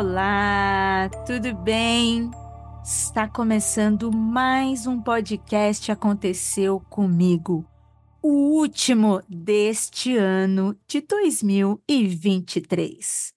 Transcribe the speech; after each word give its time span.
Olá, 0.00 1.08
tudo 1.26 1.54
bem? 1.54 2.30
Está 2.82 3.28
começando 3.28 4.10
mais 4.10 4.86
um 4.86 4.98
podcast 4.98 5.92
Aconteceu 5.92 6.80
Comigo, 6.88 7.68
o 8.22 8.56
último 8.56 9.20
deste 9.28 10.16
ano 10.16 10.74
de 10.88 11.02
2023. 11.02 13.34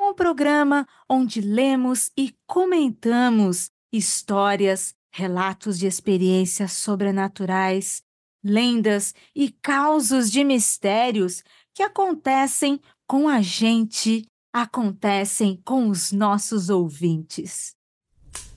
Um 0.00 0.14
programa 0.14 0.88
onde 1.06 1.42
lemos 1.42 2.10
e 2.16 2.34
comentamos 2.46 3.70
histórias, 3.92 4.94
relatos 5.12 5.78
de 5.78 5.86
experiências 5.86 6.72
sobrenaturais, 6.72 8.02
lendas 8.42 9.14
e 9.36 9.50
causos 9.50 10.30
de 10.30 10.42
mistérios 10.42 11.44
que 11.74 11.82
acontecem 11.82 12.80
com 13.06 13.28
a 13.28 13.42
gente 13.42 14.26
acontecem 14.62 15.60
com 15.64 15.88
os 15.88 16.12
nossos 16.12 16.70
ouvintes. 16.70 17.74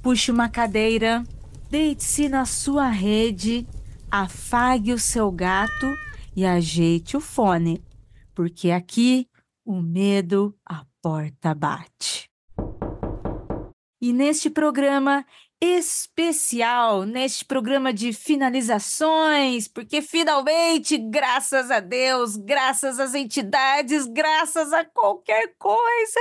Puxe 0.01 0.31
uma 0.31 0.49
cadeira, 0.49 1.23
deite-se 1.69 2.27
na 2.27 2.45
sua 2.45 2.89
rede, 2.89 3.67
afague 4.09 4.93
o 4.93 4.99
seu 4.99 5.31
gato 5.31 5.87
e 6.35 6.45
ajeite 6.45 7.15
o 7.15 7.21
fone, 7.21 7.83
porque 8.33 8.71
aqui 8.71 9.27
o 9.65 9.81
medo 9.81 10.55
a 10.65 10.85
porta 11.01 11.53
bate. 11.53 12.29
E 14.01 14.11
neste 14.11 14.49
programa 14.49 15.25
especial, 15.61 17.03
neste 17.03 17.45
programa 17.45 17.93
de 17.93 18.11
finalizações, 18.11 19.67
porque 19.67 20.01
finalmente, 20.01 20.97
graças 20.97 21.69
a 21.69 21.79
Deus, 21.79 22.35
graças 22.35 22.99
às 22.99 23.13
entidades, 23.13 24.07
graças 24.07 24.73
a 24.73 24.83
qualquer 24.83 25.53
coisa, 25.59 26.19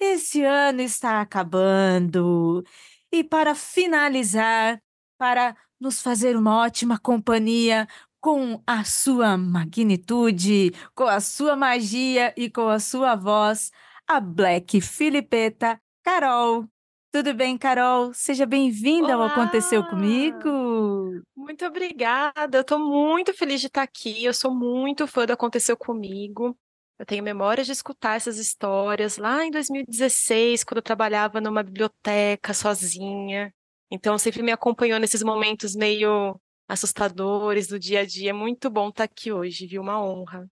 esse 0.00 0.42
ano 0.42 0.80
está 0.80 1.20
acabando. 1.20 2.64
E 3.12 3.22
para 3.22 3.54
finalizar, 3.54 4.82
para 5.18 5.56
nos 5.80 6.02
fazer 6.02 6.36
uma 6.36 6.58
ótima 6.58 6.98
companhia 6.98 7.86
com 8.20 8.62
a 8.66 8.84
sua 8.84 9.36
magnitude, 9.36 10.72
com 10.94 11.04
a 11.04 11.20
sua 11.20 11.56
magia 11.56 12.34
e 12.36 12.50
com 12.50 12.68
a 12.68 12.80
sua 12.80 13.14
voz, 13.14 13.70
a 14.06 14.20
Black 14.20 14.80
Filipeta 14.80 15.80
Carol. 16.02 16.68
Tudo 17.12 17.34
bem, 17.34 17.58
Carol? 17.58 18.14
Seja 18.14 18.46
bem-vinda 18.46 19.14
ao 19.14 19.22
Aconteceu 19.22 19.84
Comigo. 19.84 21.20
Muito 21.34 21.64
obrigada. 21.66 22.58
Eu 22.58 22.60
estou 22.60 22.78
muito 22.78 23.34
feliz 23.34 23.60
de 23.60 23.66
estar 23.66 23.82
aqui. 23.82 24.24
Eu 24.24 24.32
sou 24.32 24.54
muito 24.54 25.08
fã 25.08 25.26
do 25.26 25.32
Aconteceu 25.32 25.76
Comigo. 25.76 26.56
Eu 26.96 27.04
tenho 27.04 27.24
memória 27.24 27.64
de 27.64 27.72
escutar 27.72 28.14
essas 28.14 28.38
histórias 28.38 29.16
lá 29.16 29.44
em 29.44 29.50
2016, 29.50 30.62
quando 30.62 30.78
eu 30.78 30.82
trabalhava 30.82 31.40
numa 31.40 31.64
biblioteca 31.64 32.54
sozinha. 32.54 33.52
Então, 33.90 34.16
sempre 34.16 34.40
me 34.40 34.52
acompanhou 34.52 35.00
nesses 35.00 35.22
momentos 35.24 35.74
meio 35.74 36.40
assustadores 36.68 37.66
do 37.66 37.76
dia 37.78 38.00
a 38.00 38.06
dia. 38.06 38.30
É 38.30 38.32
muito 38.32 38.70
bom 38.70 38.88
estar 38.88 39.04
aqui 39.04 39.32
hoje, 39.32 39.66
viu? 39.66 39.82
Uma 39.82 40.00
honra. 40.00 40.48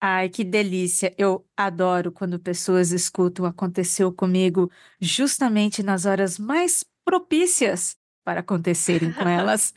Ai, 0.00 0.30
que 0.30 0.44
delícia! 0.44 1.14
Eu 1.18 1.46
adoro 1.56 2.10
quando 2.10 2.38
pessoas 2.38 2.90
escutam 2.90 3.44
Aconteceu 3.44 4.12
Comigo 4.12 4.70
justamente 5.00 5.82
nas 5.82 6.06
horas 6.06 6.38
mais 6.38 6.84
propícias 7.04 7.96
para 8.24 8.40
acontecerem 8.40 9.12
com 9.12 9.28
elas. 9.28 9.72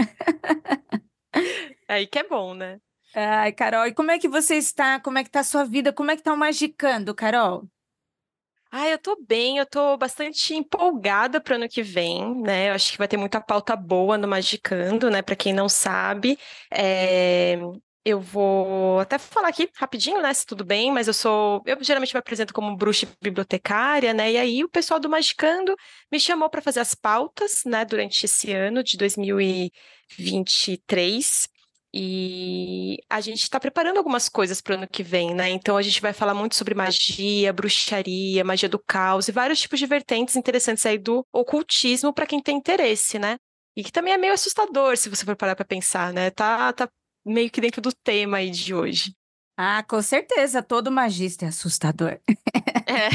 Aí 1.88 2.08
que 2.08 2.20
é 2.20 2.24
bom, 2.24 2.54
né? 2.54 2.80
Ai, 3.16 3.52
Carol, 3.52 3.86
e 3.88 3.94
como 3.94 4.12
é 4.12 4.18
que 4.20 4.28
você 4.28 4.56
está? 4.56 5.00
Como 5.00 5.18
é 5.18 5.24
que 5.24 5.30
está 5.30 5.42
a 5.42 5.44
sua 5.44 5.66
vida? 5.66 5.94
Como 5.94 6.10
é 6.10 6.16
que 6.16 6.22
está 6.22 6.34
o 6.34 6.38
Magicando, 6.38 7.14
Carol? 7.14 7.68
Ah, 8.72 8.88
eu 8.90 8.98
tô 8.98 9.16
bem, 9.28 9.58
eu 9.60 9.68
tô 9.68 9.96
bastante 9.98 10.56
empolgada 10.56 11.40
para 11.40 11.54
o 11.54 11.56
ano 11.58 11.70
que 11.70 11.84
vem, 11.84 12.42
né? 12.42 12.70
Eu 12.70 12.74
acho 12.74 12.92
que 12.92 12.98
vai 12.98 13.08
ter 13.08 13.18
muita 13.18 13.40
pauta 13.40 13.76
boa 13.76 14.18
no 14.18 14.28
Magicando, 14.28 15.12
né? 15.12 15.22
Para 15.22 15.36
quem 15.36 15.54
não 15.54 15.70
sabe, 15.70 16.40
é... 16.72 17.56
Eu 18.06 18.20
vou 18.20 19.00
até 19.00 19.18
falar 19.18 19.48
aqui 19.48 19.70
rapidinho, 19.76 20.22
né, 20.22 20.34
se 20.34 20.46
tudo 20.46 20.66
bem, 20.66 20.92
mas 20.92 21.08
eu 21.08 21.14
sou, 21.14 21.64
eu 21.66 21.82
geralmente 21.82 22.14
me 22.14 22.20
apresento 22.20 22.54
como 22.54 22.76
bruxa 22.76 23.08
bibliotecária, 23.22 24.14
né? 24.14 24.34
E 24.34 24.38
aí 24.38 24.62
o 24.62 24.68
pessoal 24.70 25.00
do 25.00 25.10
Magicando 25.10 25.74
me 26.12 26.20
chamou 26.20 26.50
para 26.50 26.62
fazer 26.62 26.82
as 26.82 26.94
pautas, 26.94 27.62
né, 27.66 27.86
durante 27.86 28.26
esse 28.26 28.52
ano 28.52 28.84
de 28.84 28.98
2023. 28.98 31.48
E 31.96 32.98
a 33.10 33.22
gente 33.22 33.44
está 33.44 33.60
preparando 33.60 33.98
algumas 33.98 34.28
coisas 34.28 34.60
para 34.60 34.74
o 34.74 34.78
ano 34.78 34.88
que 34.88 35.04
vem, 35.04 35.34
né? 35.34 35.50
Então 35.52 35.78
a 35.78 35.82
gente 35.82 36.02
vai 36.02 36.12
falar 36.12 36.34
muito 36.34 36.56
sobre 36.56 36.74
magia, 36.74 37.54
bruxaria, 37.54 38.44
magia 38.44 38.68
do 38.68 38.80
caos 38.80 39.28
e 39.28 39.32
vários 39.32 39.62
tipos 39.62 39.80
de 39.80 39.86
vertentes 39.86 40.36
interessantes 40.36 40.86
aí 40.86 40.98
do 40.98 41.26
ocultismo 41.32 42.12
para 42.12 42.26
quem 42.26 42.42
tem 42.42 42.58
interesse, 42.58 43.20
né? 43.20 43.38
E 43.76 43.84
que 43.84 43.92
também 43.92 44.14
é 44.14 44.18
meio 44.18 44.34
assustador 44.34 44.98
se 44.98 45.10
você 45.10 45.24
for 45.24 45.36
parar 45.36 45.56
para 45.56 45.66
pensar, 45.66 46.12
né? 46.12 46.32
Tá, 46.32 46.74
tá 46.74 46.90
meio 47.26 47.50
que 47.50 47.62
dentro 47.62 47.82
do 47.82 47.94
tema 47.94 48.38
aí 48.38 48.50
de 48.50 48.74
hoje. 48.74 49.16
Ah, 49.58 49.84
com 49.84 50.02
certeza, 50.02 50.64
todo 50.64 50.92
magista 50.92 51.46
é 51.46 51.50
assustador. 51.50 52.20
É. 52.86 53.10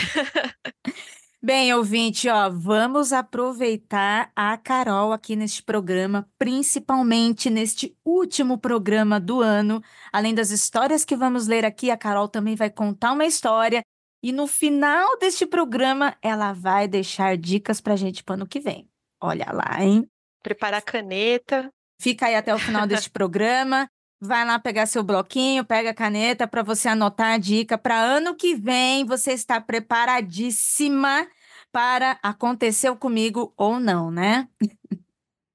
Bem, 1.40 1.72
ouvinte, 1.72 2.28
ó, 2.28 2.50
vamos 2.50 3.12
aproveitar 3.12 4.32
a 4.34 4.56
Carol 4.56 5.12
aqui 5.12 5.36
neste 5.36 5.62
programa, 5.62 6.28
principalmente 6.36 7.48
neste 7.48 7.96
último 8.04 8.58
programa 8.58 9.20
do 9.20 9.40
ano. 9.40 9.80
Além 10.12 10.34
das 10.34 10.50
histórias 10.50 11.04
que 11.04 11.14
vamos 11.14 11.46
ler 11.46 11.64
aqui, 11.64 11.92
a 11.92 11.96
Carol 11.96 12.28
também 12.28 12.56
vai 12.56 12.70
contar 12.70 13.12
uma 13.12 13.24
história 13.24 13.82
e 14.20 14.32
no 14.32 14.48
final 14.48 15.16
deste 15.18 15.46
programa 15.46 16.16
ela 16.20 16.52
vai 16.52 16.88
deixar 16.88 17.36
dicas 17.36 17.80
pra 17.80 17.94
gente 17.94 18.24
para 18.24 18.32
o 18.32 18.34
ano 18.34 18.46
que 18.46 18.58
vem. 18.58 18.88
Olha 19.20 19.46
lá, 19.52 19.80
hein? 19.80 20.10
Preparar 20.42 20.78
a 20.78 20.82
caneta. 20.82 21.70
Fica 22.00 22.26
aí 22.26 22.34
até 22.34 22.52
o 22.52 22.58
final 22.58 22.84
deste 22.84 23.10
programa. 23.10 23.88
Vai 24.20 24.44
lá 24.44 24.58
pegar 24.58 24.86
seu 24.86 25.04
bloquinho, 25.04 25.64
pega 25.64 25.90
a 25.90 25.94
caneta 25.94 26.48
para 26.48 26.62
você 26.62 26.88
anotar 26.88 27.34
a 27.34 27.38
dica 27.38 27.78
para 27.78 28.00
ano 28.00 28.34
que 28.34 28.54
vem. 28.56 29.04
Você 29.04 29.32
está 29.32 29.60
preparadíssima 29.60 31.28
para 31.70 32.18
aconteceu 32.22 32.96
comigo 32.96 33.52
ou 33.56 33.78
não, 33.78 34.10
né? 34.10 34.48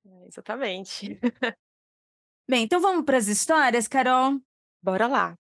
É, 0.06 0.28
exatamente. 0.28 1.20
Bem, 2.48 2.64
então 2.64 2.80
vamos 2.80 3.04
para 3.06 3.18
as 3.18 3.28
histórias, 3.28 3.88
Carol? 3.88 4.40
Bora 4.82 5.08
lá. 5.08 5.38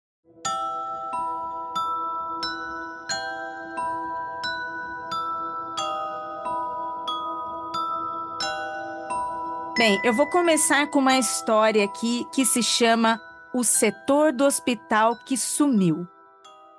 Bem, 9.76 10.00
eu 10.04 10.14
vou 10.14 10.28
começar 10.28 10.86
com 10.92 11.00
uma 11.00 11.18
história 11.18 11.84
aqui 11.84 12.24
que 12.32 12.46
se 12.46 12.62
chama 12.62 13.20
O 13.56 13.64
Setor 13.64 14.32
do 14.32 14.46
Hospital 14.46 15.16
que 15.26 15.36
Sumiu. 15.36 16.08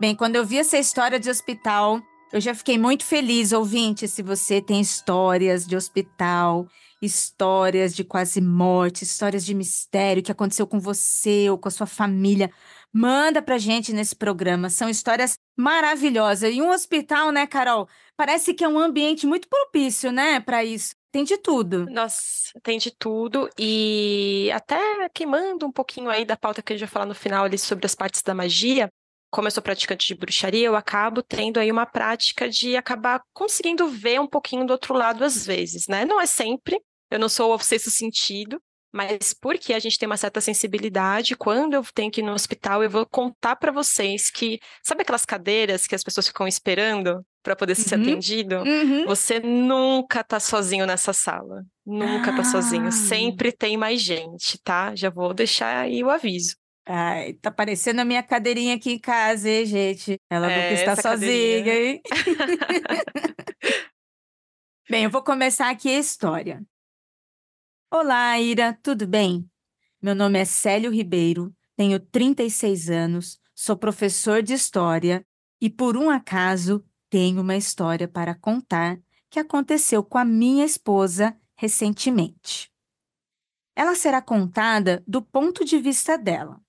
Bem, 0.00 0.14
quando 0.14 0.36
eu 0.36 0.44
vi 0.44 0.58
essa 0.58 0.78
história 0.78 1.18
de 1.18 1.28
hospital, 1.28 2.00
eu 2.32 2.40
já 2.40 2.54
fiquei 2.54 2.78
muito 2.78 3.04
feliz, 3.04 3.50
ouvinte. 3.50 4.06
Se 4.06 4.22
você 4.22 4.62
tem 4.62 4.80
histórias 4.80 5.66
de 5.66 5.74
hospital, 5.74 6.68
histórias 7.02 7.96
de 7.96 8.04
quase 8.04 8.40
morte, 8.40 9.02
histórias 9.02 9.44
de 9.44 9.54
mistério 9.54 10.22
que 10.22 10.30
aconteceu 10.30 10.64
com 10.64 10.78
você 10.78 11.50
ou 11.50 11.58
com 11.58 11.66
a 11.66 11.72
sua 11.72 11.86
família, 11.86 12.48
manda 12.92 13.42
pra 13.42 13.58
gente 13.58 13.92
nesse 13.92 14.14
programa. 14.14 14.70
São 14.70 14.88
histórias 14.88 15.36
maravilhosas. 15.56 16.54
E 16.54 16.62
um 16.62 16.70
hospital, 16.70 17.32
né, 17.32 17.44
Carol? 17.44 17.88
Parece 18.16 18.54
que 18.54 18.62
é 18.62 18.68
um 18.68 18.78
ambiente 18.78 19.26
muito 19.26 19.48
propício, 19.48 20.12
né, 20.12 20.38
para 20.38 20.64
isso. 20.64 20.94
Tem 21.14 21.22
de 21.22 21.38
tudo. 21.38 21.86
Nossa, 21.88 22.50
tem 22.60 22.76
de 22.76 22.90
tudo. 22.90 23.48
E 23.56 24.50
até 24.52 25.08
queimando 25.10 25.64
um 25.64 25.70
pouquinho 25.70 26.10
aí 26.10 26.24
da 26.24 26.36
pauta 26.36 26.60
que 26.60 26.72
a 26.72 26.76
gente 26.76 26.84
vai 26.84 26.92
falar 26.92 27.06
no 27.06 27.14
final 27.14 27.44
ali 27.44 27.56
sobre 27.56 27.86
as 27.86 27.94
partes 27.94 28.20
da 28.20 28.34
magia, 28.34 28.90
como 29.30 29.46
eu 29.46 29.52
sou 29.52 29.62
praticante 29.62 30.08
de 30.08 30.14
bruxaria, 30.16 30.66
eu 30.66 30.74
acabo 30.74 31.22
tendo 31.22 31.60
aí 31.60 31.70
uma 31.70 31.86
prática 31.86 32.48
de 32.48 32.74
acabar 32.74 33.22
conseguindo 33.32 33.86
ver 33.86 34.20
um 34.20 34.26
pouquinho 34.26 34.66
do 34.66 34.72
outro 34.72 34.92
lado 34.92 35.22
às 35.22 35.46
vezes, 35.46 35.86
né? 35.86 36.04
Não 36.04 36.20
é 36.20 36.26
sempre. 36.26 36.80
eu 37.08 37.20
não 37.20 37.28
sou 37.28 37.54
o 37.54 37.58
sexto 37.60 37.92
sentido, 37.92 38.60
mas 38.92 39.32
porque 39.32 39.72
a 39.72 39.78
gente 39.78 39.96
tem 39.96 40.08
uma 40.08 40.16
certa 40.16 40.40
sensibilidade, 40.40 41.36
quando 41.36 41.74
eu 41.74 41.84
tenho 41.94 42.10
que 42.10 42.22
ir 42.22 42.24
no 42.24 42.32
hospital, 42.32 42.82
eu 42.82 42.90
vou 42.90 43.06
contar 43.06 43.54
para 43.54 43.70
vocês 43.70 44.32
que, 44.32 44.58
sabe 44.82 45.02
aquelas 45.02 45.24
cadeiras 45.24 45.86
que 45.86 45.94
as 45.94 46.02
pessoas 46.02 46.26
ficam 46.26 46.48
esperando 46.48 47.24
para 47.44 47.54
poder 47.54 47.74
ser 47.76 47.94
Uhum, 47.96 48.02
atendido? 48.02 48.56
uhum. 48.56 49.04
Você 49.06 49.38
nunca 49.38 50.24
tá 50.24 50.40
sozinho 50.40 50.86
nessa 50.86 51.12
sala. 51.12 51.62
Nunca 51.86 52.34
tá 52.34 52.42
sozinho. 52.42 52.86
Ah. 52.86 52.90
Sempre 52.90 53.52
tem 53.52 53.76
mais 53.76 54.00
gente, 54.00 54.58
tá? 54.64 54.96
Já 54.96 55.10
vou 55.10 55.32
deixar 55.34 55.80
aí 55.82 56.02
o 56.02 56.10
aviso. 56.10 56.56
Ai, 56.86 57.34
tá 57.34 57.50
parecendo 57.50 58.00
a 58.00 58.04
minha 58.04 58.22
cadeirinha 58.22 58.74
aqui 58.74 58.92
em 58.92 58.98
casa, 58.98 59.48
hein, 59.48 59.64
gente? 59.66 60.18
Ela 60.28 60.48
nunca 60.48 60.58
É, 60.60 60.72
está 60.74 60.92
essa 60.92 61.02
sozinha, 61.02 61.74
hein? 61.74 62.00
Bem, 64.90 65.04
eu 65.04 65.10
vou 65.10 65.22
começar 65.22 65.70
aqui 65.70 65.88
a 65.88 65.98
história. 65.98 66.62
Olá, 67.90 68.38
Ira, 68.40 68.76
tudo 68.82 69.06
bem? 69.06 69.48
Meu 70.02 70.14
nome 70.14 70.38
é 70.38 70.44
Célio 70.44 70.90
Ribeiro, 70.90 71.54
tenho 71.76 71.98
36 71.98 72.90
anos, 72.90 73.38
sou 73.54 73.76
professor 73.76 74.42
de 74.42 74.52
história 74.52 75.24
e, 75.60 75.70
por 75.70 75.96
um 75.96 76.10
acaso, 76.10 76.84
tenho 77.14 77.42
uma 77.42 77.56
história 77.56 78.08
para 78.08 78.34
contar 78.34 78.98
que 79.30 79.38
aconteceu 79.38 80.02
com 80.02 80.18
a 80.18 80.24
minha 80.24 80.64
esposa 80.64 81.38
recentemente. 81.54 82.68
Ela 83.76 83.94
será 83.94 84.20
contada 84.20 85.00
do 85.06 85.22
ponto 85.22 85.64
de 85.64 85.78
vista 85.78 86.18
dela. 86.18 86.60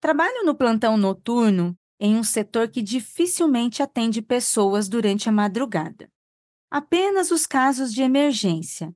Trabalho 0.00 0.44
no 0.44 0.52
plantão 0.52 0.96
noturno 0.96 1.78
em 2.00 2.16
um 2.16 2.24
setor 2.24 2.68
que 2.68 2.82
dificilmente 2.82 3.84
atende 3.84 4.20
pessoas 4.20 4.88
durante 4.88 5.28
a 5.28 5.32
madrugada. 5.32 6.10
Apenas 6.68 7.30
os 7.30 7.46
casos 7.46 7.94
de 7.94 8.02
emergência, 8.02 8.92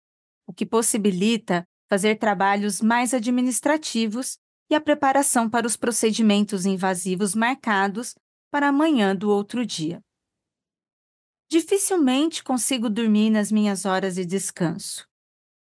o 0.49 0.53
que 0.53 0.67
possibilita 0.67 1.65
fazer 1.89 2.17
trabalhos 2.17 2.81
mais 2.81 3.15
administrativos 3.15 4.37
e 4.69 4.75
a 4.75 4.81
preparação 4.81 5.49
para 5.49 5.65
os 5.65 5.77
procedimentos 5.77 6.67
invasivos 6.67 7.37
marcados 7.37 8.17
para 8.51 8.67
amanhã 8.67 9.15
do 9.15 9.31
outro 9.31 9.65
dia. 9.65 10.03
Dificilmente 11.51 12.45
consigo 12.45 12.89
dormir 12.89 13.29
nas 13.29 13.51
minhas 13.51 13.85
horas 13.85 14.15
de 14.15 14.25
descanso. 14.25 15.09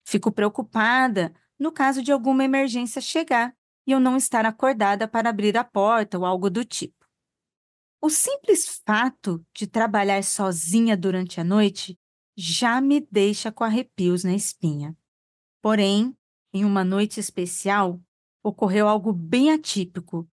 Fico 0.07 0.31
preocupada 0.31 1.33
no 1.59 1.73
caso 1.73 2.03
de 2.03 2.13
alguma 2.13 2.45
emergência 2.45 3.01
chegar 3.01 3.57
e 3.87 3.93
eu 3.93 3.99
não 3.99 4.15
estar 4.15 4.45
acordada 4.45 5.09
para 5.09 5.31
abrir 5.31 5.57
a 5.57 5.65
porta 5.65 6.19
ou 6.19 6.27
algo 6.27 6.51
do 6.51 6.63
tipo. 6.63 7.09
O 8.03 8.11
simples 8.11 8.83
fato 8.85 9.43
de 9.55 9.67
trabalhar 9.67 10.23
sozinha 10.23 10.95
durante 10.95 11.41
a 11.41 11.45
noite 11.45 11.99
já 12.37 12.83
me 12.83 13.01
deixa 13.11 13.51
com 13.51 13.65
arrepios 13.65 14.23
na 14.23 14.35
espinha. 14.35 14.95
Porém, 15.63 16.15
em 16.53 16.67
uma 16.67 16.85
noite 16.85 17.19
especial, 17.19 17.99
ocorreu 18.43 18.87
algo 18.87 19.11
bem 19.11 19.51
atípico 19.51 20.29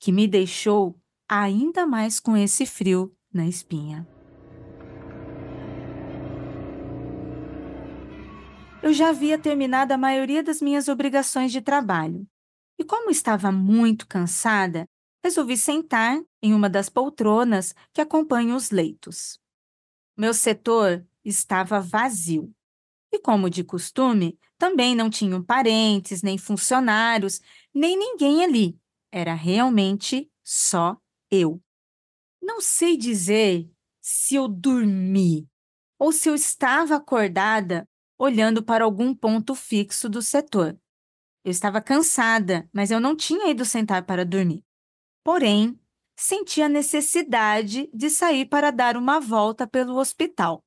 que 0.00 0.10
me 0.10 0.26
deixou 0.26 1.00
ainda 1.28 1.86
mais 1.86 2.18
com 2.18 2.36
esse 2.36 2.66
frio 2.66 3.16
na 3.32 3.46
espinha. 3.46 4.15
Eu 8.86 8.92
já 8.92 9.08
havia 9.08 9.36
terminado 9.36 9.92
a 9.92 9.98
maioria 9.98 10.44
das 10.44 10.62
minhas 10.62 10.86
obrigações 10.86 11.50
de 11.50 11.60
trabalho 11.60 12.24
e, 12.78 12.84
como 12.84 13.10
estava 13.10 13.50
muito 13.50 14.06
cansada, 14.06 14.88
resolvi 15.24 15.56
sentar 15.56 16.22
em 16.40 16.54
uma 16.54 16.70
das 16.70 16.88
poltronas 16.88 17.74
que 17.92 18.00
acompanham 18.00 18.56
os 18.56 18.70
leitos. 18.70 19.40
Meu 20.16 20.32
setor 20.32 21.04
estava 21.24 21.80
vazio. 21.80 22.54
E, 23.12 23.18
como 23.18 23.50
de 23.50 23.64
costume, 23.64 24.38
também 24.56 24.94
não 24.94 25.10
tinham 25.10 25.42
parentes, 25.42 26.22
nem 26.22 26.38
funcionários, 26.38 27.40
nem 27.74 27.98
ninguém 27.98 28.44
ali. 28.44 28.78
Era 29.10 29.34
realmente 29.34 30.30
só 30.44 30.96
eu. 31.28 31.60
Não 32.40 32.60
sei 32.60 32.96
dizer 32.96 33.68
se 34.00 34.36
eu 34.36 34.46
dormi 34.46 35.48
ou 35.98 36.12
se 36.12 36.28
eu 36.28 36.36
estava 36.36 36.94
acordada 36.94 37.84
olhando 38.18 38.62
para 38.62 38.84
algum 38.84 39.14
ponto 39.14 39.54
fixo 39.54 40.08
do 40.08 40.22
setor. 40.22 40.78
Eu 41.44 41.50
estava 41.50 41.80
cansada, 41.80 42.68
mas 42.72 42.90
eu 42.90 42.98
não 42.98 43.14
tinha 43.14 43.48
ido 43.50 43.64
sentar 43.64 44.04
para 44.04 44.24
dormir. 44.24 44.64
Porém, 45.22 45.78
senti 46.16 46.62
a 46.62 46.68
necessidade 46.68 47.88
de 47.92 48.10
sair 48.10 48.46
para 48.46 48.70
dar 48.70 48.96
uma 48.96 49.20
volta 49.20 49.66
pelo 49.66 49.96
hospital. 49.96 50.64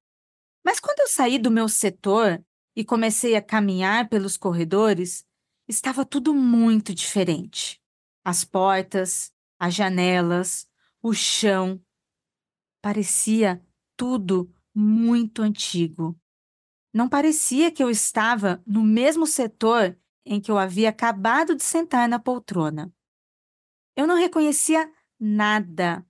Mas 0.64 0.80
quando 0.80 1.00
eu 1.00 1.08
saí 1.08 1.40
do 1.40 1.52
meu 1.52 1.68
setor 1.68 2.44
e 2.76 2.86
comecei 2.86 3.36
a 3.36 3.42
caminhar 3.42 4.08
pelos 4.08 4.38
corredores, 4.38 5.26
estava 5.68 6.06
tudo 6.06 6.34
muito 6.34 6.94
diferente. 6.94 7.82
As 8.24 8.46
portas, 8.46 9.34
as 9.60 9.74
janelas, 9.74 10.68
o 11.02 11.14
chão. 11.14 11.82
Parecia 12.82 13.62
tudo 13.98 14.54
muito 14.74 15.42
antigo. 15.42 16.18
Não 16.94 17.08
parecia 17.08 17.72
que 17.72 17.84
eu 17.84 17.90
estava 17.90 18.64
no 18.66 18.84
mesmo 18.84 19.28
setor 19.28 19.96
em 20.26 20.42
que 20.42 20.50
eu 20.50 20.58
havia 20.58 20.90
acabado 20.90 21.56
de 21.56 21.64
sentar 21.64 22.10
na 22.10 22.18
poltrona. 22.18 22.92
Eu 23.96 24.08
não 24.08 24.16
reconhecia 24.16 24.92
nada. 25.20 26.06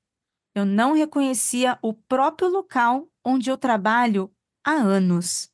Eu 0.56 0.66
não 0.66 0.94
reconhecia 0.94 1.78
o 1.82 1.94
próprio 1.94 2.50
local 2.50 3.10
onde 3.26 3.50
eu 3.50 3.58
trabalho 3.58 4.34
há 4.64 4.74
anos. 4.74 5.52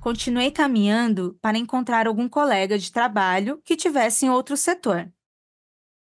Continuei 0.00 0.50
caminhando 0.50 1.36
para 1.42 1.58
encontrar 1.58 2.06
algum 2.06 2.28
colega 2.28 2.78
de 2.78 2.92
trabalho 2.92 3.60
que 3.64 3.76
tivesse 3.76 4.24
em 4.24 4.30
outro 4.30 4.56
setor. 4.56 5.12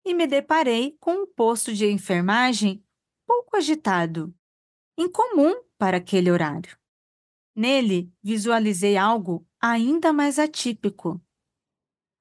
E 0.05 0.13
me 0.13 0.25
deparei 0.25 0.97
com 0.99 1.23
um 1.23 1.27
posto 1.27 1.73
de 1.73 1.85
enfermagem 1.91 2.83
pouco 3.27 3.57
agitado, 3.57 4.33
incomum 5.01 5.55
para 5.77 5.97
aquele 5.97 6.29
horário. 6.29 6.77
Nele, 7.55 8.11
visualizei 8.21 8.97
algo 8.97 9.45
ainda 9.59 10.13
mais 10.13 10.37
atípico. 10.37 11.21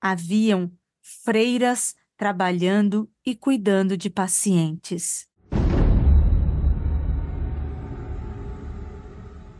Haviam 0.00 0.72
freiras 1.00 1.94
trabalhando 2.16 3.10
e 3.24 3.34
cuidando 3.34 3.96
de 3.96 4.10
pacientes. 4.10 5.28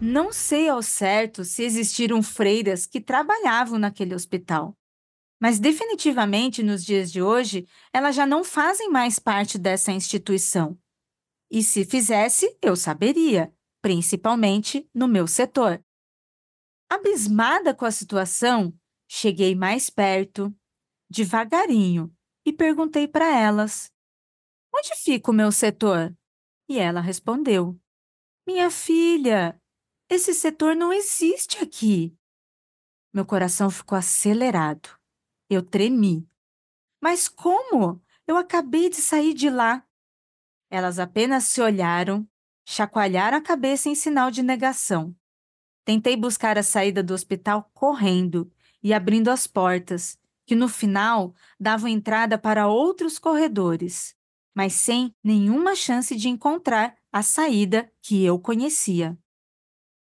Não 0.01 0.33
sei 0.33 0.69
ao 0.69 0.81
certo 0.81 1.45
se 1.45 1.65
existiram 1.65 2.23
freiras 2.23 2.87
que 2.87 3.01
trabalhavam 3.01 3.79
naquele 3.79 4.15
hospital, 4.15 4.77
mas 5.41 5.59
definitivamente 5.59 6.63
nos 6.63 6.85
dias 6.85 7.11
de 7.11 7.21
hoje 7.21 7.67
elas 7.93 8.15
já 8.15 8.25
não 8.25 8.45
fazem 8.45 8.91
mais 8.91 9.19
parte 9.19 9.59
dessa 9.59 9.91
instituição. 9.91 10.79
E 11.51 11.63
se 11.63 11.85
fizesse, 11.85 12.57
eu 12.63 12.77
saberia, 12.77 13.55
principalmente 13.81 14.89
no 14.95 15.09
meu 15.09 15.27
setor. 15.27 15.83
Abismada 16.91 17.75
com 17.75 17.85
a 17.85 17.91
situação, 17.91 18.73
cheguei 19.09 19.55
mais 19.55 19.89
perto, 19.89 20.55
devagarinho, 21.11 22.15
e 22.45 22.53
perguntei 22.53 23.09
para 23.09 23.27
elas: 23.27 23.93
Onde 24.75 24.95
fica 24.97 25.31
o 25.31 25.35
meu 25.35 25.51
setor? 25.51 26.17
E 26.69 26.79
ela 26.79 27.01
respondeu: 27.01 27.79
Minha 28.47 28.71
filha, 28.71 29.61
esse 30.11 30.35
setor 30.35 30.77
não 30.77 30.93
existe 30.93 31.63
aqui. 31.63 32.17
Meu 33.13 33.25
coração 33.25 33.71
ficou 33.71 33.97
acelerado. 33.97 34.89
Eu 35.51 35.63
tremi. 35.63 36.29
Mas 37.03 37.29
como? 37.29 38.03
Eu 38.27 38.37
acabei 38.37 38.91
de 38.91 38.97
sair 38.97 39.33
de 39.33 39.49
lá. 39.49 39.88
Elas 40.71 40.99
apenas 40.99 41.45
se 41.45 41.61
olharam, 41.61 42.29
chacoalharam 42.65 43.39
a 43.39 43.43
cabeça 43.43 43.89
em 43.89 43.95
sinal 43.95 44.31
de 44.31 44.43
negação. 44.43 45.15
Tentei 45.85 46.17
buscar 46.17 46.59
a 46.59 46.63
saída 46.63 47.03
do 47.03 47.15
hospital 47.15 47.71
correndo 47.73 48.53
e 48.83 48.93
abrindo 48.93 49.29
as 49.29 49.47
portas, 49.47 50.19
que 50.45 50.55
no 50.55 50.69
final 50.69 51.35
davam 51.59 51.89
entrada 51.89 52.39
para 52.39 52.69
outros 52.69 53.19
corredores, 53.19 54.15
mas 54.55 54.73
sem 54.73 55.15
nenhuma 55.23 55.75
chance 55.75 56.15
de 56.15 56.29
encontrar 56.29 56.97
a 57.13 57.23
saída 57.23 57.91
que 58.03 58.25
eu 58.25 58.39
conhecia. 58.39 59.19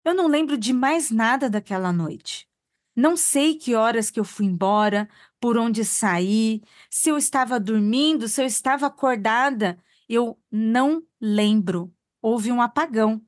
Eu 0.03 0.13
não 0.13 0.27
lembro 0.27 0.57
de 0.57 0.73
mais 0.73 1.11
nada 1.11 1.49
daquela 1.49 1.91
noite. 1.91 2.47
Não 2.95 3.15
sei 3.15 3.55
que 3.55 3.75
horas 3.75 4.11
que 4.11 4.19
eu 4.19 4.25
fui 4.25 4.45
embora, 4.45 5.07
por 5.39 5.57
onde 5.57 5.85
saí, 5.85 6.61
se 6.89 7.09
eu 7.09 7.17
estava 7.17 7.59
dormindo, 7.59 8.27
se 8.27 8.41
eu 8.41 8.45
estava 8.45 8.87
acordada. 8.87 9.81
Eu 10.09 10.41
não 10.51 11.03
lembro. 11.21 11.93
Houve 12.21 12.51
um 12.51 12.61
apagão. 12.61 13.23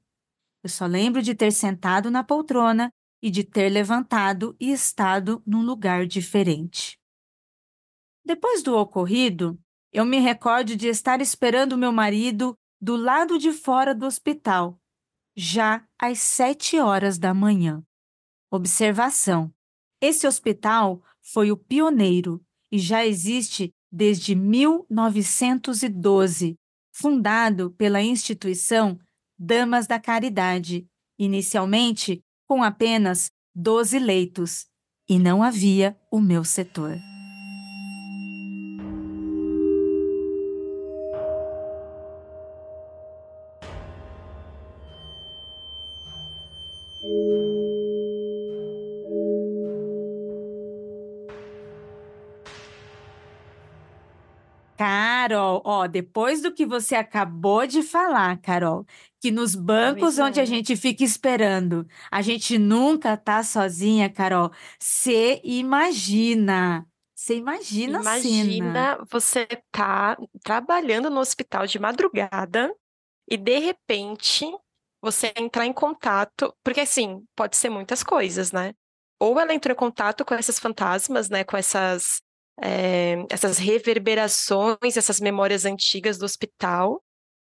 Eu 0.63 0.69
só 0.69 0.85
lembro 0.85 1.21
de 1.21 1.35
ter 1.35 1.51
sentado 1.51 2.09
na 2.09 2.23
poltrona 2.23 2.91
e 3.21 3.29
de 3.29 3.43
ter 3.43 3.69
levantado 3.69 4.55
e 4.59 4.71
estado 4.71 5.43
num 5.45 5.63
lugar 5.63 6.07
diferente. 6.07 6.97
Depois 8.25 8.63
do 8.63 8.75
ocorrido, 8.75 9.59
eu 9.93 10.03
me 10.03 10.19
recordo 10.19 10.75
de 10.75 10.87
estar 10.87 11.21
esperando 11.21 11.77
meu 11.77 11.91
marido 11.91 12.55
do 12.81 12.95
lado 12.95 13.37
de 13.37 13.51
fora 13.51 13.93
do 13.93 14.07
hospital 14.07 14.81
já 15.35 15.85
às 15.99 16.19
sete 16.19 16.79
horas 16.79 17.17
da 17.17 17.33
manhã. 17.33 17.83
Observação: 18.49 19.53
esse 20.01 20.25
hospital 20.27 21.03
foi 21.21 21.51
o 21.51 21.57
pioneiro 21.57 22.41
e 22.71 22.79
já 22.79 23.05
existe 23.05 23.73
desde 23.91 24.33
1912, 24.35 26.55
fundado 26.91 27.71
pela 27.71 28.01
instituição 28.01 28.99
Damas 29.37 29.87
da 29.87 29.99
Caridade, 29.99 30.87
inicialmente 31.17 32.21
com 32.47 32.63
apenas 32.63 33.31
12 33.55 33.97
leitos, 33.99 34.65
e 35.09 35.17
não 35.17 35.41
havia 35.41 35.97
o 36.11 36.21
meu 36.21 36.43
setor. 36.43 37.10
Carol, 54.81 55.61
ó, 55.63 55.85
depois 55.85 56.41
do 56.41 56.51
que 56.51 56.65
você 56.65 56.95
acabou 56.95 57.67
de 57.67 57.83
falar, 57.83 58.41
Carol, 58.41 58.83
que 59.19 59.29
nos 59.29 59.53
bancos 59.53 60.17
onde 60.17 60.39
a 60.39 60.43
é. 60.43 60.45
gente 60.47 60.75
fica 60.75 61.03
esperando, 61.03 61.87
a 62.09 62.23
gente 62.23 62.57
nunca 62.57 63.15
tá 63.15 63.43
sozinha, 63.43 64.09
Carol. 64.09 64.51
Você 64.79 65.39
imagina. 65.43 66.83
Você 67.13 67.35
imagina, 67.35 67.99
Imagina 67.99 68.97
você 69.07 69.45
tá 69.71 70.17
trabalhando 70.43 71.11
no 71.11 71.19
hospital 71.19 71.67
de 71.67 71.77
madrugada 71.77 72.75
e 73.29 73.37
de 73.37 73.59
repente 73.59 74.51
você 74.99 75.31
entrar 75.37 75.67
em 75.67 75.73
contato, 75.73 76.51
porque 76.63 76.79
assim, 76.79 77.23
pode 77.35 77.55
ser 77.55 77.69
muitas 77.69 78.01
coisas, 78.01 78.51
né? 78.51 78.73
Ou 79.19 79.39
ela 79.39 79.53
entrou 79.53 79.73
em 79.73 79.77
contato 79.77 80.25
com 80.25 80.33
esses 80.33 80.57
fantasmas, 80.57 81.29
né, 81.29 81.43
com 81.43 81.55
essas 81.55 82.23
é, 82.61 83.25
essas 83.29 83.57
reverberações, 83.57 84.95
essas 84.95 85.19
memórias 85.19 85.65
antigas 85.65 86.17
do 86.17 86.25
hospital, 86.25 87.03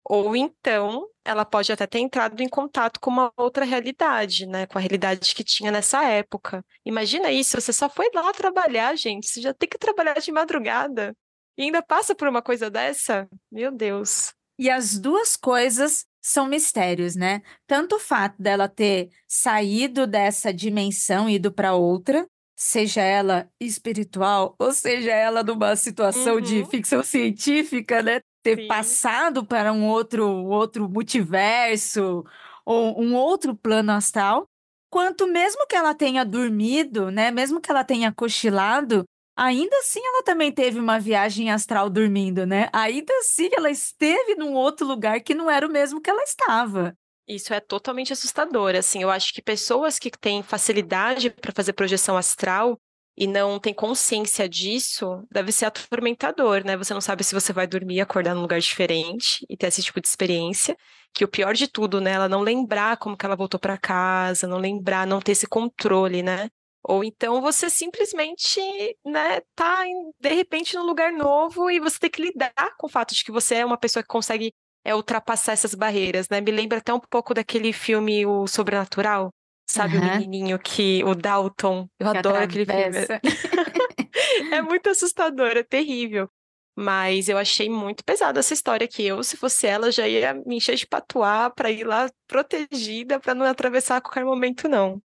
ou 0.03 0.35
então 0.35 1.07
ela 1.23 1.45
pode 1.45 1.71
até 1.71 1.85
ter 1.85 1.99
entrado 1.99 2.41
em 2.41 2.49
contato 2.49 2.99
com 2.99 3.11
uma 3.11 3.31
outra 3.37 3.63
realidade, 3.63 4.47
né? 4.47 4.65
Com 4.65 4.77
a 4.77 4.81
realidade 4.81 5.35
que 5.35 5.43
tinha 5.43 5.71
nessa 5.71 6.03
época. 6.03 6.65
Imagina 6.85 7.31
isso, 7.31 7.59
você 7.59 7.71
só 7.71 7.87
foi 7.87 8.09
lá 8.13 8.33
trabalhar, 8.33 8.95
gente. 8.97 9.27
Você 9.27 9.41
já 9.41 9.53
tem 9.53 9.69
que 9.69 9.77
trabalhar 9.77 10.19
de 10.19 10.31
madrugada. 10.31 11.15
E 11.57 11.63
ainda 11.63 11.83
passa 11.83 12.15
por 12.15 12.27
uma 12.27 12.41
coisa 12.41 12.69
dessa? 12.69 13.27
Meu 13.51 13.71
Deus. 13.71 14.33
E 14.57 14.69
as 14.69 14.97
duas 14.97 15.35
coisas 15.35 16.05
são 16.21 16.47
mistérios, 16.47 17.15
né? 17.15 17.41
Tanto 17.67 17.95
o 17.95 17.99
fato 17.99 18.41
dela 18.41 18.67
ter 18.67 19.09
saído 19.27 20.07
dessa 20.07 20.53
dimensão 20.53 21.29
e 21.29 21.35
ido 21.35 21.51
para 21.51 21.73
outra, 21.73 22.27
seja 22.61 23.01
ela 23.01 23.49
espiritual 23.59 24.55
ou 24.59 24.71
seja 24.71 25.09
ela 25.11 25.41
numa 25.41 25.75
situação 25.75 26.35
uhum. 26.35 26.41
de 26.41 26.63
ficção 26.65 27.03
científica, 27.03 28.03
né? 28.03 28.21
Ter 28.43 28.55
Sim. 28.55 28.67
passado 28.67 29.43
para 29.43 29.73
um 29.73 29.87
outro, 29.87 30.27
outro 30.45 30.87
multiverso 30.87 32.23
ou 32.63 33.01
um 33.01 33.15
outro 33.15 33.55
plano 33.55 33.91
astral, 33.91 34.47
quanto 34.91 35.25
mesmo 35.25 35.65
que 35.65 35.75
ela 35.75 35.95
tenha 35.95 36.23
dormido, 36.23 37.09
né? 37.09 37.31
Mesmo 37.31 37.59
que 37.59 37.71
ela 37.71 37.83
tenha 37.83 38.11
cochilado, 38.11 39.05
ainda 39.35 39.75
assim 39.77 39.99
ela 39.99 40.21
também 40.21 40.51
teve 40.51 40.79
uma 40.79 40.99
viagem 40.99 41.49
astral 41.49 41.89
dormindo, 41.89 42.45
né? 42.45 42.69
Ainda 42.71 43.11
assim 43.21 43.49
ela 43.57 43.71
esteve 43.71 44.35
num 44.35 44.53
outro 44.53 44.85
lugar 44.85 45.19
que 45.21 45.33
não 45.33 45.49
era 45.49 45.65
o 45.65 45.71
mesmo 45.71 45.99
que 45.99 46.11
ela 46.11 46.21
estava. 46.21 46.95
Isso 47.27 47.53
é 47.53 47.59
totalmente 47.59 48.11
assustador, 48.11 48.75
assim, 48.75 49.03
eu 49.03 49.09
acho 49.09 49.33
que 49.33 49.41
pessoas 49.41 49.99
que 49.99 50.09
têm 50.11 50.41
facilidade 50.43 51.29
para 51.29 51.51
fazer 51.53 51.73
projeção 51.73 52.17
astral 52.17 52.79
e 53.15 53.27
não 53.27 53.59
têm 53.59 53.73
consciência 53.73 54.49
disso, 54.49 55.23
deve 55.31 55.51
ser 55.51 55.65
atormentador, 55.65 56.65
né? 56.65 56.75
Você 56.77 56.93
não 56.93 57.01
sabe 57.01 57.23
se 57.23 57.33
você 57.35 57.53
vai 57.53 57.67
dormir 57.67 58.01
acordar 58.01 58.33
num 58.33 58.41
lugar 58.41 58.59
diferente 58.59 59.45
e 59.49 59.55
ter 59.55 59.67
esse 59.67 59.83
tipo 59.83 60.01
de 60.01 60.07
experiência, 60.07 60.75
que 61.13 61.23
o 61.23 61.27
pior 61.27 61.53
de 61.53 61.67
tudo, 61.67 62.01
né, 62.01 62.11
ela 62.11 62.27
não 62.29 62.41
lembrar 62.41 62.97
como 62.97 63.15
que 63.17 63.25
ela 63.25 63.35
voltou 63.35 63.59
para 63.59 63.77
casa, 63.77 64.47
não 64.47 64.57
lembrar, 64.57 65.05
não 65.05 65.19
ter 65.21 65.33
esse 65.33 65.45
controle, 65.47 66.23
né? 66.23 66.49
Ou 66.83 67.03
então 67.03 67.41
você 67.41 67.69
simplesmente, 67.69 68.59
né, 69.05 69.41
tá 69.55 69.83
de 70.19 70.29
repente 70.33 70.75
num 70.75 70.83
lugar 70.83 71.11
novo 71.11 71.69
e 71.69 71.79
você 71.79 71.99
tem 71.99 72.09
que 72.09 72.21
lidar 72.23 72.53
com 72.77 72.87
o 72.87 72.89
fato 72.89 73.13
de 73.13 73.23
que 73.23 73.31
você 73.31 73.55
é 73.55 73.65
uma 73.65 73.77
pessoa 73.77 74.01
que 74.01 74.07
consegue 74.09 74.51
é 74.83 74.95
ultrapassar 74.95 75.53
essas 75.53 75.75
barreiras, 75.75 76.27
né? 76.29 76.41
Me 76.41 76.51
lembra 76.51 76.79
até 76.79 76.93
um 76.93 76.99
pouco 76.99 77.33
daquele 77.33 77.71
filme 77.71 78.25
O 78.25 78.47
Sobrenatural, 78.47 79.31
sabe? 79.69 79.97
Uhum. 79.97 80.03
O 80.03 80.17
menininho 80.17 80.59
que, 80.59 81.03
o 81.03 81.15
Dalton. 81.15 81.87
Eu 81.99 82.11
que 82.11 82.17
adoro 82.17 82.43
atravessa. 82.43 83.15
aquele 83.15 83.35
filme. 83.35 84.51
é 84.51 84.61
muito 84.61 84.89
assustador, 84.89 85.51
é 85.57 85.63
terrível. 85.63 86.29
Mas 86.75 87.27
eu 87.27 87.37
achei 87.37 87.69
muito 87.69 88.03
pesada 88.03 88.39
essa 88.39 88.53
história 88.53 88.87
que 88.87 89.03
eu, 89.03 89.21
se 89.23 89.35
fosse 89.35 89.67
ela, 89.67 89.91
já 89.91 90.07
ia 90.07 90.33
me 90.33 90.55
encher 90.55 90.75
de 90.75 90.87
patuar 90.87 91.53
para 91.53 91.69
ir 91.69 91.83
lá 91.83 92.09
protegida, 92.27 93.19
para 93.19 93.35
não 93.35 93.45
atravessar 93.45 93.97
a 93.97 94.01
qualquer 94.01 94.23
momento, 94.23 94.69
não. 94.69 95.01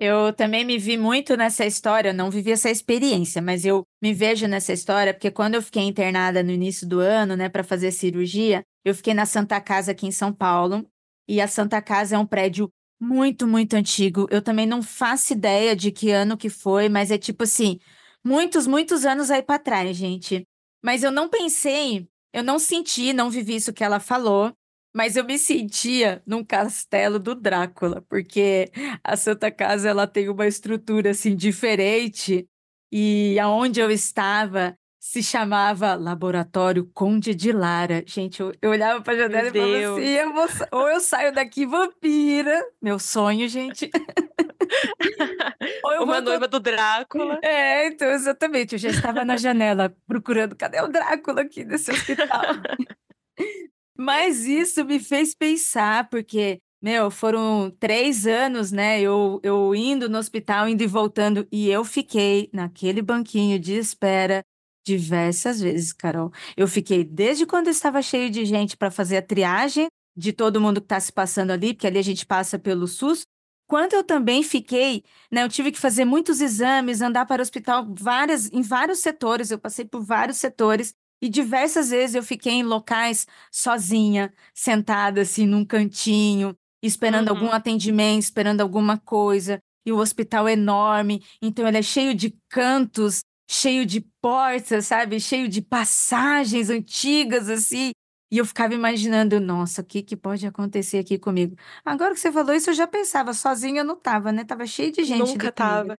Eu 0.00 0.32
também 0.32 0.64
me 0.64 0.78
vi 0.78 0.96
muito 0.96 1.36
nessa 1.36 1.66
história, 1.66 2.10
não 2.10 2.30
vivi 2.30 2.52
essa 2.52 2.70
experiência, 2.70 3.42
mas 3.42 3.66
eu 3.66 3.86
me 4.02 4.14
vejo 4.14 4.48
nessa 4.48 4.72
história 4.72 5.12
porque 5.12 5.30
quando 5.30 5.56
eu 5.56 5.62
fiquei 5.62 5.82
internada 5.82 6.42
no 6.42 6.50
início 6.50 6.88
do 6.88 7.00
ano, 7.00 7.36
né, 7.36 7.50
para 7.50 7.62
fazer 7.62 7.90
cirurgia, 7.90 8.64
eu 8.84 8.94
fiquei 8.94 9.14
na 9.14 9.26
Santa 9.26 9.60
Casa 9.60 9.92
aqui 9.92 10.06
em 10.06 10.12
São 10.12 10.32
Paulo, 10.32 10.86
e 11.28 11.40
a 11.40 11.46
Santa 11.48 11.80
Casa 11.80 12.16
é 12.16 12.18
um 12.18 12.26
prédio 12.26 12.70
muito, 13.00 13.46
muito 13.46 13.74
antigo. 13.74 14.26
Eu 14.30 14.42
também 14.42 14.66
não 14.66 14.82
faço 14.82 15.32
ideia 15.32 15.74
de 15.74 15.90
que 15.90 16.10
ano 16.10 16.36
que 16.36 16.50
foi, 16.50 16.88
mas 16.88 17.10
é 17.10 17.18
tipo 17.18 17.44
assim, 17.44 17.78
muitos, 18.24 18.66
muitos 18.66 19.06
anos 19.06 19.30
aí 19.30 19.42
para 19.42 19.58
trás, 19.58 19.96
gente. 19.96 20.46
Mas 20.82 21.02
eu 21.02 21.10
não 21.10 21.28
pensei, 21.28 22.08
eu 22.32 22.42
não 22.42 22.58
senti, 22.58 23.12
não 23.12 23.30
vivi 23.30 23.56
isso 23.56 23.72
que 23.72 23.84
ela 23.84 24.00
falou, 24.00 24.52
mas 24.94 25.16
eu 25.16 25.24
me 25.24 25.38
sentia 25.38 26.22
num 26.26 26.44
castelo 26.44 27.18
do 27.18 27.34
Drácula, 27.34 28.02
porque 28.08 28.70
a 29.04 29.16
Santa 29.16 29.50
Casa 29.50 29.88
ela 29.88 30.06
tem 30.06 30.28
uma 30.28 30.46
estrutura 30.46 31.10
assim 31.10 31.36
diferente 31.36 32.46
e 32.92 33.38
aonde 33.38 33.80
eu 33.80 33.90
estava 33.90 34.76
se 35.00 35.22
chamava 35.22 35.94
Laboratório 35.94 36.84
Conde 36.92 37.34
de 37.34 37.50
Lara. 37.52 38.04
Gente, 38.06 38.40
eu, 38.40 38.52
eu 38.60 38.70
olhava 38.70 39.00
para 39.00 39.14
a 39.14 39.16
janela 39.16 39.50
meu 39.50 39.50
e 39.50 39.58
falava 39.58 39.94
assim, 39.94 40.08
eu 40.10 40.32
vou, 40.34 40.78
ou 40.78 40.88
eu 40.90 41.00
saio 41.00 41.32
daqui 41.32 41.64
vampira, 41.64 42.62
meu 42.82 42.98
sonho, 42.98 43.48
gente. 43.48 43.90
ou 45.82 45.92
eu 45.94 46.02
Uma 46.02 46.20
noiva 46.20 46.46
do 46.46 46.60
Drácula. 46.60 47.40
É, 47.42 47.86
então, 47.86 48.10
exatamente. 48.10 48.74
Eu 48.74 48.78
já 48.78 48.90
estava 48.90 49.24
na 49.24 49.38
janela 49.38 49.96
procurando, 50.06 50.54
cadê 50.54 50.82
o 50.82 50.88
Drácula 50.88 51.40
aqui 51.40 51.64
nesse 51.64 51.90
hospital? 51.90 52.42
Mas 53.96 54.44
isso 54.44 54.84
me 54.84 55.00
fez 55.00 55.34
pensar, 55.34 56.10
porque, 56.10 56.60
meu, 56.80 57.10
foram 57.10 57.70
três 57.80 58.26
anos, 58.26 58.70
né? 58.70 59.00
Eu, 59.00 59.40
eu 59.42 59.74
indo 59.74 60.10
no 60.10 60.18
hospital, 60.18 60.68
indo 60.68 60.82
e 60.82 60.86
voltando, 60.86 61.48
e 61.50 61.70
eu 61.70 61.84
fiquei 61.84 62.50
naquele 62.52 63.00
banquinho 63.00 63.58
de 63.58 63.74
espera 63.74 64.44
diversas 64.84 65.60
vezes, 65.60 65.92
Carol. 65.92 66.32
Eu 66.56 66.66
fiquei 66.66 67.04
desde 67.04 67.46
quando 67.46 67.68
estava 67.68 68.02
cheio 68.02 68.30
de 68.30 68.44
gente 68.44 68.76
para 68.76 68.90
fazer 68.90 69.18
a 69.18 69.22
triagem 69.22 69.88
de 70.16 70.32
todo 70.32 70.60
mundo 70.60 70.80
que 70.80 70.86
está 70.86 71.00
se 71.00 71.12
passando 71.12 71.50
ali, 71.50 71.74
porque 71.74 71.86
ali 71.86 71.98
a 71.98 72.02
gente 72.02 72.26
passa 72.26 72.58
pelo 72.58 72.86
SUS. 72.86 73.22
Quando 73.68 73.94
eu 73.94 74.02
também 74.02 74.42
fiquei, 74.42 75.04
né, 75.30 75.44
eu 75.44 75.48
tive 75.48 75.70
que 75.70 75.78
fazer 75.78 76.04
muitos 76.04 76.40
exames, 76.40 77.00
andar 77.00 77.24
para 77.24 77.40
o 77.40 77.42
hospital 77.42 77.86
várias, 77.96 78.50
em 78.52 78.62
vários 78.62 78.98
setores, 78.98 79.50
eu 79.50 79.58
passei 79.58 79.84
por 79.84 80.02
vários 80.02 80.38
setores 80.38 80.92
e 81.22 81.28
diversas 81.28 81.90
vezes 81.90 82.16
eu 82.16 82.22
fiquei 82.22 82.54
em 82.54 82.62
locais 82.62 83.26
sozinha, 83.52 84.32
sentada 84.54 85.20
assim 85.20 85.46
num 85.46 85.64
cantinho, 85.64 86.56
esperando 86.82 87.28
uhum. 87.28 87.36
algum 87.36 87.52
atendimento, 87.52 88.22
esperando 88.22 88.60
alguma 88.60 88.98
coisa. 88.98 89.60
E 89.84 89.92
o 89.92 89.98
hospital 89.98 90.46
é 90.46 90.52
enorme, 90.52 91.22
então 91.40 91.66
ele 91.66 91.78
é 91.78 91.82
cheio 91.82 92.14
de 92.14 92.36
cantos, 92.48 93.22
cheio 93.50 93.84
de 93.84 94.00
portas, 94.22 94.86
sabe? 94.86 95.18
Cheio 95.18 95.48
de 95.48 95.60
passagens 95.60 96.70
antigas 96.70 97.48
assim. 97.50 97.90
E 98.30 98.38
eu 98.38 98.46
ficava 98.46 98.72
imaginando, 98.72 99.40
nossa, 99.40 99.82
o 99.82 99.84
que, 99.84 100.04
que 100.04 100.16
pode 100.16 100.46
acontecer 100.46 100.98
aqui 100.98 101.18
comigo? 101.18 101.56
Agora 101.84 102.14
que 102.14 102.20
você 102.20 102.30
falou 102.30 102.54
isso, 102.54 102.70
eu 102.70 102.74
já 102.74 102.86
pensava, 102.86 103.34
sozinha 103.34 103.80
eu 103.80 103.84
não 103.84 103.96
tava, 103.96 104.30
né? 104.30 104.44
Tava 104.44 104.64
cheio 104.66 104.92
de 104.92 105.02
gente. 105.02 105.18
Nunca 105.18 105.50
tava. 105.50 105.96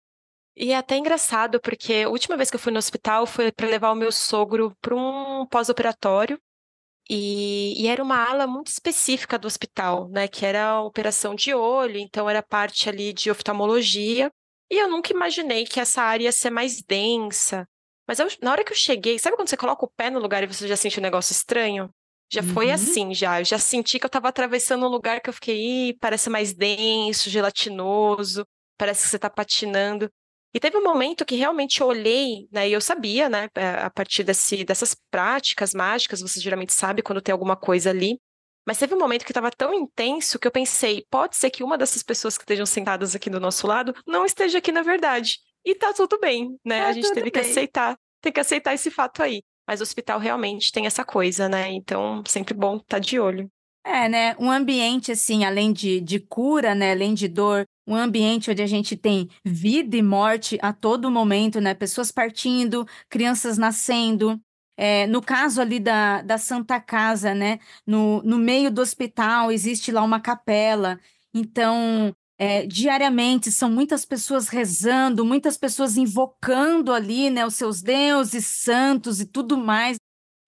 E 0.56 0.72
é 0.72 0.78
até 0.78 0.96
engraçado, 0.96 1.60
porque 1.60 2.04
a 2.06 2.10
última 2.10 2.38
vez 2.38 2.50
que 2.50 2.56
eu 2.56 2.60
fui 2.60 2.72
no 2.72 2.80
hospital 2.80 3.28
foi 3.28 3.52
para 3.52 3.68
levar 3.68 3.92
o 3.92 3.96
meu 3.96 4.14
sogro 4.14 4.74
para 4.82 4.96
um 4.96 5.46
pós-operatório. 5.46 6.40
E, 7.10 7.84
e, 7.84 7.88
era 7.88 8.02
uma 8.02 8.16
ala 8.30 8.48
muito 8.48 8.68
específica 8.68 9.38
do 9.38 9.46
hospital, 9.46 10.08
né? 10.08 10.26
Que 10.30 10.46
era 10.46 10.68
a 10.70 10.84
operação 10.84 11.36
de 11.36 11.54
olho, 11.54 11.98
então 11.98 12.30
era 12.30 12.42
parte 12.42 12.88
ali 12.88 13.12
de 13.12 13.30
oftalmologia. 13.30 14.32
E 14.72 14.78
eu 14.78 14.90
nunca 14.90 15.12
imaginei 15.14 15.66
que 15.66 15.82
essa 15.82 16.02
área 16.02 16.24
ia 16.26 16.32
ser 16.32 16.50
mais 16.50 16.82
densa. 16.82 17.68
Mas 18.08 18.20
eu, 18.20 18.28
na 18.42 18.52
hora 18.52 18.64
que 18.64 18.72
eu 18.72 18.78
cheguei, 18.78 19.20
sabe 19.20 19.36
quando 19.36 19.50
você 19.50 19.58
coloca 19.58 19.86
o 19.86 19.92
pé 19.92 20.10
no 20.10 20.20
lugar 20.20 20.44
e 20.44 20.48
você 20.48 20.68
já 20.68 20.78
sente 20.78 20.98
um 21.00 21.04
negócio 21.04 21.34
estranho? 21.34 21.90
Já 22.32 22.42
foi 22.42 22.68
Uhum. 22.68 22.74
assim, 22.74 23.14
já. 23.14 23.42
Eu 23.42 23.46
já 23.46 23.60
senti 23.60 24.00
que 24.00 24.06
eu 24.06 24.08
estava 24.08 24.30
atravessando 24.30 24.86
um 24.86 24.90
lugar 24.90 25.20
que 25.20 25.30
eu 25.30 25.34
fiquei, 25.34 25.58
"Ih, 25.90 25.98
parece 26.00 26.30
mais 26.30 26.54
denso, 26.54 27.30
gelatinoso, 27.30 28.46
parece 28.78 29.04
que 29.04 29.10
você 29.10 29.18
está 29.18 29.30
patinando. 29.30 30.10
E 30.54 30.60
teve 30.60 30.78
um 30.78 30.84
momento 30.84 31.26
que 31.26 31.36
realmente 31.36 31.82
eu 31.82 31.88
olhei, 31.88 32.48
né, 32.52 32.68
e 32.70 32.74
eu 32.74 32.82
sabia, 32.82 33.30
né, 33.30 33.50
a 33.56 33.88
a 33.88 33.90
partir 33.92 34.24
desse, 34.24 34.64
dessas 34.64 34.96
práticas 35.10 35.74
mágicas, 35.74 36.22
você 36.22 36.40
geralmente 36.40 36.74
sabe 36.74 37.02
quando 37.02 37.22
tem 37.22 37.34
alguma 37.34 37.56
coisa 37.58 37.90
ali. 37.90 38.18
Mas 38.66 38.78
teve 38.78 38.94
um 38.94 39.00
momento 39.00 39.26
que 39.26 39.32
estava 39.32 39.52
tão 39.52 39.74
intenso 39.74 40.38
que 40.38 40.48
eu 40.48 40.52
pensei, 40.52 41.06
pode 41.10 41.36
ser 41.36 41.50
que 41.50 41.64
uma 41.64 41.78
dessas 41.78 42.04
pessoas 42.04 42.38
que 42.38 42.44
estejam 42.44 42.66
sentadas 42.66 43.16
aqui 43.16 43.30
do 43.30 43.40
nosso 43.40 43.66
lado 43.66 43.94
não 44.06 44.26
esteja 44.26 44.60
aqui 44.60 44.72
na 44.72 44.84
verdade. 44.84 45.40
E 45.66 45.76
tá 45.76 45.94
tudo 45.94 46.20
bem, 46.20 46.58
né? 46.66 46.84
Tá 46.84 46.90
a 46.90 46.94
gente 46.94 47.12
teve 47.12 47.32
que 47.32 47.40
bem. 47.40 47.50
aceitar, 47.50 47.98
tem 48.22 48.32
que 48.32 48.40
aceitar 48.40 48.74
esse 48.74 48.90
fato 48.90 49.22
aí. 49.22 49.42
Mas 49.68 49.80
o 49.80 49.84
hospital 49.84 50.20
realmente 50.20 50.72
tem 50.72 50.86
essa 50.86 51.04
coisa, 51.06 51.48
né? 51.48 51.72
Então, 51.72 52.24
sempre 52.28 52.54
bom 52.54 52.78
estar 52.78 53.00
de 53.00 53.20
olho. 53.20 53.50
É, 53.84 54.08
né? 54.08 54.36
Um 54.40 54.52
ambiente 54.52 55.12
assim, 55.12 55.44
além 55.44 55.74
de, 55.74 56.00
de 56.02 56.20
cura, 56.20 56.76
né? 56.76 56.92
Além 56.92 57.14
de 57.14 57.28
dor, 57.28 57.66
um 57.88 57.96
ambiente 57.96 58.52
onde 58.52 58.62
a 58.62 58.68
gente 58.68 58.96
tem 58.96 59.28
vida 59.44 59.98
e 59.98 60.02
morte 60.02 60.58
a 60.62 60.72
todo 60.72 61.12
momento, 61.12 61.60
né? 61.60 61.74
Pessoas 61.74 62.12
partindo, 62.12 62.86
crianças 63.10 63.58
nascendo. 63.58 64.40
É, 64.84 65.06
no 65.06 65.22
caso 65.22 65.62
ali 65.62 65.80
da, 65.80 66.24
da 66.24 66.40
Santa 66.40 66.80
Casa, 66.82 67.36
né? 67.36 67.60
No, 67.86 68.20
no 68.24 68.40
meio 68.40 68.72
do 68.72 68.82
hospital 68.82 69.52
existe 69.52 69.92
lá 69.92 70.02
uma 70.02 70.20
capela. 70.20 71.00
Então, 71.32 72.12
é, 72.40 72.66
diariamente 72.66 73.52
são 73.52 73.70
muitas 73.70 74.06
pessoas 74.06 74.48
rezando, 74.48 75.24
muitas 75.24 75.56
pessoas 75.56 75.98
invocando 75.98 76.92
ali, 76.92 77.30
né? 77.30 77.46
Os 77.46 77.54
seus 77.54 77.84
deuses 77.84 78.48
santos 78.48 79.20
e 79.22 79.26
tudo 79.28 79.56
mais. 79.56 79.98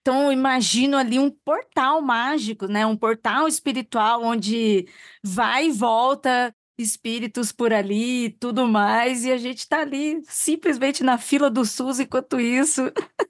Então, 0.01 0.25
eu 0.25 0.31
imagino 0.31 0.97
ali 0.97 1.19
um 1.19 1.29
portal 1.29 2.01
mágico, 2.01 2.65
né? 2.67 2.87
Um 2.87 2.97
portal 2.97 3.47
espiritual 3.47 4.23
onde 4.23 4.87
vai 5.23 5.67
e 5.67 5.71
volta 5.71 6.51
espíritos 6.75 7.51
por 7.51 7.71
ali 7.71 8.25
e 8.25 8.29
tudo 8.31 8.67
mais, 8.67 9.25
e 9.25 9.31
a 9.31 9.37
gente 9.37 9.59
está 9.59 9.81
ali 9.81 10.21
simplesmente 10.25 11.03
na 11.03 11.19
fila 11.19 11.49
do 11.51 11.63
SUS 11.65 11.99
enquanto 11.99 12.39
isso. 12.39 12.81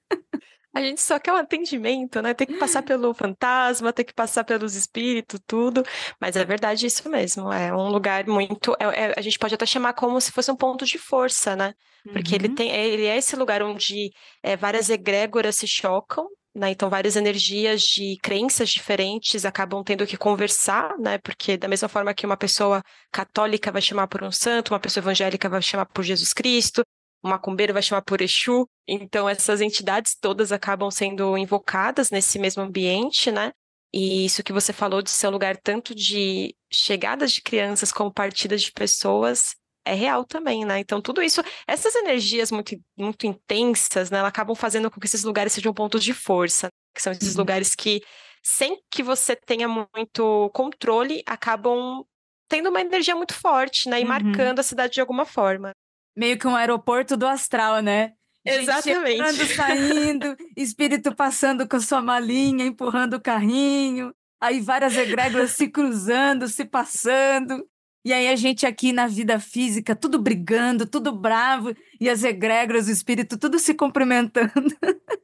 A 0.76 0.82
gente 0.82 1.02
só 1.02 1.20
quer 1.20 1.32
um 1.34 1.36
atendimento, 1.36 2.20
né? 2.22 2.34
Tem 2.34 2.48
que 2.48 2.56
passar 2.56 2.82
pelo 2.82 3.14
fantasma, 3.14 3.94
tem 3.94 4.04
que 4.04 4.14
passar 4.14 4.44
pelos 4.44 4.74
espíritos, 4.76 5.40
tudo. 5.46 5.84
Mas 6.20 6.36
é 6.36 6.44
verdade 6.44 6.88
isso 6.88 7.08
mesmo. 7.10 7.52
É 7.54 7.72
um 7.74 7.90
lugar 7.90 8.26
muito. 8.28 8.76
é- 8.80 9.12
é- 9.12 9.14
a 9.16 9.22
gente 9.22 9.38
pode 9.38 9.54
até 9.54 9.66
chamar 9.68 9.94
como 9.94 10.20
se 10.20 10.32
fosse 10.32 10.52
um 10.52 10.56
ponto 10.56 10.84
de 10.86 10.98
força, 10.98 11.56
né? 11.56 11.74
Porque 12.12 12.34
ele 12.36 12.48
Uhum. 12.48 12.56
tem, 12.56 12.72
ele 12.72 13.06
é 13.06 13.18
esse 13.18 13.36
lugar 13.36 13.62
onde 13.62 14.12
é, 14.42 14.56
várias 14.58 14.90
egrégoras 14.90 15.56
se 15.58 15.68
chocam, 15.68 16.28
né? 16.56 16.72
Então, 16.72 16.90
várias 16.90 17.16
energias 17.16 17.82
de 17.84 18.18
crenças 18.22 18.70
diferentes 18.70 19.46
acabam 19.46 19.84
tendo 19.84 20.08
que 20.08 20.18
conversar, 20.18 20.98
né? 20.98 21.20
Porque 21.20 21.56
da 21.56 21.68
mesma 21.68 21.88
forma 21.88 22.14
que 22.16 22.26
uma 22.26 22.38
pessoa 22.38 22.82
católica 23.12 23.72
vai 23.72 23.82
chamar 23.82 24.08
por 24.08 24.24
um 24.24 24.32
santo, 24.32 24.74
uma 24.74 24.80
pessoa 24.80 25.04
evangélica 25.04 25.48
vai 25.50 25.62
chamar 25.62 25.86
por 25.86 26.04
Jesus 26.04 26.34
Cristo, 26.34 26.84
um 27.24 27.30
macumbeiro 27.30 27.74
vai 27.74 27.82
chamar 27.82 28.02
por 28.04 28.22
Exu. 28.22 28.68
Então, 28.88 29.28
essas 29.30 29.62
entidades 29.62 30.16
todas 30.20 30.52
acabam 30.52 30.92
sendo 30.92 31.38
invocadas 31.38 32.12
nesse 32.12 32.38
mesmo 32.40 32.62
ambiente, 32.64 33.32
né? 33.32 33.52
E 33.94 34.26
isso 34.26 34.44
que 34.44 34.52
você 34.54 34.74
falou 34.74 35.02
de 35.02 35.10
ser 35.12 35.28
um 35.28 35.32
lugar 35.32 35.56
tanto 35.58 35.94
de 35.96 36.56
chegadas 36.72 37.32
de 37.32 37.42
crianças 37.42 37.92
como 37.92 38.12
partidas 38.12 38.62
de 38.64 38.72
pessoas 38.72 39.56
é 39.86 39.94
real 39.94 40.26
também, 40.26 40.66
né? 40.66 40.80
Então, 40.80 41.02
tudo 41.02 41.22
isso, 41.22 41.42
essas 41.68 41.94
energias 41.96 42.52
muito, 42.52 42.76
muito 42.98 43.28
intensas, 43.28 44.10
né? 44.10 44.18
Elas 44.20 44.30
acabam 44.30 44.56
fazendo 44.56 44.90
com 44.90 45.00
que 45.00 45.06
esses 45.06 45.24
lugares 45.24 45.54
sejam 45.54 45.74
pontos 45.74 46.04
de 46.04 46.14
força, 46.14 46.70
que 46.96 47.02
são 47.02 47.12
esses 47.14 47.36
Uhum. 47.36 47.38
lugares 47.38 47.76
que, 47.76 48.02
sem 48.44 48.78
que 48.92 49.04
você 49.04 49.36
tenha 49.36 49.68
muito 49.68 50.50
controle, 50.54 51.22
acabam 51.26 52.04
tendo 52.50 52.70
uma 52.70 52.82
energia 52.82 53.16
muito 53.16 53.34
forte, 53.34 53.90
né? 53.90 54.00
E 54.02 54.06
Uhum. 54.06 54.06
marcando 54.06 54.60
a 54.60 54.64
cidade 54.64 54.94
de 54.94 55.02
alguma 55.02 55.26
forma. 55.26 55.72
Meio 56.16 56.38
que 56.38 56.48
um 56.48 56.56
aeroporto 56.56 57.18
do 57.18 57.26
astral, 57.26 57.82
né? 57.82 58.14
Gente 58.46 58.64
Exatamente. 58.64 59.18
chegando, 59.18 59.56
saindo, 59.56 60.38
espírito 60.56 61.16
passando 61.16 61.68
com 61.68 61.78
a 61.78 61.80
sua 61.80 62.02
malinha, 62.02 62.66
empurrando 62.66 63.16
o 63.16 63.22
carrinho, 63.22 64.14
aí 64.40 64.60
várias 64.60 64.98
egrégoras 64.98 65.52
se 65.52 65.70
cruzando, 65.70 66.48
se 66.50 66.66
passando. 66.66 67.66
E 68.06 68.12
aí 68.12 68.28
a 68.28 68.36
gente 68.36 68.66
aqui 68.66 68.92
na 68.92 69.08
vida 69.08 69.40
física, 69.40 69.96
tudo 69.96 70.20
brigando, 70.22 70.86
tudo 70.86 71.14
bravo, 71.18 71.74
e 72.02 72.10
as 72.10 72.22
egrégoras, 72.26 72.88
o 72.88 72.92
espírito, 72.92 73.38
tudo 73.38 73.58
se 73.58 73.74
cumprimentando. 73.74 74.52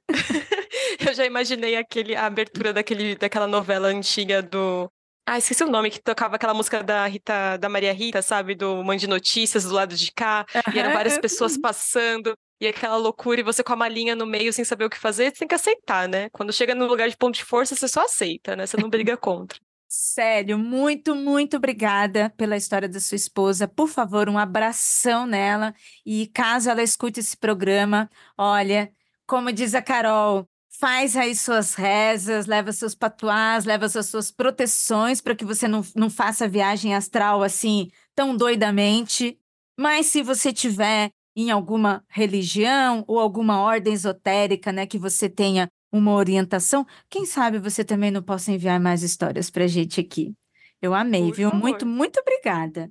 Eu 1.05 1.13
já 1.13 1.25
imaginei 1.25 1.75
aquele, 1.75 2.15
a 2.15 2.25
abertura 2.25 2.71
daquele, 2.71 3.15
daquela 3.15 3.47
novela 3.47 3.89
antiga 3.89 4.41
do. 4.41 4.89
Ah, 5.31 5.37
esqueci 5.37 5.63
o 5.63 5.69
nome, 5.69 5.91
que 5.91 5.99
tocava 5.99 6.37
aquela 6.37 6.55
música 6.55 6.81
da 6.81 7.05
Rita, 7.05 7.55
da 7.57 7.69
Maria 7.69 7.93
Rita, 7.93 8.19
sabe? 8.19 8.55
Do 8.55 8.83
Mãe 8.83 8.97
de 8.97 9.05
Notícias, 9.05 9.63
do 9.63 9.75
lado 9.75 9.95
de 9.95 10.11
cá. 10.11 10.43
E 10.73 10.79
eram 10.79 10.91
várias 10.91 11.19
pessoas 11.19 11.55
passando, 11.55 12.33
e 12.59 12.65
aquela 12.65 12.97
loucura, 12.97 13.39
e 13.39 13.43
você 13.43 13.63
com 13.63 13.71
a 13.71 13.75
malinha 13.75 14.15
no 14.15 14.25
meio 14.25 14.51
sem 14.51 14.65
saber 14.65 14.85
o 14.85 14.89
que 14.89 14.97
fazer, 14.97 15.25
você 15.25 15.37
tem 15.37 15.47
que 15.47 15.53
aceitar, 15.53 16.09
né? 16.09 16.31
Quando 16.31 16.51
chega 16.51 16.73
no 16.73 16.87
lugar 16.87 17.07
de 17.07 17.15
ponto 17.15 17.35
de 17.35 17.45
força, 17.45 17.75
você 17.75 17.87
só 17.87 18.05
aceita, 18.05 18.55
né? 18.55 18.65
Você 18.65 18.75
não 18.77 18.89
briga 18.89 19.15
contra. 19.15 19.59
Sério, 19.87 20.57
muito, 20.57 21.13
muito 21.13 21.57
obrigada 21.57 22.33
pela 22.35 22.57
história 22.57 22.89
da 22.89 22.99
sua 22.99 23.15
esposa. 23.15 23.67
Por 23.67 23.87
favor, 23.87 24.27
um 24.29 24.37
abração 24.39 25.27
nela. 25.27 25.75
E 26.03 26.25
caso 26.33 26.71
ela 26.71 26.81
escute 26.81 27.19
esse 27.19 27.37
programa, 27.37 28.09
olha, 28.35 28.91
como 29.27 29.51
diz 29.51 29.75
a 29.75 29.81
Carol, 29.83 30.49
faz 30.79 31.17
aí 31.17 31.35
suas 31.35 31.75
rezas, 31.75 32.45
leva 32.45 32.71
seus 32.71 32.95
patuás, 32.95 33.65
leva 33.65 33.85
as 33.85 34.05
suas 34.07 34.31
proteções 34.31 35.19
para 35.19 35.35
que 35.35 35.43
você 35.43 35.67
não, 35.67 35.81
não 35.93 36.09
faça 36.09 36.47
viagem 36.47 36.95
astral 36.95 37.43
assim 37.43 37.89
tão 38.15 38.35
doidamente. 38.35 39.37
Mas 39.77 40.07
se 40.07 40.23
você 40.23 40.53
tiver 40.53 41.11
em 41.35 41.51
alguma 41.51 42.03
religião 42.09 43.03
ou 43.07 43.19
alguma 43.19 43.61
ordem 43.61 43.93
esotérica, 43.93 44.71
né, 44.71 44.85
que 44.85 44.97
você 44.97 45.29
tenha 45.29 45.67
uma 45.91 46.13
orientação, 46.13 46.85
quem 47.09 47.25
sabe 47.25 47.59
você 47.59 47.83
também 47.83 48.09
não 48.09 48.23
possa 48.23 48.51
enviar 48.51 48.79
mais 48.79 49.03
histórias 49.03 49.49
para 49.49 49.65
a 49.65 49.67
gente 49.67 49.99
aqui. 49.99 50.33
Eu 50.81 50.93
amei, 50.93 51.27
Por 51.27 51.35
viu? 51.35 51.49
favor. 51.49 51.61
Muito, 51.61 51.85
muito 51.85 52.19
obrigada. 52.21 52.89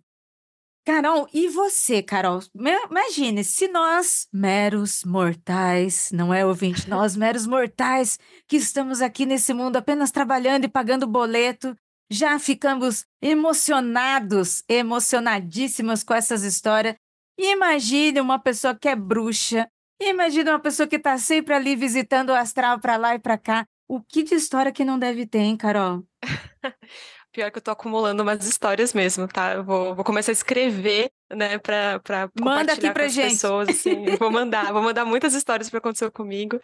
Carol, 0.89 1.29
e 1.35 1.49
você, 1.49 2.03
Carol? 2.03 2.41
Imagine, 2.55 3.45
se 3.45 3.69
nós, 3.69 4.27
meros 4.33 5.05
mortais, 5.05 6.11
não 6.11 6.33
é 6.33 6.47
ouvinte, 6.47 6.89
nós, 6.89 7.15
meros 7.15 7.47
mortais, 7.47 8.19
que 8.49 8.57
estamos 8.57 9.03
aqui 9.03 9.27
nesse 9.27 9.53
mundo 9.53 9.77
apenas 9.77 10.11
trabalhando 10.11 10.65
e 10.65 10.69
pagando 10.69 11.07
boleto, 11.07 11.77
já 12.11 12.39
ficamos 12.39 13.05
emocionados, 13.21 14.65
emocionadíssimos 14.67 16.03
com 16.03 16.15
essas 16.15 16.43
histórias. 16.43 16.97
Imagine 17.39 18.23
uma 18.23 18.39
pessoa 18.39 18.75
que 18.75 18.89
é 18.89 18.97
bruxa, 18.97 19.69
imagine 20.01 20.49
uma 20.49 20.59
pessoa 20.59 20.87
que 20.87 20.97
está 20.97 21.19
sempre 21.19 21.53
ali 21.53 21.77
visitando 21.77 22.31
o 22.31 22.35
astral 22.35 22.81
para 22.81 22.97
lá 22.97 23.15
e 23.15 23.19
para 23.19 23.37
cá. 23.37 23.67
O 23.87 24.01
que 24.01 24.23
de 24.23 24.35
história 24.35 24.73
que 24.73 24.87
não 24.87 24.99
deve 24.99 25.27
ter, 25.27 25.41
hein, 25.41 25.55
Carol? 25.55 26.03
Pior 27.39 27.53
que 27.53 27.59
eu 27.59 27.63
tô 27.63 27.71
acumulando 27.71 28.21
umas 28.25 28.45
histórias 28.45 28.93
mesmo, 28.93 29.29
tá? 29.29 29.53
Eu 29.53 29.63
vou, 29.63 29.95
vou 29.95 30.05
começar 30.05 30.33
a 30.33 30.35
escrever, 30.35 31.09
né, 31.31 31.57
pra, 31.59 32.01
pra 32.01 32.29
Manda 32.41 32.73
aqui 32.73 32.91
pra 32.91 33.05
com 33.05 33.09
gente. 33.11 33.31
pessoas, 33.31 33.69
assim. 33.69 34.07
Vou 34.19 34.29
mandar, 34.29 34.73
vou 34.73 34.83
mandar 34.83 35.05
muitas 35.05 35.35
histórias 35.35 35.71
para 35.71 35.79
acontecer 35.79 36.11
comigo. 36.11 36.61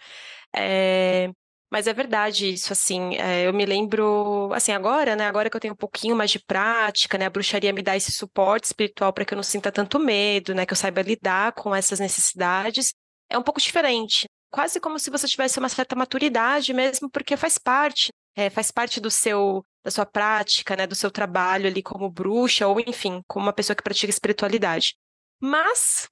É, 0.52 1.30
Mas 1.70 1.86
é 1.86 1.92
verdade 1.92 2.52
isso, 2.52 2.72
assim, 2.72 3.14
é, 3.18 3.46
eu 3.46 3.52
me 3.52 3.64
lembro, 3.64 4.52
assim, 4.52 4.72
agora, 4.72 5.14
né, 5.14 5.28
agora 5.28 5.48
que 5.48 5.56
eu 5.56 5.60
tenho 5.60 5.74
um 5.74 5.76
pouquinho 5.76 6.16
mais 6.16 6.32
de 6.32 6.40
prática, 6.40 7.16
né, 7.16 7.26
a 7.26 7.30
bruxaria 7.30 7.72
me 7.72 7.80
dá 7.80 7.96
esse 7.96 8.10
suporte 8.10 8.64
espiritual 8.64 9.12
para 9.12 9.24
que 9.24 9.32
eu 9.32 9.36
não 9.36 9.44
sinta 9.44 9.70
tanto 9.70 10.00
medo, 10.00 10.56
né, 10.56 10.66
que 10.66 10.72
eu 10.72 10.76
saiba 10.76 11.02
lidar 11.02 11.52
com 11.52 11.72
essas 11.72 12.00
necessidades, 12.00 12.92
é 13.30 13.38
um 13.38 13.42
pouco 13.42 13.60
diferente, 13.60 14.26
quase 14.50 14.80
como 14.80 14.98
se 14.98 15.08
você 15.08 15.28
tivesse 15.28 15.58
uma 15.60 15.68
certa 15.68 15.94
maturidade 15.94 16.74
mesmo, 16.74 17.08
porque 17.08 17.36
faz 17.36 17.58
parte, 17.58 18.12
é, 18.36 18.50
faz 18.50 18.72
parte 18.72 19.00
do 19.00 19.10
seu, 19.10 19.64
da 19.84 19.90
sua 19.90 20.06
prática, 20.06 20.74
né, 20.74 20.86
do 20.86 20.94
seu 20.94 21.10
trabalho 21.10 21.66
ali 21.66 21.82
como 21.82 22.08
bruxa, 22.10 22.66
ou 22.66 22.80
enfim, 22.80 23.22
como 23.28 23.46
uma 23.46 23.52
pessoa 23.52 23.76
que 23.76 23.82
pratica 23.82 24.10
espiritualidade. 24.10 24.96
Mas 25.40 26.08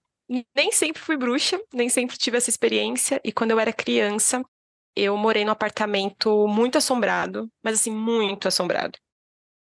nem 0.55 0.71
sempre 0.71 1.01
fui 1.01 1.17
bruxa, 1.17 1.59
nem 1.73 1.89
sempre 1.89 2.17
tive 2.17 2.37
essa 2.37 2.51
experiência, 2.51 3.21
e 3.25 3.33
quando 3.33 3.51
eu 3.53 3.59
era 3.61 3.73
criança, 3.73 4.43
eu 4.95 5.17
morei 5.17 5.45
num 5.45 5.53
apartamento 5.53 6.47
muito 6.47 6.77
assombrado, 6.77 7.49
mas 7.65 7.81
assim, 7.81 7.91
muito 7.91 8.47
assombrado. 8.47 8.99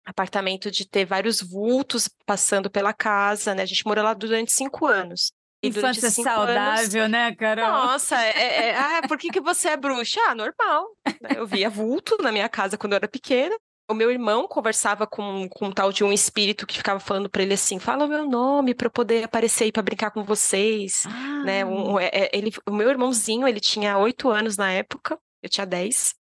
Apartamento 0.04 0.68
de 0.68 0.88
ter 0.88 1.04
vários 1.04 1.40
vultos 1.40 2.08
passando 2.26 2.68
pela 2.68 2.92
casa, 2.92 3.54
né? 3.54 3.62
A 3.62 3.66
gente 3.66 3.86
morou 3.86 4.02
lá 4.02 4.14
durante 4.14 4.50
cinco 4.50 4.84
anos. 4.86 5.30
E 5.62 5.68
Infância 5.68 6.10
cinco 6.10 6.28
anos- 6.28 6.80
saudável, 6.80 7.08
né, 7.08 7.32
Carol? 7.36 7.68
nossa, 7.70 8.20
é, 8.20 8.30
é- 8.30 8.68
é- 8.70 8.76
ah, 8.76 9.02
por 9.06 9.16
que, 9.16 9.30
que 9.30 9.40
você 9.40 9.68
é 9.68 9.76
bruxa? 9.76 10.20
Ah, 10.26 10.34
normal. 10.34 10.88
Eu 11.36 11.46
via 11.46 11.70
vulto 11.70 12.16
na 12.20 12.32
minha 12.32 12.48
casa 12.48 12.76
quando 12.76 12.94
eu 12.94 12.96
era 12.96 13.06
pequena. 13.06 13.56
O 13.90 13.94
meu 13.94 14.10
irmão 14.10 14.46
conversava 14.48 15.06
com, 15.06 15.48
com 15.48 15.66
um 15.66 15.72
tal 15.72 15.92
de 15.92 16.02
um 16.04 16.12
espírito 16.12 16.66
que 16.66 16.76
ficava 16.78 17.00
falando 17.00 17.28
pra 17.28 17.42
ele 17.42 17.54
assim: 17.54 17.78
fala 17.78 18.04
o 18.04 18.08
meu 18.08 18.26
nome 18.28 18.74
pra 18.74 18.86
eu 18.86 18.90
poder 18.90 19.24
aparecer 19.24 19.64
aí 19.64 19.72
pra 19.72 19.82
brincar 19.82 20.10
com 20.10 20.22
vocês. 20.24 21.02
Né? 21.44 21.62
Ah, 21.62 21.66
Um- 21.66 21.92
um- 21.94 21.98
é- 22.00 22.10
é- 22.12 22.30
ele, 22.32 22.50
o 22.68 22.72
meu 22.72 22.88
irmãozinho, 22.88 23.46
ele 23.46 23.60
tinha 23.60 23.98
oito 23.98 24.30
anos 24.30 24.56
na 24.56 24.70
época, 24.72 25.18
eu 25.42 25.48
tinha 25.48 25.66
dez. 25.66 26.14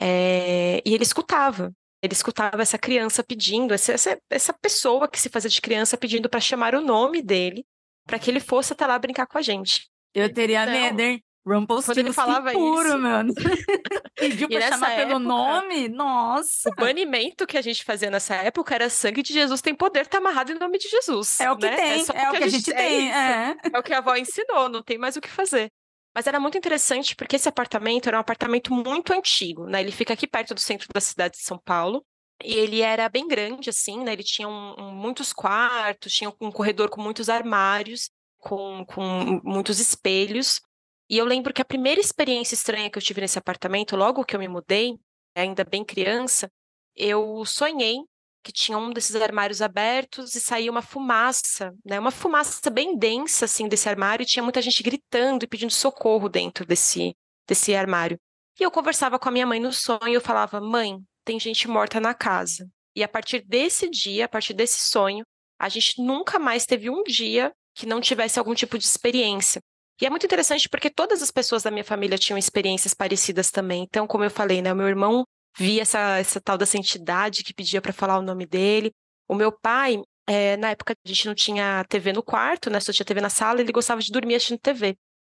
É, 0.00 0.82
e 0.84 0.92
ele 0.92 1.04
escutava. 1.04 1.72
Ele 2.02 2.12
escutava 2.12 2.60
essa 2.60 2.76
criança 2.76 3.24
pedindo, 3.24 3.72
essa, 3.72 3.94
essa 4.28 4.52
pessoa 4.52 5.08
que 5.08 5.18
se 5.18 5.30
fazia 5.30 5.48
de 5.48 5.60
criança 5.62 5.96
pedindo 5.96 6.28
para 6.28 6.40
chamar 6.40 6.74
o 6.74 6.80
nome 6.82 7.22
dele, 7.22 7.64
para 8.06 8.18
que 8.18 8.30
ele 8.30 8.40
fosse 8.40 8.74
até 8.74 8.86
lá 8.86 8.98
brincar 8.98 9.26
com 9.26 9.38
a 9.38 9.42
gente. 9.42 9.88
Eu 10.14 10.30
teria 10.32 10.62
então, 10.64 10.74
medo, 10.74 11.00
hein? 11.00 11.24
Rumpelstiltskin 11.46 12.00
ele 12.00 12.12
falava 12.12 12.52
puro, 12.52 12.88
isso. 12.88 12.98
mano. 12.98 13.34
Pediu 14.16 14.48
pra 14.48 14.68
chamar 14.68 14.92
época, 14.92 15.06
pelo 15.06 15.18
nome? 15.18 15.88
Nossa! 15.88 16.70
O 16.70 16.74
banimento 16.74 17.46
que 17.46 17.58
a 17.58 17.62
gente 17.62 17.84
fazia 17.84 18.10
nessa 18.10 18.34
época 18.36 18.74
era 18.74 18.88
sangue 18.88 19.22
de 19.22 19.32
Jesus 19.32 19.60
tem 19.60 19.74
poder, 19.74 20.06
tá 20.06 20.18
amarrado 20.18 20.52
em 20.52 20.58
nome 20.58 20.78
de 20.78 20.88
Jesus. 20.88 21.38
É 21.40 21.50
o 21.50 21.56
que 21.56 21.66
né? 21.66 21.76
tem, 21.76 22.04
é, 22.14 22.24
é 22.24 22.28
o 22.28 22.32
que 22.32 22.36
a 22.36 22.48
gente, 22.48 22.64
gente 22.64 22.74
tem. 22.74 23.12
É, 23.12 23.16
é. 23.16 23.56
é 23.72 23.78
o 23.78 23.82
que 23.82 23.92
a 23.92 23.98
avó 23.98 24.16
ensinou, 24.16 24.68
não 24.68 24.82
tem 24.82 24.96
mais 24.96 25.16
o 25.16 25.20
que 25.20 25.28
fazer. 25.28 25.70
Mas 26.14 26.26
era 26.26 26.38
muito 26.38 26.56
interessante 26.56 27.16
porque 27.16 27.36
esse 27.36 27.48
apartamento 27.48 28.08
era 28.08 28.16
um 28.16 28.20
apartamento 28.20 28.72
muito 28.72 29.12
antigo, 29.12 29.66
né? 29.66 29.80
Ele 29.80 29.90
fica 29.90 30.14
aqui 30.14 30.26
perto 30.26 30.54
do 30.54 30.60
centro 30.60 30.88
da 30.94 31.00
cidade 31.00 31.34
de 31.36 31.42
São 31.42 31.58
Paulo. 31.58 32.04
E 32.42 32.54
ele 32.54 32.80
era 32.80 33.08
bem 33.08 33.26
grande, 33.26 33.70
assim, 33.70 34.02
né? 34.02 34.12
Ele 34.12 34.22
tinha 34.22 34.48
um, 34.48 34.74
um, 34.78 34.92
muitos 34.92 35.32
quartos, 35.32 36.12
tinha 36.12 36.32
um 36.40 36.52
corredor 36.52 36.88
com 36.88 37.00
muitos 37.00 37.28
armários, 37.28 38.10
com, 38.38 38.84
com 38.86 39.40
muitos 39.42 39.80
espelhos. 39.80 40.60
E 41.08 41.18
eu 41.18 41.24
lembro 41.24 41.52
que 41.52 41.62
a 41.62 41.64
primeira 41.64 42.00
experiência 42.00 42.54
estranha 42.54 42.90
que 42.90 42.98
eu 42.98 43.02
tive 43.02 43.20
nesse 43.20 43.38
apartamento, 43.38 43.96
logo 43.96 44.24
que 44.24 44.34
eu 44.34 44.40
me 44.40 44.48
mudei, 44.48 44.98
ainda 45.34 45.64
bem 45.64 45.84
criança, 45.84 46.50
eu 46.96 47.44
sonhei 47.44 47.98
que 48.42 48.52
tinha 48.52 48.76
um 48.76 48.90
desses 48.90 49.16
armários 49.16 49.62
abertos 49.62 50.34
e 50.34 50.40
saía 50.40 50.70
uma 50.70 50.82
fumaça, 50.82 51.74
né? 51.84 51.98
Uma 51.98 52.10
fumaça 52.10 52.68
bem 52.70 52.96
densa 52.96 53.46
assim 53.46 53.66
desse 53.66 53.88
armário 53.88 54.22
e 54.22 54.26
tinha 54.26 54.42
muita 54.42 54.60
gente 54.60 54.82
gritando 54.82 55.44
e 55.44 55.48
pedindo 55.48 55.72
socorro 55.72 56.28
dentro 56.28 56.66
desse 56.66 57.16
desse 57.48 57.74
armário. 57.74 58.18
E 58.58 58.62
eu 58.62 58.70
conversava 58.70 59.18
com 59.18 59.28
a 59.28 59.32
minha 59.32 59.46
mãe 59.46 59.58
no 59.58 59.72
sonho 59.72 60.08
e 60.08 60.14
eu 60.14 60.20
falava: 60.20 60.60
"Mãe, 60.60 60.98
tem 61.24 61.40
gente 61.40 61.66
morta 61.66 61.98
na 61.98 62.14
casa". 62.14 62.68
E 62.94 63.02
a 63.02 63.08
partir 63.08 63.40
desse 63.46 63.88
dia, 63.88 64.26
a 64.26 64.28
partir 64.28 64.52
desse 64.54 64.78
sonho, 64.78 65.24
a 65.58 65.68
gente 65.68 66.02
nunca 66.02 66.38
mais 66.38 66.66
teve 66.66 66.90
um 66.90 67.02
dia 67.02 67.52
que 67.74 67.86
não 67.86 68.00
tivesse 68.00 68.38
algum 68.38 68.54
tipo 68.54 68.78
de 68.78 68.84
experiência. 68.84 69.60
E 70.00 70.06
é 70.06 70.10
muito 70.10 70.26
interessante 70.26 70.68
porque 70.68 70.90
todas 70.90 71.22
as 71.22 71.30
pessoas 71.30 71.62
da 71.62 71.70
minha 71.70 71.84
família 71.84 72.18
tinham 72.18 72.38
experiências 72.38 72.94
parecidas 72.94 73.50
também. 73.50 73.84
Então, 73.84 74.06
como 74.06 74.24
eu 74.24 74.30
falei, 74.30 74.60
né, 74.60 74.72
o 74.72 74.76
meu 74.76 74.88
irmão 74.88 75.24
vi 75.56 75.78
essa, 75.78 76.18
essa 76.18 76.40
tal 76.40 76.58
dessa 76.58 76.76
entidade 76.76 77.44
que 77.44 77.54
pedia 77.54 77.80
para 77.80 77.92
falar 77.92 78.18
o 78.18 78.22
nome 78.22 78.44
dele. 78.44 78.92
O 79.28 79.34
meu 79.34 79.52
pai, 79.52 80.02
é, 80.26 80.56
na 80.56 80.70
época 80.70 80.94
a 80.94 81.08
gente 81.08 81.26
não 81.26 81.34
tinha 81.34 81.84
TV 81.88 82.12
no 82.12 82.22
quarto, 82.22 82.70
né? 82.70 82.80
Só 82.80 82.92
tinha 82.92 83.06
TV 83.06 83.20
na 83.20 83.30
sala, 83.30 83.60
ele 83.60 83.72
gostava 83.72 84.00
de 84.00 84.10
dormir 84.10 84.34
assistindo 84.34 84.58
TV. 84.58 84.96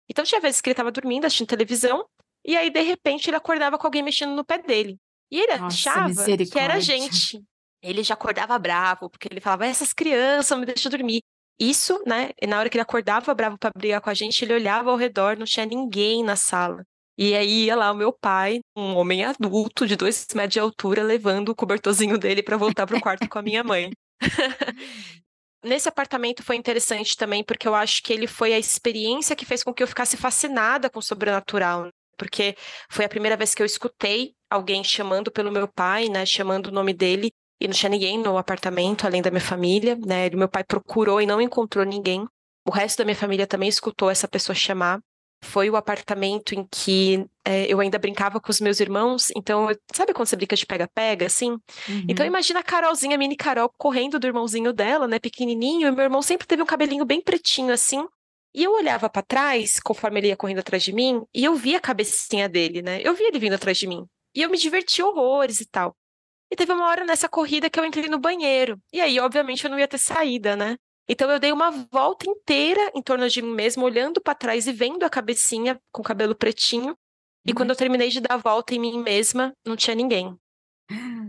Então 0.10 0.24
tinha 0.24 0.40
vezes 0.40 0.62
que 0.62 0.70
ele 0.70 0.74
estava 0.74 0.92
dormindo, 0.92 1.26
assistindo 1.26 1.48
televisão, 1.48 2.06
e 2.46 2.56
aí, 2.56 2.70
de 2.70 2.82
repente, 2.82 3.28
ele 3.30 3.38
acordava 3.38 3.76
com 3.78 3.88
alguém 3.88 4.04
mexendo 4.04 4.36
no 4.36 4.46
pé 4.46 4.60
dele. 4.60 5.00
E 5.32 5.40
ele 5.40 5.58
Nossa, 5.58 5.90
achava 5.90 6.14
que 6.24 6.60
era 6.60 6.80
gente. 6.80 7.44
Ele 7.82 8.04
já 8.04 8.14
acordava 8.14 8.58
bravo, 8.60 9.10
porque 9.10 9.28
ele 9.30 9.42
falava, 9.42 9.66
essas 9.66 9.92
crianças 9.92 10.58
me 10.58 10.66
deixam 10.66 10.92
dormir. 10.92 11.24
Isso, 11.60 12.02
né? 12.06 12.32
Na 12.48 12.60
hora 12.60 12.70
que 12.70 12.76
ele 12.76 12.82
acordava 12.82 13.34
bravo 13.34 13.58
para 13.58 13.72
brigar 13.76 14.02
com 14.02 14.10
a 14.10 14.14
gente, 14.14 14.44
ele 14.44 14.54
olhava 14.54 14.92
ao 14.92 14.98
redor, 14.98 15.38
não 15.38 15.46
tinha 15.46 15.66
ninguém 15.66 16.24
na 16.24 16.36
sala. 16.36 16.84
E 17.18 17.34
aí 17.34 17.66
ia 17.66 17.76
lá 17.78 17.92
o 17.92 17.96
meu 17.96 18.12
pai, 18.12 18.60
um 18.76 18.96
homem 18.98 19.24
adulto 19.24 19.88
de 19.88 19.96
dois 19.96 20.26
metros 20.36 20.54
de 20.54 20.60
altura, 20.60 21.02
levando 21.02 21.50
o 21.50 21.56
cobertorzinho 21.56 22.18
dele 22.18 22.44
para 22.44 22.58
voltar 22.58 22.86
para 22.86 22.98
o 22.98 23.02
quarto 23.02 23.30
com 23.30 23.40
a 23.40 23.42
minha 23.42 23.64
mãe. 23.64 23.90
Nesse 25.64 25.88
apartamento 25.88 26.44
foi 26.44 26.58
interessante 26.58 27.16
também, 27.16 27.44
porque 27.44 27.68
eu 27.68 27.74
acho 27.74 28.04
que 28.04 28.12
ele 28.12 28.28
foi 28.28 28.54
a 28.54 28.60
experiência 28.60 29.36
que 29.36 29.46
fez 29.46 29.64
com 29.64 29.74
que 29.74 29.82
eu 29.82 29.88
ficasse 29.88 30.18
fascinada 30.18 30.90
com 30.90 31.00
o 31.00 31.02
sobrenatural. 31.02 31.90
Porque 32.18 32.56
foi 32.90 33.06
a 33.06 33.10
primeira 33.10 33.36
vez 33.38 33.56
que 33.56 33.62
eu 33.62 33.66
escutei 33.66 34.34
alguém 34.50 34.84
chamando 34.84 35.32
pelo 35.32 35.52
meu 35.52 35.68
pai, 35.68 36.08
né? 36.08 36.26
Chamando 36.26 36.68
o 36.68 36.72
nome 36.72 36.94
dele, 36.94 37.32
e 37.60 37.68
não 37.68 37.74
tinha 37.74 37.90
ninguém 37.90 38.18
no 38.18 38.38
apartamento, 38.38 39.06
além 39.06 39.22
da 39.22 39.32
minha 39.32 39.42
família, 39.42 39.98
né? 40.06 40.30
Meu 40.32 40.50
pai 40.50 40.64
procurou 40.64 41.22
e 41.22 41.26
não 41.26 41.42
encontrou 41.42 41.86
ninguém. 41.86 42.26
O 42.68 42.72
resto 42.72 42.98
da 42.98 43.06
minha 43.06 43.16
família 43.16 43.48
também 43.48 43.70
escutou 43.70 44.10
essa 44.10 44.28
pessoa 44.28 44.56
chamar 44.56 45.00
foi 45.46 45.70
o 45.70 45.76
apartamento 45.76 46.54
em 46.54 46.68
que 46.70 47.26
é, 47.46 47.72
eu 47.72 47.80
ainda 47.80 48.00
brincava 48.00 48.40
com 48.40 48.50
os 48.50 48.60
meus 48.60 48.80
irmãos. 48.80 49.32
Então, 49.36 49.70
eu, 49.70 49.78
sabe 49.94 50.14
quando 50.14 50.28
você 50.28 50.36
brinca 50.36 50.56
de 50.56 50.66
pega-pega, 50.66 51.28
assim? 51.28 51.52
Uhum. 51.52 52.06
Então, 52.10 52.26
imagina 52.26 52.60
a 52.60 52.64
Carolzinha, 52.64 53.16
a 53.16 53.18
mini 53.18 53.36
Carol, 53.36 53.72
correndo 53.78 54.20
do 54.20 54.28
irmãozinho 54.28 54.74
dela, 54.74 55.08
né, 55.08 55.20
pequenininho. 55.20 55.88
E 55.88 55.92
meu 55.92 56.04
irmão 56.04 56.22
sempre 56.22 56.48
teve 56.48 56.64
um 56.64 56.66
cabelinho 56.66 57.06
bem 57.06 57.22
pretinho, 57.22 57.72
assim. 57.72 58.06
E 58.54 58.64
eu 58.64 58.74
olhava 58.74 59.10
para 59.10 59.22
trás, 59.22 59.80
conforme 59.80 60.20
ele 60.20 60.28
ia 60.28 60.38
correndo 60.38 60.60
atrás 60.60 60.82
de 60.82 60.94
mim, 60.94 61.22
e 61.34 61.44
eu 61.44 61.56
via 61.56 61.78
a 61.78 61.82
cabecinha 61.82 62.50
dele, 62.50 62.82
né? 62.82 63.02
Eu 63.04 63.14
via 63.14 63.28
ele 63.28 63.40
vindo 63.40 63.54
atrás 63.54 63.78
de 63.78 63.86
mim. 63.86 64.06
E 64.34 64.42
eu 64.42 64.50
me 64.50 64.58
diverti 64.58 65.04
horrores 65.04 65.62
e 65.62 65.66
tal. 65.66 65.96
E 66.56 66.58
teve 66.58 66.72
uma 66.72 66.88
hora 66.88 67.04
nessa 67.04 67.28
corrida 67.28 67.70
que 67.70 67.78
eu 67.78 67.84
entrei 67.84 68.08
no 68.08 68.18
banheiro. 68.18 68.80
E 68.94 69.02
aí, 69.02 69.20
obviamente, 69.20 69.66
eu 69.66 69.70
não 69.70 69.78
ia 69.78 69.90
ter 69.90 69.98
saída, 69.98 70.56
né? 70.56 70.78
Então 71.06 71.30
eu 71.30 71.38
dei 71.38 71.52
uma 71.52 71.70
volta 71.92 72.30
inteira 72.30 72.94
em 72.96 73.02
torno 73.02 73.28
de 73.28 73.42
mim 73.42 73.54
mesmo, 73.54 73.84
olhando 73.84 74.22
para 74.22 74.34
trás 74.34 74.66
e 74.66 74.72
vendo 74.72 75.04
a 75.04 75.10
cabecinha 75.10 75.78
com 75.92 76.02
o 76.02 76.06
cabelo 76.06 76.34
pretinho. 76.34 76.96
E 77.46 77.54
quando 77.54 77.72
eu 77.72 77.76
terminei 77.76 78.08
de 78.08 78.22
dar 78.22 78.36
a 78.36 78.38
volta 78.38 78.74
em 78.74 78.80
mim 78.80 79.04
mesma, 79.04 79.52
não 79.68 79.76
tinha 79.76 79.94
ninguém. 79.94 80.34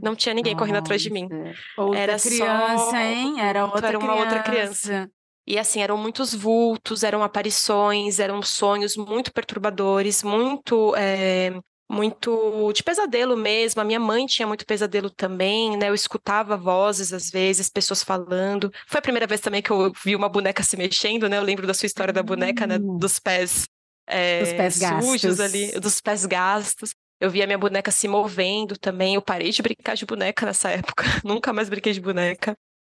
Não 0.00 0.14
tinha 0.14 0.32
ninguém 0.32 0.52
Nossa. 0.52 0.64
correndo 0.64 0.78
atrás 0.78 1.02
de 1.02 1.10
mim. 1.10 1.28
Outra 1.76 1.98
era 1.98 2.20
criança, 2.20 2.90
só... 2.90 2.96
hein? 2.96 3.40
Era 3.40 3.64
outra 3.66 3.88
era 3.88 3.98
uma 3.98 4.06
criança. 4.06 4.24
outra 4.24 4.42
criança. 4.44 5.10
E 5.44 5.58
assim, 5.58 5.82
eram 5.82 5.96
muitos 5.96 6.32
vultos, 6.32 7.02
eram 7.02 7.24
aparições, 7.24 8.20
eram 8.20 8.40
sonhos 8.42 8.96
muito 8.96 9.32
perturbadores, 9.32 10.22
muito 10.22 10.94
é, 10.94 11.58
muito 11.88 12.72
de 12.72 12.82
pesadelo 12.82 13.36
mesmo. 13.36 13.80
A 13.80 13.84
minha 13.84 14.00
mãe 14.00 14.26
tinha 14.26 14.46
muito 14.46 14.66
pesadelo 14.66 15.08
também, 15.10 15.76
né? 15.76 15.88
Eu 15.88 15.94
escutava 15.94 16.56
vozes 16.56 17.12
às 17.12 17.30
vezes, 17.30 17.68
pessoas 17.68 18.02
falando. 18.02 18.72
Foi 18.86 18.98
a 18.98 19.02
primeira 19.02 19.26
vez 19.26 19.40
também 19.40 19.62
que 19.62 19.70
eu 19.70 19.92
vi 20.04 20.16
uma 20.16 20.28
boneca 20.28 20.62
se 20.62 20.76
mexendo, 20.76 21.28
né? 21.28 21.38
Eu 21.38 21.42
lembro 21.42 21.66
da 21.66 21.74
sua 21.74 21.86
história 21.86 22.12
da 22.12 22.22
boneca, 22.22 22.66
né? 22.66 22.78
Hum. 22.78 22.98
Dos 22.98 23.18
pés, 23.18 23.66
é, 24.06 24.40
dos 24.40 24.52
pés 24.52 24.74
sujos 24.74 25.38
gastos. 25.38 25.40
ali, 25.40 25.80
dos 25.80 26.00
pés 26.00 26.26
gastos. 26.26 26.94
Eu 27.20 27.30
vi 27.30 27.42
a 27.42 27.46
minha 27.46 27.58
boneca 27.58 27.90
se 27.90 28.06
movendo 28.08 28.76
também. 28.78 29.14
Eu 29.14 29.22
parei 29.22 29.50
de 29.50 29.62
brincar 29.62 29.94
de 29.94 30.04
boneca 30.04 30.44
nessa 30.44 30.70
época. 30.70 31.04
Nunca 31.24 31.52
mais 31.52 31.68
brinquei 31.68 31.92
de 31.92 32.00
boneca. 32.00 32.56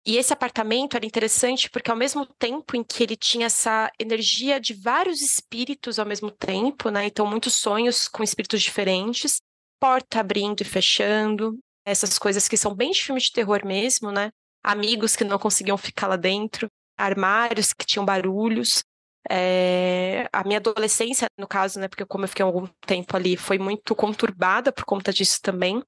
E 0.07 0.15
esse 0.15 0.31
apartamento 0.31 0.95
era 0.95 1.05
interessante 1.05 1.69
porque, 1.69 1.91
ao 1.91 1.97
mesmo 1.97 2.25
tempo 2.25 2.77
em 2.77 2.83
que 2.83 3.03
ele 3.03 3.17
tinha 3.17 3.47
essa 3.47 3.91
energia 3.99 4.57
de 4.57 4.73
vários 4.73 5.21
espíritos 5.21 5.99
ao 5.99 6.05
mesmo 6.05 6.31
tempo, 6.31 6.89
né? 6.89 7.07
Então, 7.07 7.27
muitos 7.27 7.55
sonhos 7.55 8.07
com 8.07 8.23
espíritos 8.23 8.61
diferentes, 8.61 9.41
porta 9.81 10.21
abrindo 10.21 10.61
e 10.61 10.63
fechando, 10.63 11.59
essas 11.85 12.17
coisas 12.17 12.47
que 12.47 12.55
são 12.55 12.73
bem 12.73 12.91
de 12.91 13.03
filme 13.03 13.19
de 13.19 13.33
terror 13.33 13.65
mesmo, 13.65 14.09
né? 14.09 14.31
Amigos 14.63 15.13
que 15.13 15.25
não 15.25 15.37
conseguiam 15.37 15.77
ficar 15.77 16.07
lá 16.07 16.15
dentro, 16.15 16.69
armários 16.97 17.73
que 17.73 17.85
tinham 17.85 18.05
barulhos. 18.05 18.85
É... 19.29 20.25
A 20.31 20.41
minha 20.45 20.59
adolescência, 20.59 21.27
no 21.37 21.49
caso, 21.49 21.81
né? 21.81 21.89
Porque 21.89 22.05
como 22.05 22.23
eu 22.23 22.29
fiquei 22.29 22.45
algum 22.45 22.65
tempo 22.85 23.13
ali, 23.17 23.35
foi 23.35 23.59
muito 23.59 23.93
conturbada 23.93 24.71
por 24.71 24.85
conta 24.85 25.11
disso 25.11 25.41
também. 25.41 25.83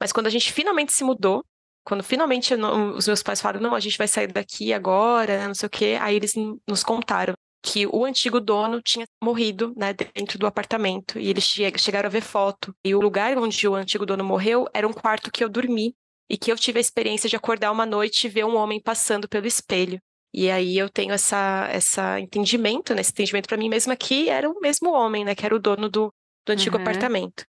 Mas 0.00 0.10
quando 0.10 0.26
a 0.26 0.30
gente 0.30 0.52
finalmente 0.52 0.92
se 0.92 1.04
mudou, 1.04 1.44
quando 1.90 2.04
finalmente 2.04 2.54
os 2.54 3.08
meus 3.08 3.20
pais 3.20 3.40
falaram, 3.40 3.60
não, 3.60 3.74
a 3.74 3.80
gente 3.80 3.98
vai 3.98 4.06
sair 4.06 4.28
daqui 4.28 4.72
agora, 4.72 5.48
não 5.48 5.54
sei 5.56 5.66
o 5.66 5.70
quê, 5.70 5.98
aí 6.00 6.14
eles 6.14 6.34
nos 6.64 6.84
contaram 6.84 7.34
que 7.60 7.84
o 7.84 8.04
antigo 8.04 8.38
dono 8.40 8.80
tinha 8.80 9.04
morrido 9.20 9.74
né, 9.76 9.92
dentro 9.92 10.38
do 10.38 10.46
apartamento. 10.46 11.18
E 11.18 11.28
eles 11.28 11.42
chegaram 11.76 12.06
a 12.06 12.10
ver 12.10 12.20
foto. 12.20 12.72
E 12.84 12.94
o 12.94 13.00
lugar 13.00 13.36
onde 13.36 13.66
o 13.66 13.74
antigo 13.74 14.06
dono 14.06 14.22
morreu 14.22 14.68
era 14.72 14.86
um 14.86 14.92
quarto 14.92 15.32
que 15.32 15.42
eu 15.42 15.48
dormi. 15.48 15.92
E 16.30 16.38
que 16.38 16.52
eu 16.52 16.56
tive 16.56 16.78
a 16.78 16.80
experiência 16.80 17.28
de 17.28 17.34
acordar 17.34 17.72
uma 17.72 17.84
noite 17.84 18.28
e 18.28 18.30
ver 18.30 18.44
um 18.44 18.54
homem 18.54 18.80
passando 18.80 19.28
pelo 19.28 19.48
espelho. 19.48 19.98
E 20.32 20.48
aí 20.48 20.78
eu 20.78 20.88
tenho 20.88 21.12
essa, 21.12 21.66
essa 21.72 22.20
entendimento, 22.20 22.94
né, 22.94 23.00
esse 23.00 23.10
entendimento 23.10 23.48
para 23.48 23.58
mim 23.58 23.68
mesma 23.68 23.96
que 23.96 24.28
era 24.28 24.48
o 24.48 24.60
mesmo 24.60 24.92
homem, 24.92 25.24
né? 25.24 25.34
Que 25.34 25.44
era 25.44 25.56
o 25.56 25.58
dono 25.58 25.88
do, 25.88 26.14
do 26.46 26.52
antigo 26.52 26.76
uhum. 26.76 26.82
apartamento. 26.82 27.42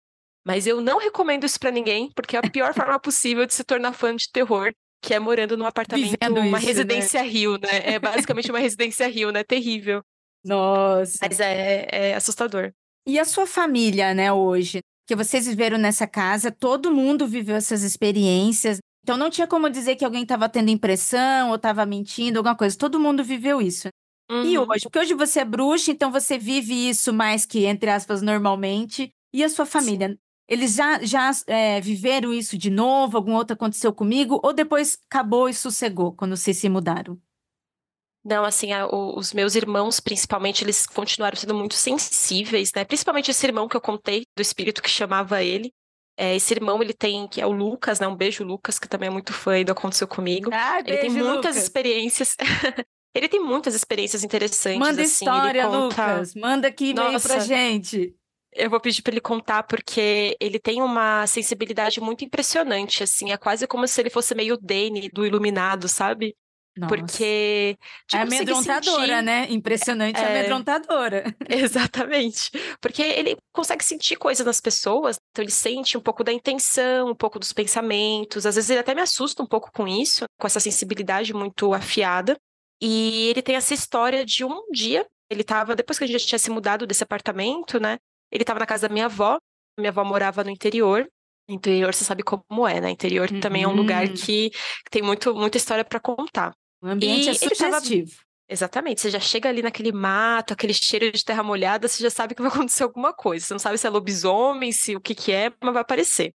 Mas 0.46 0.66
eu 0.66 0.82
não 0.82 0.98
recomendo 0.98 1.46
isso 1.46 1.60
para 1.60 1.72
ninguém, 1.72 2.12
porque 2.16 2.36
é 2.36 2.40
a 2.40 2.50
pior 2.50 2.74
forma 2.74 3.00
possível 3.00 3.46
de 3.46 3.54
se 3.54 3.64
tornar 3.64 3.94
fã 3.94 4.16
de 4.16 4.32
terror, 4.32 4.74
que 5.02 5.14
é 5.14 5.20
morando 5.20 5.58
num 5.58 5.66
apartamento, 5.66 6.12
Vivendo 6.12 6.38
uma 6.38 6.58
isso, 6.58 6.68
né? 6.68 6.74
residência 6.74 7.24
né? 7.24 7.30
Rio, 7.30 7.58
né? 7.58 7.82
É 7.84 8.00
basicamente 8.00 8.50
uma 8.50 8.60
residência 8.60 9.08
Rio, 9.08 9.32
né? 9.32 9.44
Terrível. 9.44 10.04
Nossa. 10.44 11.18
Mas 11.22 11.40
é, 11.40 11.88
é 11.92 12.16
assustador. 12.16 12.72
E 13.08 13.20
a 13.20 13.26
sua 13.26 13.46
família, 13.46 14.14
né, 14.14 14.32
hoje? 14.32 14.80
Que 15.08 15.16
vocês 15.16 15.48
viveram 15.48 15.78
nessa 15.78 16.08
casa, 16.08 16.52
todo 16.52 16.94
mundo 16.94 17.28
viveu 17.28 17.56
essas 17.56 17.84
experiências. 17.84 18.80
Então 19.04 19.18
não 19.18 19.30
tinha 19.30 19.48
como 19.48 19.70
dizer 19.70 19.96
que 19.96 20.06
alguém 20.06 20.24
estava 20.24 20.48
tendo 20.48 20.70
impressão 20.70 21.50
ou 21.50 21.56
estava 21.56 21.86
mentindo, 21.86 22.38
alguma 22.38 22.56
coisa. 22.56 22.78
Todo 22.78 23.00
mundo 23.00 23.24
viveu 23.24 23.62
isso. 23.62 23.88
Uhum. 24.30 24.44
E 24.46 24.58
hoje? 24.58 24.84
Porque 24.84 25.00
hoje 25.00 25.14
você 25.14 25.42
é 25.42 25.46
bruxa, 25.46 25.92
então 25.92 26.12
você 26.12 26.38
vive 26.38 26.90
isso 26.90 27.12
mais 27.12 27.46
que, 27.46 27.66
entre 27.66 27.90
aspas, 27.90 28.22
normalmente. 28.22 29.10
E 29.34 29.44
a 29.44 29.50
sua 29.50 29.66
família? 29.66 30.10
Sim. 30.10 30.18
Eles 30.48 30.76
já, 30.76 31.02
já 31.04 31.32
é, 31.48 31.80
viveram 31.80 32.34
isso 32.34 32.58
de 32.58 32.70
novo? 32.70 33.18
Algum 33.18 33.34
outro 33.34 33.54
aconteceu 33.54 33.94
comigo? 33.94 34.40
Ou 34.44 34.54
depois 34.54 34.98
acabou 35.10 35.48
e 35.48 35.54
sossegou 35.54 36.14
quando 36.14 36.36
vocês 36.36 36.58
se 36.58 36.68
mudaram? 36.68 37.20
Não, 38.24 38.46
assim, 38.46 38.72
a, 38.72 38.86
o, 38.86 39.18
os 39.18 39.34
meus 39.34 39.56
irmãos, 39.56 40.00
principalmente, 40.00 40.64
eles 40.64 40.86
continuaram 40.86 41.36
sendo 41.36 41.56
muito 41.56 41.74
sensíveis, 41.74 42.72
né? 42.76 42.86
Principalmente 42.86 43.32
esse 43.32 43.46
irmão 43.46 43.68
que 43.68 43.76
eu 43.76 43.82
contei, 43.82 44.24
do 44.36 44.42
espírito 44.42 44.82
que 44.82 44.90
chamava 44.90 45.44
ele. 45.44 45.74
É, 46.18 46.36
esse 46.36 46.54
irmão, 46.54 46.84
ele 46.84 46.94
tem, 46.94 47.28
que 47.28 47.42
é 47.42 47.46
o 47.48 47.52
Lucas, 47.52 48.00
né? 48.00 48.08
Um 48.08 48.16
beijo, 48.16 48.44
Lucas, 48.44 48.78
que 48.78 48.88
também 48.88 49.08
é 49.08 49.12
muito 49.12 49.34
fã 49.34 49.64
do 49.64 49.72
Aconteceu 49.72 50.08
Comigo. 50.08 50.52
Ah, 50.54 50.80
ele 50.86 50.98
tem 50.98 51.10
muitas 51.10 51.36
Lucas. 51.36 51.58
experiências. 51.58 52.36
ele 53.16 53.28
tem 53.28 53.40
muitas 53.40 53.74
experiências 53.74 54.24
interessantes. 54.24 54.80
Manda 54.80 55.02
assim, 55.02 55.26
história, 55.26 55.66
conta... 55.66 56.14
Lucas. 56.14 56.36
Manda 56.36 56.68
aqui 56.68 56.90
e-mail 56.92 57.20
pra 57.20 57.40
gente. 57.40 58.16
Eu 58.54 58.70
vou 58.70 58.80
pedir 58.80 59.02
para 59.02 59.14
ele 59.14 59.22
contar 59.22 59.64
porque 59.64 60.36
ele 60.40 60.60
tem 60.60 60.82
uma 60.82 61.26
sensibilidade 61.28 62.02
muito 62.02 62.26
impressionante, 62.26 63.04
assim, 63.04 63.32
é 63.32 63.38
quase 63.38 63.66
como 63.66 63.88
se 63.88 64.00
ele 64.02 64.10
fosse 64.10 64.36
meio 64.36 64.58
Dane 64.58 65.10
do 65.14 65.26
Iluminado, 65.26 65.88
sabe? 65.88 66.36
Nossa. 66.78 66.96
Porque 66.96 67.78
É 68.14 68.20
conseguir 68.20 68.36
amedrontadora, 68.36 69.02
sentir- 69.08 69.22
né? 69.24 69.48
Impressionante, 69.50 70.20
É. 70.20 70.26
amedrontadora. 70.26 71.24
Exatamente. 71.50 72.50
Porque 72.80 73.02
ele 73.02 73.38
consegue 73.54 73.84
sentir 73.84 74.16
coisas 74.16 74.46
nas 74.46 74.62
pessoas, 74.62 75.18
então 75.32 75.44
ele 75.44 75.52
sente 75.52 75.98
um 75.98 76.02
pouco 76.02 76.24
da 76.24 76.32
intenção, 76.32 77.10
um 77.10 77.16
pouco 77.16 77.38
dos 77.40 77.52
pensamentos. 77.54 78.46
Às 78.46 78.56
vezes 78.56 78.70
ele 78.70 78.80
até 78.80 78.96
me 78.96 79.02
assusta 79.02 79.44
um 79.44 79.48
pouco 79.48 79.70
com 79.74 79.86
isso, 79.88 80.24
com 80.40 80.48
essa 80.48 80.60
sensibilidade 80.62 81.34
muito 81.34 81.74
afiada. 81.74 82.38
E 82.82 83.28
ele 83.30 83.42
tem 83.42 83.56
essa 83.56 83.74
história 83.74 84.26
de 84.26 84.44
um 84.46 84.64
dia, 84.72 85.06
ele 85.30 85.42
estava, 85.42 85.76
depois 85.76 85.98
que 85.98 86.06
a 86.06 86.08
gente 86.08 86.22
já 86.22 86.28
tinha 86.28 86.40
se 86.40 86.50
mudado 86.50 86.88
desse 86.88 87.04
apartamento, 87.04 87.80
né? 87.82 87.98
Ele 88.32 88.44
estava 88.44 88.60
na 88.60 88.66
casa 88.66 88.88
da 88.88 88.94
minha 88.94 89.06
avó, 89.06 89.38
minha 89.78 89.90
avó 89.90 90.04
morava 90.04 90.44
no 90.44 90.50
interior. 90.50 91.08
Interior, 91.50 91.94
você 91.94 92.04
sabe 92.04 92.24
como 92.24 92.68
é, 92.68 92.80
né? 92.80 92.90
Interior 92.92 93.28
também 93.42 93.64
é 93.64 93.68
um 93.68 93.76
lugar 93.76 94.08
Uhum. 94.08 94.14
que 94.14 94.52
tem 94.90 95.02
muito, 95.02 95.34
muita 95.36 95.58
história 95.58 95.84
para 95.84 96.00
contar. 96.00 96.54
O 96.82 96.88
ambiente 96.88 97.26
E 97.26 97.30
é 97.30 97.32
ele 97.46 97.56
tava- 97.56 97.80
sugestivo. 97.82 98.12
Exatamente, 98.50 99.00
você 99.00 99.10
já 99.10 99.20
chega 99.20 99.48
ali 99.48 99.62
naquele 99.62 99.94
mato, 99.94 100.54
aquele 100.54 100.74
cheiro 100.74 101.10
de 101.12 101.24
terra 101.24 101.42
molhada, 101.42 101.88
você 101.88 102.04
já 102.04 102.10
sabe 102.10 102.36
que 102.36 102.42
vai 102.42 102.52
acontecer 102.68 102.84
alguma 102.84 103.14
coisa. 103.14 103.46
Você 103.46 103.54
não 103.54 103.60
sabe 103.60 103.78
se 103.78 103.88
é 103.88 103.90
lobisomem, 103.90 104.72
se 104.74 104.96
o 104.96 105.00
que 105.02 105.16
que 105.16 105.32
é, 105.32 105.52
mas 105.62 105.74
vai 105.74 105.82
aparecer. 105.82 106.34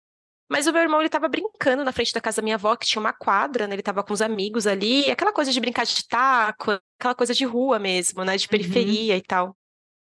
Mas 0.51 0.67
o 0.67 0.73
meu 0.73 0.83
irmão, 0.83 1.01
ele 1.01 1.09
tava 1.09 1.27
brincando 1.29 1.83
na 1.85 1.91
frente 1.91 2.13
da 2.13 2.21
casa 2.21 2.37
da 2.41 2.45
minha 2.45 2.55
avó, 2.57 2.77
que 2.77 2.87
tinha 2.87 3.01
uma 3.01 3.13
quadra, 3.13 3.67
né? 3.67 3.75
Ele 3.75 3.83
tava 3.83 4.05
com 4.05 4.13
os 4.13 4.21
amigos 4.23 4.67
ali, 4.67 5.11
aquela 5.11 5.33
coisa 5.33 5.51
de 5.51 5.59
brincar 5.59 5.85
de 5.87 6.07
taco, 6.07 6.79
aquela 7.01 7.15
coisa 7.15 7.35
de 7.35 7.45
rua 7.45 7.79
mesmo, 7.79 8.23
né? 8.25 8.37
De 8.37 8.47
periferia 8.47 9.17
e 9.17 9.23
tal. 9.23 9.57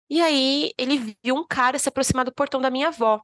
E 0.10 0.22
aí, 0.22 0.72
ele 0.78 1.16
viu 1.24 1.36
um 1.36 1.46
cara 1.48 1.80
se 1.80 1.90
aproximar 1.90 2.26
do 2.26 2.34
portão 2.34 2.62
da 2.62 2.70
minha 2.70 2.90
avó. 2.90 3.22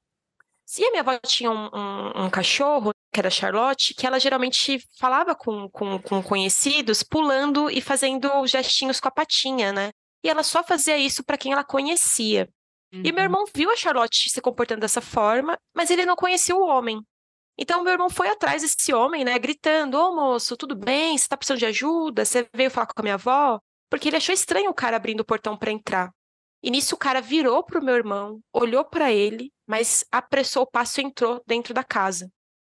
E 0.80 0.86
a 0.86 0.90
minha 0.92 1.02
avó 1.02 1.18
tinha 1.20 1.52
um, 1.52 1.70
um- 1.74 2.26
um 2.26 2.30
cachorro, 2.30 2.92
que 3.14 3.20
era 3.20 3.30
Charlotte, 3.30 3.94
que 3.94 4.08
ela 4.08 4.20
geralmente 4.20 4.80
falava 4.98 5.36
com, 5.36 5.70
com, 5.70 6.00
com 6.02 6.24
conhecidos, 6.24 7.04
pulando 7.04 7.70
e 7.70 7.82
fazendo 7.82 8.30
gestinhos 8.48 9.00
com 9.00 9.08
a 9.10 9.12
patinha, 9.12 9.74
né? 9.74 9.92
E 10.24 10.30
ela 10.30 10.44
só 10.44 10.64
fazia 10.64 10.98
isso 10.98 11.24
para 11.24 11.38
quem 11.38 11.52
ela 11.52 11.64
conhecia. 11.64 12.48
E 12.94 12.98
Uhum. 13.10 13.16
meu 13.16 13.24
irmão 13.24 13.46
viu 13.54 13.70
a 13.72 13.76
Charlotte 13.76 14.30
se 14.30 14.42
comportando 14.42 14.82
dessa 14.82 15.02
forma, 15.02 15.58
mas 15.76 15.90
ele 15.90 16.06
não 16.06 16.16
conhecia 16.16 16.56
o 16.56 16.62
homem. 16.66 17.02
Então, 17.58 17.84
meu 17.84 17.94
irmão 17.94 18.10
foi 18.10 18.30
atrás 18.30 18.62
desse 18.62 18.94
homem, 18.94 19.24
né, 19.26 19.38
gritando: 19.40 19.96
Ô 19.98 20.16
moço, 20.16 20.56
tudo 20.58 20.76
bem? 20.76 21.18
Você 21.18 21.28
tá 21.28 21.38
precisando 21.38 21.60
de 21.60 21.66
ajuda? 21.66 22.24
Você 22.26 22.48
veio 22.56 22.72
falar 22.72 22.88
com 22.88 22.94
a 22.98 23.04
minha 23.04 23.16
avó? 23.16 23.60
Porque 23.90 24.08
ele 24.10 24.18
achou 24.18 24.34
estranho 24.34 24.70
o 24.70 24.74
cara 24.74 24.96
abrindo 24.98 25.20
o 25.22 25.26
portão 25.26 25.58
para 25.58 25.72
entrar. 25.72 26.12
E 26.64 26.70
nisso 26.70 26.96
o 26.96 26.98
cara 26.98 27.22
virou 27.22 27.64
pro 27.64 27.84
meu 27.84 27.96
irmão, 27.96 28.40
olhou 28.54 28.86
para 28.86 29.12
ele, 29.12 29.52
mas 29.68 30.06
apressou 30.12 30.64
o 30.64 30.68
passo 30.68 31.02
e 31.02 31.04
entrou 31.04 31.42
dentro 31.48 31.74
da 31.74 31.84
casa. 31.84 32.30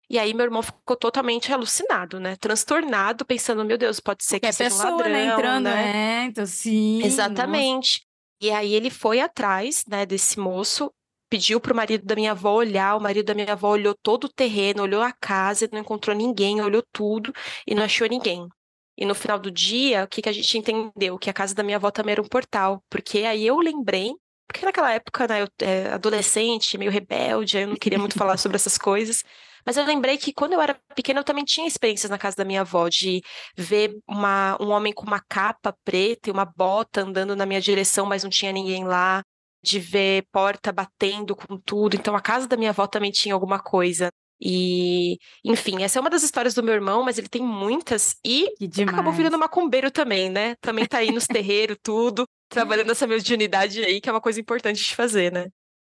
E 0.09 0.19
aí 0.19 0.35
meu 0.35 0.45
irmão 0.45 0.63
ficou 0.63 0.97
totalmente 0.97 1.53
alucinado, 1.53 2.21
né? 2.21 2.37
Transtornado, 2.37 3.25
pensando, 3.25 3.65
meu 3.65 3.79
Deus, 3.79 3.99
pode 3.99 4.25
ser 4.25 4.37
que 4.37 4.41
Que 4.41 4.49
é 4.49 4.53
seja 4.53 4.75
um 4.75 4.79
pessoa, 4.79 4.91
ladrão, 4.97 5.13
né? 5.13 5.27
Entrando, 5.27 5.65
né? 5.65 6.23
é. 6.23 6.25
Então, 6.27 6.47
sim. 6.47 6.97
nossa. 6.97 7.07
Exatamente. 7.07 8.03
E 8.41 8.51
aí 8.51 8.75
ele 8.75 8.91
foi 8.91 9.21
atrás, 9.21 9.85
né, 9.89 10.05
desse 10.05 10.39
moço, 10.39 10.93
pediu 11.31 11.61
pro 11.61 11.75
marido 11.75 12.05
da 12.05 12.15
minha 12.15 12.33
avó 12.33 12.53
olhar, 12.53 12.97
o 12.97 13.01
marido 13.01 13.27
da 13.27 13.35
minha 13.35 13.53
avó 13.53 13.71
olhou 13.71 13.95
todo 14.03 14.25
o 14.25 14.29
terreno, 14.29 14.83
olhou 14.83 15.01
a 15.01 15.13
casa, 15.13 15.69
não 15.73 15.81
encontrou 15.81 16.15
ninguém, 16.15 16.61
olhou 16.61 16.83
tudo 16.93 17.33
e 17.67 17.75
não 17.75 17.85
achou 17.85 18.07
ninguém. 18.07 18.47
E 18.97 19.05
no 19.05 19.15
final 19.15 19.39
do 19.39 19.51
dia, 19.51 20.05
o 20.05 20.09
que 20.09 20.23
que 20.23 20.29
a 20.29 20.33
gente 20.33 20.59
entendeu? 20.59 21.19
Que 21.19 21.31
a 21.31 21.33
casa 21.33 21.55
da 21.55 21.63
minha 21.63 21.77
avó 21.77 21.91
também 21.91 22.13
era 22.13 22.23
um 22.23 22.29
portal, 22.29 22.83
porque 22.91 23.21
aí 23.21 23.47
eu 23.47 23.59
lembrei, 23.59 24.13
porque 24.47 24.65
naquela 24.67 24.93
época, 24.93 25.27
né, 25.27 25.43
eu 25.43 25.49
é, 25.67 25.89
adolescente, 25.89 26.77
meio 26.77 26.91
rebelde, 26.91 27.59
eu 27.59 27.69
não 27.69 27.77
queria 27.77 27.99
muito 27.99 28.19
falar 28.19 28.37
sobre 28.37 28.57
essas 28.57 28.77
coisas, 28.77 29.25
mas 29.65 29.77
eu 29.77 29.85
lembrei 29.85 30.19
que 30.19 30.33
quando 30.33 30.53
eu 30.53 30.61
era 30.61 30.79
pequena 30.95 31.21
eu 31.21 31.25
também 31.25 31.45
tinha 31.45 31.67
experiências 31.67 32.11
na 32.11 32.19
casa 32.19 32.37
da 32.37 32.45
minha 32.45 32.63
avó 32.63 32.89
de 32.89 33.23
ver 33.57 33.97
uma, 34.07 34.57
um 34.61 34.71
homem 34.71 34.93
com 34.93 35.07
uma 35.07 35.21
capa 35.21 35.75
preta 35.85 36.29
e 36.29 36.33
uma 36.33 36.45
bota 36.45 37.03
andando 37.03 37.37
na 37.37 37.47
minha 37.47 37.61
direção, 37.61 38.05
mas 38.07 38.25
não 38.25 38.31
tinha 38.31 38.53
ninguém 38.53 38.85
lá, 38.85 39.23
de 39.63 39.79
ver 39.79 40.27
porta 40.33 40.73
batendo 40.73 41.37
com 41.37 41.57
tudo. 41.59 41.95
Então 41.97 42.17
a 42.17 42.21
casa 42.21 42.49
da 42.49 42.57
minha 42.57 42.71
avó 42.71 42.87
também 42.87 43.11
tinha 43.11 43.35
alguma 43.35 43.61
coisa. 43.61 44.11
E, 44.45 45.19
enfim, 45.45 45.83
essa 45.85 45.99
é 45.99 46.01
uma 46.01 46.11
das 46.11 46.25
histórias 46.25 46.53
do 46.53 46.63
meu 46.65 46.75
irmão, 46.75 47.05
mas 47.05 47.17
ele 47.17 47.29
tem 47.29 47.43
muitas 47.43 48.17
e 48.25 48.49
acabou 48.89 49.13
virando 49.13 49.39
macumbeiro 49.39 49.89
também, 49.91 50.29
né? 50.29 50.57
Também 50.61 50.85
tá 50.85 50.99
aí 50.99 51.13
nos 51.13 51.27
terreiros, 51.29 51.77
tudo, 51.81 52.27
trabalhando 52.49 52.91
essa 52.91 53.07
mediunidade 53.07 53.85
aí, 53.85 54.01
que 54.01 54.09
é 54.09 54.13
uma 54.13 54.21
coisa 54.21 54.41
importante 54.41 54.83
de 54.83 54.97
fazer, 54.97 55.31
né? 55.33 55.47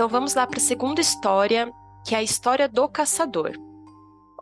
Então 0.00 0.08
vamos 0.08 0.34
lá 0.34 0.46
para 0.46 0.56
a 0.56 0.62
segunda 0.62 0.98
história, 0.98 1.70
que 2.06 2.14
é 2.14 2.18
a 2.18 2.22
história 2.22 2.66
do 2.66 2.88
caçador. 2.88 3.52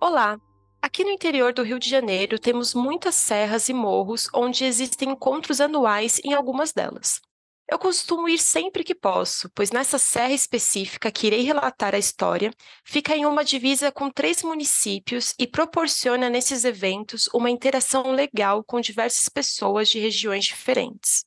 Olá! 0.01 0.39
Aqui 0.81 1.03
no 1.03 1.11
interior 1.11 1.53
do 1.53 1.65
Rio 1.65 1.81
de 1.81 1.91
Janeiro 1.91 2.39
temos 2.39 2.75
muitas 2.75 3.17
serras 3.17 3.69
e 3.69 3.75
morros 3.75 4.29
onde 4.33 4.65
existem 4.65 5.11
encontros 5.11 5.61
anuais 5.61 6.21
em 6.23 6.33
algumas 6.33 6.73
delas. 6.73 7.21
Eu 7.69 7.77
costumo 7.77 8.29
ir 8.29 8.39
sempre 8.39 8.85
que 8.85 8.95
posso, 8.95 9.51
pois 9.53 9.73
nessa 9.73 9.99
serra 9.99 10.33
específica 10.33 11.11
que 11.11 11.27
irei 11.27 11.43
relatar 11.43 11.93
a 11.93 11.99
história, 11.99 12.53
fica 12.85 13.17
em 13.17 13.27
uma 13.27 13.45
divisa 13.45 13.91
com 13.91 14.09
três 14.09 14.45
municípios 14.45 15.35
e 15.41 15.45
proporciona 15.45 16.31
nesses 16.31 16.65
eventos 16.65 17.29
uma 17.35 17.51
interação 17.51 18.13
legal 18.13 18.63
com 18.63 18.81
diversas 18.81 19.29
pessoas 19.29 19.89
de 19.89 19.99
regiões 19.99 20.45
diferentes. 20.45 21.25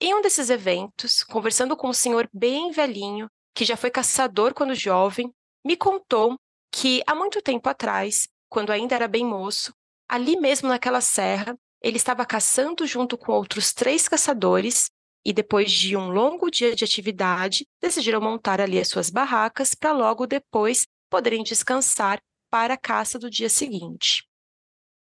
Em 0.00 0.14
um 0.14 0.22
desses 0.22 0.48
eventos, 0.48 1.24
conversando 1.24 1.76
com 1.76 1.88
um 1.88 1.92
senhor 1.92 2.30
bem 2.32 2.70
velhinho, 2.70 3.28
que 3.58 3.64
já 3.64 3.76
foi 3.76 3.90
caçador 3.90 4.54
quando 4.54 4.72
jovem, 4.72 5.34
me 5.66 5.76
contou 5.76 6.38
que 6.70 7.02
há 7.04 7.12
muito 7.12 7.42
tempo 7.42 7.68
atrás 7.68 8.28
quando 8.48 8.70
ainda 8.70 8.94
era 8.94 9.08
bem 9.08 9.24
moço, 9.24 9.74
ali 10.08 10.36
mesmo 10.36 10.68
naquela 10.68 11.00
serra, 11.00 11.58
ele 11.82 11.96
estava 11.96 12.24
caçando 12.24 12.86
junto 12.86 13.18
com 13.18 13.32
outros 13.32 13.72
três 13.72 14.06
caçadores 14.06 14.90
e, 15.26 15.32
depois 15.32 15.72
de 15.72 15.96
um 15.96 16.08
longo 16.08 16.48
dia 16.52 16.72
de 16.76 16.84
atividade, 16.84 17.66
decidiram 17.82 18.20
montar 18.20 18.60
ali 18.60 18.78
as 18.78 18.86
suas 18.86 19.10
barracas 19.10 19.74
para 19.74 19.90
logo 19.90 20.24
depois 20.24 20.86
poderem 21.10 21.42
descansar 21.42 22.20
para 22.48 22.74
a 22.74 22.78
caça 22.78 23.18
do 23.18 23.28
dia 23.28 23.48
seguinte. 23.48 24.22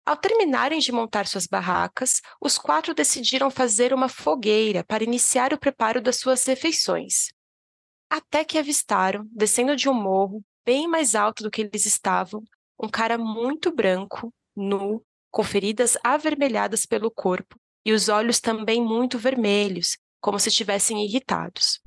Ao 0.05 0.15
terminarem 0.15 0.77
de 0.77 0.91
montar 0.91 1.25
suas 1.25 1.47
barracas, 1.47 2.21
os 2.39 2.59
quatro 2.59 2.93
decidiram 2.93 3.49
fazer 3.49 3.95
uma 3.95 4.07
fogueira 4.07 4.83
para 4.83 5.03
iniciar 5.03 5.53
o 5.53 5.57
preparo 5.57 5.99
das 5.99 6.17
suas 6.17 6.45
refeições. 6.45 7.33
Até 8.15 8.45
que 8.45 8.59
avistaram, 8.59 9.27
descendo 9.31 9.75
de 9.75 9.89
um 9.89 9.93
morro 9.95 10.45
bem 10.63 10.87
mais 10.87 11.15
alto 11.15 11.41
do 11.41 11.49
que 11.49 11.63
eles 11.63 11.87
estavam, 11.87 12.43
um 12.79 12.87
cara 12.87 13.17
muito 13.17 13.73
branco, 13.73 14.31
nu, 14.55 15.03
com 15.31 15.41
feridas 15.41 15.97
avermelhadas 16.03 16.85
pelo 16.85 17.09
corpo 17.09 17.55
e 17.83 17.91
os 17.91 18.09
olhos 18.09 18.39
também 18.39 18.83
muito 18.83 19.17
vermelhos, 19.17 19.97
como 20.21 20.37
se 20.37 20.49
estivessem 20.49 21.03
irritados. 21.03 21.81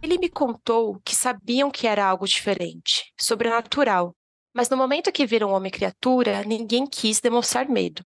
Ele 0.00 0.16
me 0.16 0.28
contou 0.28 1.00
que 1.04 1.16
sabiam 1.16 1.72
que 1.72 1.88
era 1.88 2.06
algo 2.06 2.24
diferente, 2.24 3.12
sobrenatural, 3.18 4.14
mas 4.54 4.70
no 4.70 4.76
momento 4.76 5.10
que 5.10 5.26
viram 5.26 5.50
homem-criatura, 5.50 6.44
ninguém 6.44 6.86
quis 6.86 7.20
demonstrar 7.20 7.68
medo. 7.68 8.04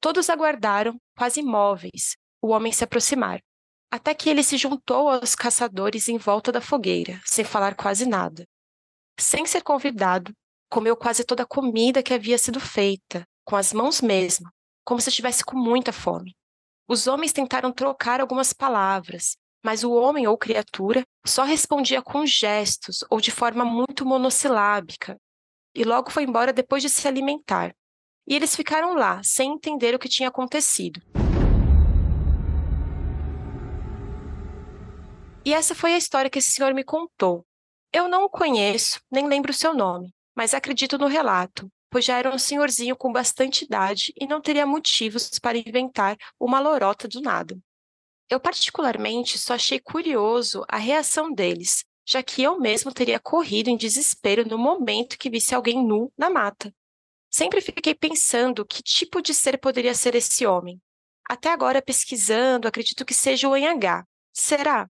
Todos 0.00 0.30
aguardaram, 0.30 0.96
quase 1.18 1.40
imóveis, 1.40 2.14
o 2.40 2.50
homem 2.50 2.70
se 2.70 2.84
aproximar, 2.84 3.40
até 3.94 4.12
que 4.12 4.28
ele 4.28 4.42
se 4.42 4.56
juntou 4.56 5.08
aos 5.08 5.36
caçadores 5.36 6.08
em 6.08 6.18
volta 6.18 6.50
da 6.50 6.60
fogueira, 6.60 7.20
sem 7.24 7.44
falar 7.44 7.76
quase 7.76 8.04
nada. 8.04 8.44
Sem 9.16 9.46
ser 9.46 9.62
convidado, 9.62 10.32
comeu 10.68 10.96
quase 10.96 11.22
toda 11.22 11.44
a 11.44 11.46
comida 11.46 12.02
que 12.02 12.12
havia 12.12 12.36
sido 12.36 12.58
feita, 12.58 13.24
com 13.44 13.54
as 13.54 13.72
mãos 13.72 14.00
mesmo, 14.00 14.50
como 14.84 15.00
se 15.00 15.10
estivesse 15.10 15.44
com 15.44 15.56
muita 15.56 15.92
fome. 15.92 16.34
Os 16.88 17.06
homens 17.06 17.32
tentaram 17.32 17.70
trocar 17.70 18.20
algumas 18.20 18.52
palavras, 18.52 19.36
mas 19.64 19.84
o 19.84 19.92
homem 19.92 20.26
ou 20.26 20.36
criatura 20.36 21.04
só 21.24 21.44
respondia 21.44 22.02
com 22.02 22.26
gestos 22.26 23.04
ou 23.08 23.20
de 23.20 23.30
forma 23.30 23.64
muito 23.64 24.04
monossilábica, 24.04 25.16
e 25.72 25.84
logo 25.84 26.10
foi 26.10 26.24
embora 26.24 26.52
depois 26.52 26.82
de 26.82 26.88
se 26.88 27.06
alimentar. 27.06 27.72
E 28.26 28.34
eles 28.34 28.56
ficaram 28.56 28.94
lá, 28.94 29.22
sem 29.22 29.52
entender 29.52 29.94
o 29.94 30.00
que 30.00 30.08
tinha 30.08 30.30
acontecido. 30.30 31.00
E 35.44 35.52
essa 35.52 35.74
foi 35.74 35.92
a 35.92 35.98
história 35.98 36.30
que 36.30 36.38
esse 36.38 36.52
senhor 36.52 36.72
me 36.72 36.82
contou. 36.82 37.46
Eu 37.92 38.08
não 38.08 38.24
o 38.24 38.30
conheço, 38.30 39.00
nem 39.10 39.28
lembro 39.28 39.50
o 39.50 39.54
seu 39.54 39.74
nome, 39.74 40.14
mas 40.34 40.54
acredito 40.54 40.96
no 40.96 41.06
relato, 41.06 41.70
pois 41.90 42.04
já 42.04 42.18
era 42.18 42.34
um 42.34 42.38
senhorzinho 42.38 42.96
com 42.96 43.12
bastante 43.12 43.64
idade 43.64 44.12
e 44.18 44.26
não 44.26 44.40
teria 44.40 44.66
motivos 44.66 45.38
para 45.38 45.58
inventar 45.58 46.16
uma 46.40 46.58
lorota 46.58 47.06
do 47.06 47.20
nada. 47.20 47.58
Eu, 48.30 48.40
particularmente, 48.40 49.38
só 49.38 49.54
achei 49.54 49.78
curioso 49.78 50.64
a 50.66 50.78
reação 50.78 51.30
deles, 51.30 51.84
já 52.06 52.22
que 52.22 52.42
eu 52.42 52.58
mesmo 52.58 52.90
teria 52.90 53.20
corrido 53.20 53.68
em 53.68 53.76
desespero 53.76 54.48
no 54.48 54.58
momento 54.58 55.18
que 55.18 55.30
visse 55.30 55.54
alguém 55.54 55.86
nu 55.86 56.10
na 56.16 56.30
mata. 56.30 56.74
Sempre 57.30 57.60
fiquei 57.60 57.94
pensando 57.94 58.64
que 58.64 58.82
tipo 58.82 59.20
de 59.20 59.34
ser 59.34 59.58
poderia 59.58 59.94
ser 59.94 60.14
esse 60.14 60.46
homem. 60.46 60.80
Até 61.28 61.50
agora, 61.50 61.82
pesquisando, 61.82 62.66
acredito 62.66 63.04
que 63.04 63.12
seja 63.12 63.48
o 63.48 63.52
Anhangá. 63.52 64.06
Será? 64.32 64.88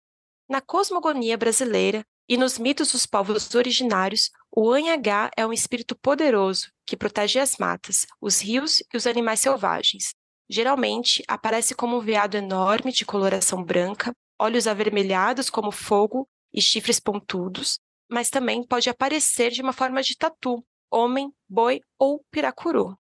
Na 0.49 0.61
cosmogonia 0.61 1.37
brasileira 1.37 2.05
e 2.27 2.37
nos 2.37 2.57
mitos 2.57 2.93
dos 2.93 3.05
povos 3.05 3.53
originários, 3.53 4.31
o 4.49 4.71
Anhangá 4.71 5.29
é 5.35 5.45
um 5.45 5.51
espírito 5.51 5.95
poderoso 5.95 6.71
que 6.85 6.95
protege 6.95 7.39
as 7.39 7.57
matas, 7.57 8.05
os 8.21 8.41
rios 8.41 8.81
e 8.93 8.95
os 8.95 9.05
animais 9.05 9.41
selvagens. 9.41 10.13
Geralmente, 10.49 11.21
aparece 11.27 11.75
como 11.75 11.97
um 11.97 12.01
veado 12.01 12.37
enorme 12.37 12.93
de 12.93 13.05
coloração 13.05 13.61
branca, 13.61 14.13
olhos 14.39 14.67
avermelhados 14.67 15.49
como 15.49 15.71
fogo 15.71 16.27
e 16.53 16.61
chifres 16.61 16.99
pontudos, 16.99 17.79
mas 18.09 18.29
também 18.29 18.65
pode 18.65 18.89
aparecer 18.89 19.51
de 19.51 19.61
uma 19.61 19.73
forma 19.73 20.01
de 20.01 20.15
tatu, 20.15 20.63
homem, 20.89 21.29
boi 21.49 21.81
ou 21.99 22.23
piracuru. 22.31 22.97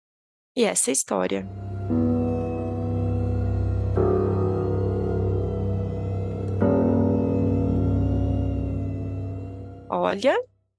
E 0.56 0.64
essa 0.64 0.90
é 0.90 0.92
a 0.92 0.94
história. 0.94 1.46
Olha, 9.88 10.36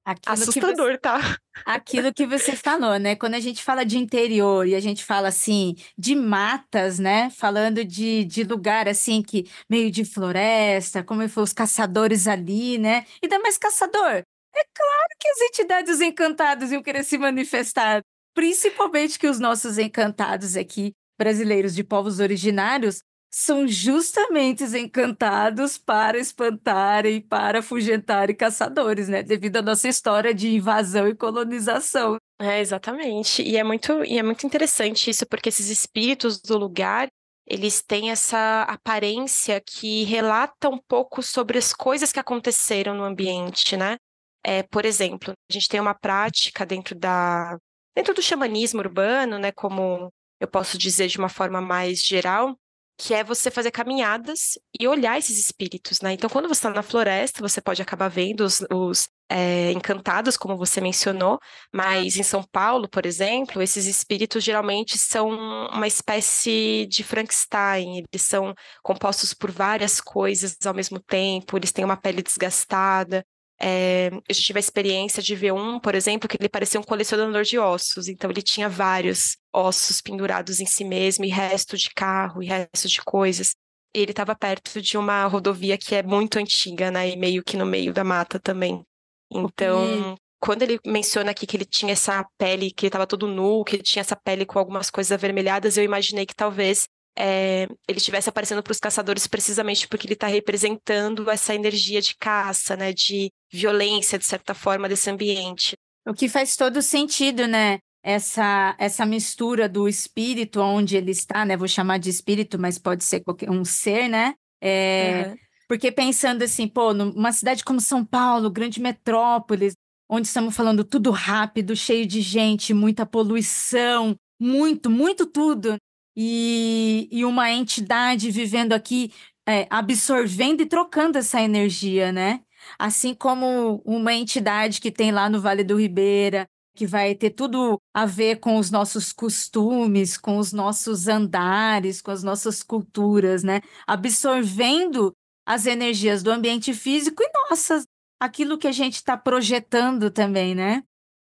Aquilo 0.07 0.33
Assustador, 0.35 0.91
você, 0.91 0.97
tá? 0.99 1.37
Aquilo 1.65 2.13
que 2.13 2.25
você 2.25 2.55
falou, 2.55 2.97
né? 2.97 3.13
Quando 3.13 3.33
a 3.33 3.41
gente 3.41 3.61
fala 3.61 3.83
de 3.83 3.97
interior 3.97 4.65
e 4.65 4.73
a 4.73 4.79
gente 4.79 5.03
fala 5.03 5.27
assim 5.27 5.75
de 5.97 6.15
matas, 6.15 6.97
né? 6.97 7.29
Falando 7.29 7.83
de, 7.83 8.23
de 8.23 8.45
lugar 8.45 8.87
assim 8.87 9.21
que 9.21 9.49
meio 9.69 9.91
de 9.91 10.05
floresta, 10.05 11.03
como 11.03 11.27
foi 11.27 11.43
os 11.43 11.51
caçadores 11.51 12.25
ali, 12.25 12.77
né? 12.77 13.05
E 13.21 13.25
ainda 13.25 13.37
mais 13.39 13.57
caçador. 13.57 14.23
É 14.55 14.63
claro 14.73 15.09
que 15.19 15.27
as 15.27 15.41
entidades 15.41 15.99
encantadas 15.99 16.71
iam 16.71 16.81
querer 16.81 17.03
se 17.03 17.17
manifestar, 17.17 18.01
principalmente 18.33 19.19
que 19.19 19.27
os 19.27 19.41
nossos 19.41 19.77
encantados 19.77 20.55
aqui, 20.55 20.93
brasileiros 21.19 21.75
de 21.75 21.83
povos 21.83 22.21
originários, 22.21 23.01
são 23.29 23.67
justamente 23.67 24.63
encantados 24.63 25.77
para 25.77 26.17
espantarem, 26.17 27.21
para 27.21 27.59
afugentarem 27.59 28.35
caçadores, 28.35 29.07
né? 29.07 29.21
Devido 29.21 29.57
à 29.57 29.61
nossa 29.61 29.87
história 29.87 30.33
de 30.33 30.55
invasão 30.55 31.07
e 31.07 31.15
colonização. 31.15 32.17
É, 32.39 32.59
exatamente. 32.59 33.41
E 33.41 33.57
é 33.57 33.63
muito, 33.63 34.03
e 34.03 34.17
é 34.17 34.23
muito 34.23 34.45
interessante 34.45 35.09
isso, 35.09 35.25
porque 35.25 35.49
esses 35.49 35.69
espíritos 35.69 36.39
do 36.39 36.57
lugar, 36.57 37.07
eles 37.45 37.81
têm 37.81 38.11
essa 38.11 38.63
aparência 38.63 39.61
que 39.61 40.03
relata 40.03 40.69
um 40.69 40.77
pouco 40.87 41.21
sobre 41.21 41.57
as 41.57 41.73
coisas 41.73 42.11
que 42.11 42.19
aconteceram 42.19 42.93
no 42.95 43.03
ambiente, 43.03 43.75
né? 43.75 43.97
É, 44.43 44.63
por 44.63 44.85
exemplo, 44.85 45.33
a 45.49 45.53
gente 45.53 45.67
tem 45.67 45.79
uma 45.79 45.93
prática 45.93 46.65
dentro 46.65 46.95
da 46.95 47.57
dentro 47.95 48.13
do 48.13 48.21
xamanismo 48.21 48.79
urbano, 48.79 49.39
né, 49.39 49.51
como 49.51 50.13
eu 50.39 50.47
posso 50.47 50.77
dizer 50.77 51.07
de 51.07 51.17
uma 51.17 51.29
forma 51.29 51.59
mais 51.59 52.05
geral, 52.05 52.55
que 52.97 53.13
é 53.13 53.23
você 53.23 53.51
fazer 53.51 53.71
caminhadas 53.71 54.57
e 54.79 54.87
olhar 54.87 55.17
esses 55.17 55.37
espíritos, 55.37 56.01
né? 56.01 56.13
Então, 56.13 56.29
quando 56.29 56.47
você 56.47 56.59
está 56.59 56.69
na 56.71 56.81
floresta, 56.81 57.41
você 57.41 57.61
pode 57.61 57.81
acabar 57.81 58.07
vendo 58.07 58.41
os, 58.41 58.61
os 58.71 59.07
é, 59.29 59.71
encantados, 59.71 60.35
como 60.35 60.57
você 60.57 60.81
mencionou, 60.81 61.39
mas 61.71 62.17
em 62.17 62.23
São 62.23 62.43
Paulo, 62.43 62.89
por 62.89 63.05
exemplo, 63.05 63.61
esses 63.61 63.85
espíritos 63.85 64.43
geralmente 64.43 64.97
são 64.97 65.29
uma 65.29 65.85
espécie 65.85 66.87
de 66.89 67.03
Frankenstein, 67.03 68.03
eles 68.11 68.23
são 68.23 68.55
compostos 68.81 69.33
por 69.33 69.51
várias 69.51 70.01
coisas 70.01 70.57
ao 70.65 70.73
mesmo 70.73 70.99
tempo, 70.99 71.57
eles 71.57 71.71
têm 71.71 71.85
uma 71.85 71.97
pele 71.97 72.23
desgastada, 72.23 73.23
é, 73.59 74.11
eu 74.27 74.35
tive 74.35 74.59
a 74.59 74.61
experiência 74.61 75.21
de 75.21 75.35
ver 75.35 75.51
um, 75.51 75.79
por 75.79 75.95
exemplo, 75.95 76.27
que 76.29 76.37
ele 76.39 76.49
parecia 76.49 76.79
um 76.79 76.83
colecionador 76.83 77.43
de 77.43 77.57
ossos, 77.57 78.07
então 78.07 78.29
ele 78.29 78.41
tinha 78.41 78.69
vários 78.69 79.37
ossos 79.57 80.01
pendurados 80.01 80.59
em 80.59 80.65
si 80.65 80.83
mesmo, 80.83 81.25
e 81.25 81.29
resto 81.29 81.75
de 81.75 81.89
carro, 81.89 82.43
e 82.43 82.45
resto 82.45 82.87
de 82.87 83.01
coisas. 83.01 83.55
E 83.95 83.99
ele 83.99 84.11
estava 84.11 84.35
perto 84.35 84.81
de 84.81 84.97
uma 84.97 85.25
rodovia 85.25 85.77
que 85.77 85.95
é 85.95 86.03
muito 86.03 86.37
antiga, 86.37 86.91
né? 86.91 87.09
E 87.09 87.17
meio 87.17 87.43
que 87.43 87.57
no 87.57 87.65
meio 87.65 87.91
da 87.91 88.03
mata 88.03 88.39
também. 88.39 88.83
Então, 89.31 90.15
quando 90.39 90.61
ele 90.61 90.79
menciona 90.85 91.31
aqui 91.31 91.47
que 91.47 91.57
ele 91.57 91.65
tinha 91.65 91.93
essa 91.93 92.25
pele, 92.37 92.71
que 92.71 92.85
ele 92.85 92.89
estava 92.89 93.07
todo 93.07 93.27
nu, 93.27 93.63
que 93.63 93.75
ele 93.75 93.83
tinha 93.83 94.01
essa 94.01 94.15
pele 94.15 94.45
com 94.45 94.59
algumas 94.59 94.89
coisas 94.89 95.11
avermelhadas, 95.11 95.77
eu 95.77 95.83
imaginei 95.83 96.25
que 96.25 96.35
talvez 96.35 96.87
é, 97.17 97.67
ele 97.87 97.97
estivesse 97.97 98.29
aparecendo 98.29 98.61
para 98.61 98.71
os 98.71 98.79
caçadores 98.79 99.25
precisamente 99.25 99.87
porque 99.87 100.05
ele 100.05 100.13
está 100.13 100.27
representando 100.27 101.29
essa 101.31 101.55
energia 101.55 101.99
de 101.99 102.15
caça, 102.15 102.75
né, 102.75 102.93
de 102.93 103.31
violência, 103.51 104.19
de 104.19 104.25
certa 104.25 104.53
forma, 104.53 104.87
desse 104.87 105.09
ambiente. 105.09 105.75
O 106.05 106.13
que 106.13 106.29
faz 106.29 106.55
todo 106.55 106.81
sentido, 106.81 107.47
né? 107.47 107.79
Essa, 108.09 108.73
essa 108.79 109.05
mistura 109.05 109.67
do 109.67 109.85
espírito 109.85 110.61
onde 110.61 110.95
ele 110.95 111.11
está, 111.11 111.43
né? 111.43 111.57
Vou 111.57 111.67
chamar 111.67 111.97
de 111.97 112.09
espírito, 112.09 112.57
mas 112.57 112.79
pode 112.79 113.03
ser 113.03 113.19
qualquer 113.19 113.51
um 113.51 113.65
ser, 113.65 114.07
né? 114.07 114.33
É, 114.61 115.25
uhum. 115.27 115.37
Porque 115.67 115.91
pensando 115.91 116.41
assim, 116.41 116.69
pô, 116.69 116.93
numa 116.93 117.33
cidade 117.33 117.65
como 117.65 117.81
São 117.81 118.05
Paulo, 118.05 118.49
grande 118.49 118.79
metrópole, 118.79 119.73
onde 120.09 120.25
estamos 120.25 120.55
falando 120.55 120.85
tudo 120.85 121.11
rápido, 121.11 121.75
cheio 121.75 122.05
de 122.05 122.21
gente, 122.21 122.73
muita 122.73 123.05
poluição, 123.05 124.15
muito, 124.39 124.89
muito 124.89 125.25
tudo 125.25 125.77
e, 126.15 127.09
e 127.11 127.25
uma 127.25 127.51
entidade 127.51 128.31
vivendo 128.31 128.71
aqui, 128.71 129.11
é, 129.45 129.67
absorvendo 129.69 130.61
e 130.61 130.65
trocando 130.65 131.17
essa 131.17 131.41
energia, 131.41 132.13
né? 132.13 132.39
Assim 132.79 133.13
como 133.13 133.81
uma 133.85 134.13
entidade 134.13 134.79
que 134.79 134.91
tem 134.91 135.11
lá 135.11 135.29
no 135.29 135.41
Vale 135.41 135.63
do 135.63 135.77
Ribeira, 135.77 136.47
que 136.77 136.85
vai 136.85 137.15
ter 137.15 137.31
tudo 137.31 137.81
a 137.91 138.05
ver 138.05 138.39
com 138.39 138.57
os 138.57 138.69
nossos 138.69 139.11
costumes, 139.11 140.15
com 140.15 140.37
os 140.37 140.53
nossos 140.53 141.07
andares, 141.07 142.01
com 142.01 142.11
as 142.11 142.21
nossas 142.21 142.61
culturas, 142.61 143.43
né? 143.43 143.61
Absorvendo 143.87 145.11
as 145.43 145.65
energias 145.65 146.21
do 146.21 146.29
ambiente 146.29 146.73
físico 146.73 147.23
e 147.23 147.31
nossas, 147.49 147.85
aquilo 148.19 148.59
que 148.59 148.67
a 148.67 148.71
gente 148.71 148.95
está 148.95 149.17
projetando 149.17 150.11
também, 150.11 150.53
né? 150.53 150.83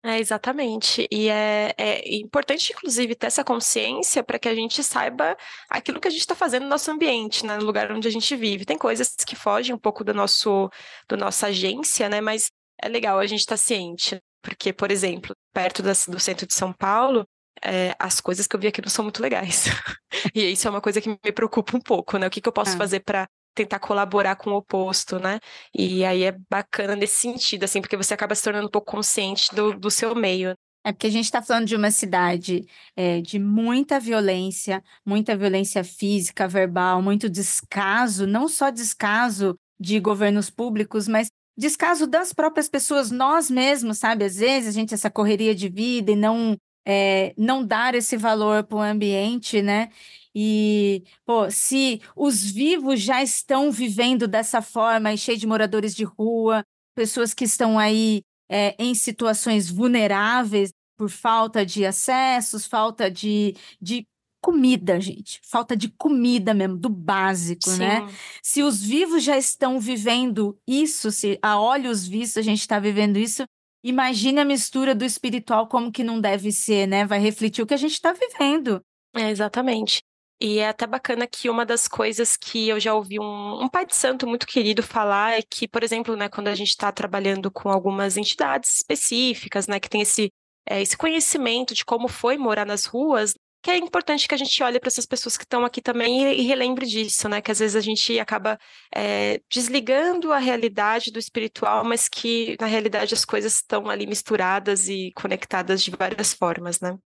É, 0.04 0.18
exatamente. 0.18 1.08
E 1.10 1.28
é, 1.28 1.74
é 1.76 2.16
importante, 2.16 2.72
inclusive, 2.72 3.14
ter 3.14 3.26
essa 3.26 3.44
consciência 3.44 4.22
para 4.22 4.38
que 4.38 4.48
a 4.48 4.54
gente 4.54 4.82
saiba 4.82 5.36
aquilo 5.70 6.00
que 6.00 6.08
a 6.08 6.10
gente 6.10 6.20
está 6.20 6.34
fazendo 6.34 6.64
no 6.64 6.68
nosso 6.68 6.90
ambiente, 6.90 7.46
né, 7.46 7.56
no 7.56 7.64
lugar 7.64 7.90
onde 7.92 8.08
a 8.08 8.10
gente 8.10 8.34
vive. 8.36 8.64
Tem 8.64 8.78
coisas 8.78 9.14
que 9.26 9.36
fogem 9.36 9.74
um 9.74 9.78
pouco 9.78 10.04
do 10.04 10.12
nosso, 10.14 10.68
do 11.08 11.16
nossa 11.16 11.48
agência, 11.48 12.08
né? 12.08 12.20
Mas 12.20 12.50
é 12.82 12.88
legal 12.88 13.18
a 13.18 13.26
gente 13.26 13.40
estar 13.40 13.54
tá 13.54 13.56
ciente. 13.56 14.20
Porque, 14.42 14.72
por 14.72 14.90
exemplo, 14.90 15.34
perto 15.52 15.82
das, 15.82 16.06
do 16.06 16.18
centro 16.18 16.46
de 16.46 16.54
São 16.54 16.72
Paulo, 16.72 17.26
é, 17.64 17.94
as 17.98 18.20
coisas 18.20 18.46
que 18.46 18.56
eu 18.56 18.60
vi 18.60 18.66
aqui 18.66 18.82
não 18.82 18.90
são 18.90 19.04
muito 19.04 19.22
legais. 19.22 19.66
e 20.34 20.50
isso 20.50 20.66
é 20.66 20.70
uma 20.70 20.80
coisa 20.80 21.00
que 21.00 21.08
me 21.08 21.32
preocupa 21.32 21.76
um 21.76 21.80
pouco, 21.80 22.18
né? 22.18 22.26
O 22.26 22.30
que, 22.30 22.40
que 22.40 22.48
eu 22.48 22.52
posso 22.52 22.74
é. 22.74 22.76
fazer 22.76 23.00
para 23.00 23.28
tentar 23.54 23.78
colaborar 23.78 24.36
com 24.36 24.50
o 24.50 24.56
oposto, 24.56 25.18
né? 25.18 25.38
E 25.74 26.04
aí 26.04 26.24
é 26.24 26.36
bacana 26.50 26.96
nesse 26.96 27.18
sentido, 27.18 27.64
assim, 27.64 27.80
porque 27.80 27.96
você 27.96 28.14
acaba 28.14 28.34
se 28.34 28.42
tornando 28.42 28.66
um 28.66 28.70
pouco 28.70 28.90
consciente 28.90 29.54
do, 29.54 29.74
do 29.74 29.90
seu 29.90 30.14
meio. 30.14 30.54
É 30.84 30.90
porque 30.90 31.06
a 31.06 31.10
gente 31.10 31.26
está 31.26 31.40
falando 31.40 31.66
de 31.66 31.76
uma 31.76 31.92
cidade 31.92 32.66
é, 32.96 33.20
de 33.20 33.38
muita 33.38 34.00
violência, 34.00 34.82
muita 35.06 35.36
violência 35.36 35.84
física, 35.84 36.48
verbal, 36.48 37.00
muito 37.00 37.30
descaso, 37.30 38.26
não 38.26 38.48
só 38.48 38.68
descaso 38.68 39.56
de 39.78 40.00
governos 40.00 40.50
públicos, 40.50 41.06
mas 41.06 41.28
descaso 41.56 42.06
das 42.06 42.32
próprias 42.32 42.68
pessoas, 42.68 43.10
nós 43.10 43.50
mesmos, 43.50 43.98
sabe? 43.98 44.24
Às 44.24 44.36
vezes 44.36 44.68
a 44.68 44.72
gente 44.72 44.94
essa 44.94 45.10
correria 45.10 45.54
de 45.54 45.68
vida 45.68 46.12
e 46.12 46.16
não 46.16 46.56
é, 46.86 47.34
não 47.36 47.64
dar 47.64 47.94
esse 47.94 48.16
valor 48.16 48.64
para 48.64 48.76
o 48.76 48.80
ambiente, 48.80 49.62
né? 49.62 49.90
E, 50.34 51.04
pô, 51.24 51.50
se 51.50 52.00
os 52.16 52.42
vivos 52.50 53.00
já 53.00 53.22
estão 53.22 53.70
vivendo 53.70 54.26
dessa 54.26 54.62
forma, 54.62 55.16
cheio 55.16 55.38
de 55.38 55.46
moradores 55.46 55.94
de 55.94 56.04
rua, 56.04 56.64
pessoas 56.94 57.34
que 57.34 57.44
estão 57.44 57.78
aí 57.78 58.22
é, 58.50 58.74
em 58.78 58.94
situações 58.94 59.70
vulneráveis 59.70 60.72
por 60.96 61.10
falta 61.10 61.64
de 61.64 61.84
acessos, 61.84 62.66
falta 62.66 63.10
de, 63.10 63.54
de 63.80 64.06
comida, 64.42 65.00
gente. 65.00 65.40
Falta 65.44 65.76
de 65.76 65.88
comida 65.88 66.52
mesmo, 66.52 66.76
do 66.76 66.88
básico, 66.88 67.70
né? 67.70 68.00
Sim. 68.00 68.06
né? 68.06 68.14
Se 68.42 68.62
os 68.62 68.82
vivos 68.82 69.22
já 69.22 69.38
estão 69.38 69.78
vivendo 69.78 70.58
isso, 70.66 71.12
se 71.12 71.38
a 71.40 71.58
olhos 71.58 72.06
vistos 72.06 72.38
a 72.38 72.42
gente 72.42 72.60
está 72.60 72.80
vivendo 72.80 73.16
isso, 73.16 73.44
imagine 73.84 74.40
a 74.40 74.44
mistura 74.44 74.94
do 74.94 75.04
espiritual 75.04 75.68
como 75.68 75.92
que 75.92 76.02
não 76.02 76.20
deve 76.20 76.50
ser, 76.50 76.86
né? 76.86 77.06
Vai 77.06 77.20
refletir 77.20 77.62
o 77.62 77.66
que 77.66 77.74
a 77.74 77.78
gente 77.78 77.92
está 77.92 78.12
vivendo. 78.12 78.82
É, 79.14 79.30
exatamente. 79.30 80.02
E 80.44 80.58
é 80.58 80.68
até 80.68 80.88
bacana 80.88 81.24
que 81.24 81.48
uma 81.48 81.64
das 81.64 81.86
coisas 81.86 82.36
que 82.36 82.68
eu 82.68 82.80
já 82.80 82.92
ouvi 82.94 83.20
um, 83.20 83.62
um 83.62 83.68
pai 83.68 83.86
de 83.86 83.94
santo 83.94 84.26
muito 84.26 84.44
querido 84.44 84.82
falar 84.82 85.38
é 85.38 85.42
que, 85.42 85.68
por 85.68 85.84
exemplo, 85.84 86.16
né, 86.16 86.28
quando 86.28 86.48
a 86.48 86.54
gente 86.56 86.70
está 86.70 86.90
trabalhando 86.90 87.48
com 87.48 87.68
algumas 87.68 88.16
entidades 88.16 88.74
específicas, 88.74 89.68
né, 89.68 89.78
que 89.78 89.88
tem 89.88 90.00
esse, 90.02 90.32
é, 90.68 90.82
esse 90.82 90.96
conhecimento 90.96 91.74
de 91.74 91.84
como 91.84 92.08
foi 92.08 92.36
morar 92.36 92.66
nas 92.66 92.86
ruas, 92.86 93.34
que 93.62 93.70
é 93.70 93.78
importante 93.78 94.26
que 94.26 94.34
a 94.34 94.38
gente 94.38 94.60
olhe 94.62 94.80
para 94.80 94.88
essas 94.88 95.06
pessoas 95.06 95.38
que 95.38 95.44
estão 95.44 95.64
aqui 95.64 95.80
também 95.80 96.24
e, 96.24 96.40
e, 96.40 96.42
relembre 96.42 96.84
disso, 96.84 97.28
né? 97.28 97.40
Que 97.40 97.52
às 97.52 97.60
vezes 97.60 97.76
a 97.76 97.80
gente 97.80 98.18
acaba 98.18 98.58
é, 98.94 99.40
desligando 99.48 100.32
a 100.32 100.38
realidade 100.38 101.12
do 101.12 101.18
espiritual, 101.18 101.84
mas 101.84 102.08
que 102.08 102.56
na 102.60 102.66
realidade 102.66 103.14
as 103.14 103.24
coisas 103.24 103.54
estão 103.54 103.88
ali 103.88 104.04
misturadas 104.06 104.88
e 104.88 105.12
conectadas 105.14 105.82
de 105.82 105.92
várias 105.92 106.34
formas, 106.34 106.80
né? 106.80 106.98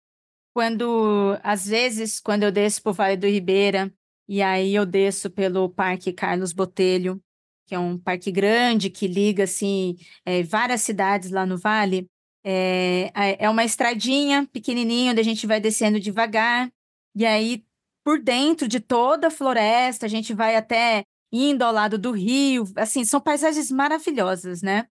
Quando, 0.54 1.36
às 1.42 1.66
vezes, 1.66 2.20
quando 2.20 2.44
eu 2.44 2.52
desço 2.52 2.80
o 2.84 2.92
Vale 2.92 3.16
do 3.16 3.26
Ribeira, 3.26 3.92
e 4.28 4.40
aí 4.40 4.74
eu 4.76 4.86
desço 4.86 5.28
pelo 5.28 5.68
Parque 5.68 6.12
Carlos 6.12 6.52
Botelho, 6.52 7.20
que 7.66 7.74
é 7.74 7.78
um 7.78 7.98
parque 7.98 8.30
grande 8.30 8.90
que 8.90 9.08
liga, 9.08 9.44
assim, 9.44 9.96
é, 10.24 10.42
várias 10.44 10.82
cidades 10.82 11.30
lá 11.30 11.44
no 11.44 11.58
Vale, 11.58 12.08
é, 12.44 13.44
é 13.44 13.48
uma 13.48 13.64
estradinha 13.64 14.46
pequenininha, 14.52 15.12
onde 15.12 15.20
a 15.20 15.24
gente 15.24 15.46
vai 15.46 15.60
descendo 15.60 15.98
devagar, 15.98 16.70
e 17.16 17.24
aí, 17.24 17.64
por 18.04 18.20
dentro 18.20 18.68
de 18.68 18.80
toda 18.80 19.28
a 19.28 19.30
floresta, 19.30 20.06
a 20.06 20.08
gente 20.08 20.34
vai 20.34 20.56
até 20.56 21.04
indo 21.32 21.62
ao 21.62 21.72
lado 21.72 21.98
do 21.98 22.12
rio, 22.12 22.64
assim, 22.76 23.04
são 23.04 23.20
paisagens 23.20 23.70
maravilhosas, 23.70 24.62
né? 24.62 24.86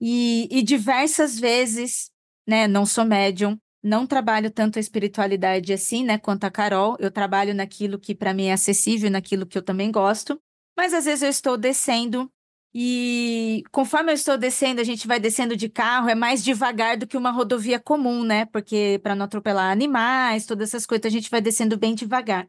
E, 0.00 0.48
e 0.50 0.62
diversas 0.62 1.38
vezes, 1.38 2.10
né, 2.46 2.66
não 2.66 2.86
sou 2.86 3.04
médium, 3.04 3.58
não 3.82 4.06
trabalho 4.06 4.50
tanto 4.50 4.78
a 4.78 4.80
espiritualidade 4.80 5.72
assim, 5.72 6.04
né, 6.04 6.16
quanto 6.18 6.44
a 6.44 6.50
Carol. 6.50 6.96
Eu 6.98 7.10
trabalho 7.10 7.54
naquilo 7.54 7.98
que 7.98 8.14
para 8.14 8.32
mim 8.32 8.46
é 8.46 8.52
acessível, 8.52 9.10
naquilo 9.10 9.46
que 9.46 9.58
eu 9.58 9.62
também 9.62 9.90
gosto. 9.92 10.40
Mas 10.76 10.94
às 10.94 11.04
vezes 11.04 11.22
eu 11.22 11.28
estou 11.28 11.56
descendo 11.56 12.30
e 12.74 13.62
conforme 13.70 14.10
eu 14.10 14.14
estou 14.14 14.36
descendo, 14.36 14.80
a 14.80 14.84
gente 14.84 15.06
vai 15.06 15.20
descendo 15.20 15.56
de 15.56 15.68
carro, 15.68 16.08
é 16.08 16.14
mais 16.14 16.42
devagar 16.42 16.96
do 16.96 17.06
que 17.06 17.16
uma 17.16 17.30
rodovia 17.30 17.78
comum, 17.78 18.24
né? 18.24 18.46
Porque 18.46 19.00
para 19.02 19.14
não 19.14 19.26
atropelar 19.26 19.70
animais, 19.70 20.46
todas 20.46 20.70
essas 20.70 20.84
coisas, 20.84 21.06
a 21.06 21.10
gente 21.10 21.30
vai 21.30 21.40
descendo 21.40 21.78
bem 21.78 21.94
devagar. 21.94 22.48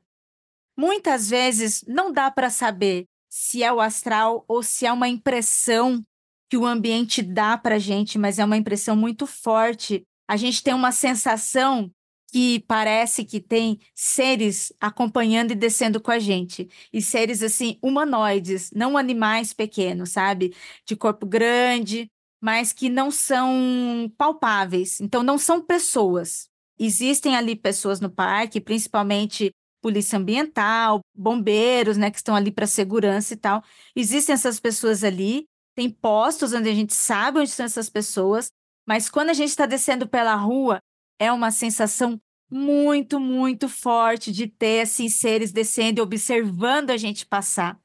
Muitas 0.78 1.30
vezes 1.30 1.84
não 1.88 2.12
dá 2.12 2.32
para 2.32 2.50
saber 2.50 3.08
se 3.30 3.62
é 3.64 3.72
o 3.72 3.80
astral 3.80 4.44
ou 4.48 4.64
se 4.64 4.86
é 4.86 4.92
uma 4.92 5.08
impressão 5.08 6.04
que 6.50 6.58
o 6.58 6.66
ambiente 6.66 7.22
dá 7.22 7.58
para 7.58 7.80
gente, 7.80 8.18
mas 8.18 8.40
é 8.40 8.46
uma 8.46 8.58
impressão 8.58 8.96
muito 8.96 9.28
forte 9.28 10.06
a 10.28 10.38
gente 10.38 10.64
tem 10.64 10.74
uma 10.74 10.92
sensação 10.92 11.92
que 12.36 12.60
parece 12.68 13.24
que 13.24 13.40
tem 13.40 13.80
seres 13.94 14.74
acompanhando 14.82 15.52
e 15.52 15.56
descendo 15.56 16.02
com 16.02 16.12
a 16.12 16.20
gente. 16.20 16.68
E 16.92 17.02
seres, 17.02 17.42
assim, 17.42 17.80
humanoides, 17.82 18.72
não 18.76 18.98
animais 18.98 19.54
pequenos, 19.54 20.10
sabe? 20.10 20.54
De 20.86 20.98
corpo 20.98 21.26
grande, 21.26 22.12
mas 22.42 22.74
que 22.74 22.90
não 22.90 23.10
são 23.10 24.12
palpáveis. 24.18 25.00
Então, 25.00 25.24
não 25.24 25.38
são 25.38 25.62
pessoas. 25.62 26.50
Existem 26.78 27.38
ali 27.38 27.56
pessoas 27.56 28.02
no 28.02 28.10
parque, 28.10 28.60
principalmente 28.60 29.52
polícia 29.82 30.20
ambiental, 30.20 31.00
bombeiros, 31.16 31.96
né, 31.96 32.12
que 32.12 32.18
estão 32.18 32.36
ali 32.36 32.52
para 32.52 32.68
segurança 32.68 33.34
e 33.34 33.38
tal. 33.38 33.64
Existem 33.96 34.34
essas 34.34 34.60
pessoas 34.60 35.06
ali, 35.06 35.46
tem 35.74 35.90
postos 35.90 36.52
onde 36.52 36.68
a 36.68 36.74
gente 36.74 36.94
sabe 36.94 37.40
onde 37.40 37.50
estão 37.50 37.66
essas 37.66 37.90
pessoas, 37.90 38.50
mas 38.86 39.10
quando 39.10 39.30
a 39.30 39.34
gente 39.34 39.52
está 39.52 39.66
descendo 39.66 40.06
pela 40.06 40.36
rua, 40.36 40.82
é 41.18 41.32
uma 41.32 41.50
sensação 41.50 42.20
muito, 42.50 43.20
muito 43.20 43.68
forte 43.68 44.32
de 44.32 44.48
ter 44.48 44.82
assim, 44.82 45.10
seres 45.10 45.52
descendo 45.52 46.00
e 46.00 46.02
observando 46.02 46.92
a 46.92 46.98
gente 46.98 47.26
passar. 47.26 47.80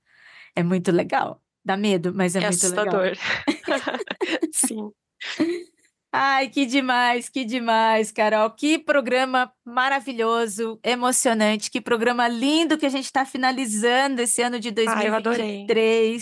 É 0.54 0.62
muito 0.62 0.90
legal. 0.90 1.42
Dá 1.64 1.76
medo, 1.76 2.12
mas 2.14 2.34
é, 2.34 2.38
é 2.38 2.42
muito 2.42 2.54
assustador. 2.54 3.02
legal. 3.02 3.16
Sim. 4.52 4.90
Ai, 6.12 6.48
que 6.48 6.66
demais, 6.66 7.28
que 7.28 7.44
demais, 7.44 8.10
Carol. 8.10 8.50
Que 8.50 8.78
programa 8.78 9.52
maravilhoso, 9.64 10.80
emocionante, 10.82 11.70
que 11.70 11.80
programa 11.80 12.26
lindo 12.26 12.76
que 12.76 12.86
a 12.86 12.90
gente 12.90 13.04
está 13.04 13.24
finalizando 13.24 14.20
esse 14.20 14.42
ano 14.42 14.58
de 14.58 14.70
2023. 14.70 14.88
Ai, 14.88 15.08
eu 15.08 15.14
adorei. 15.14 16.18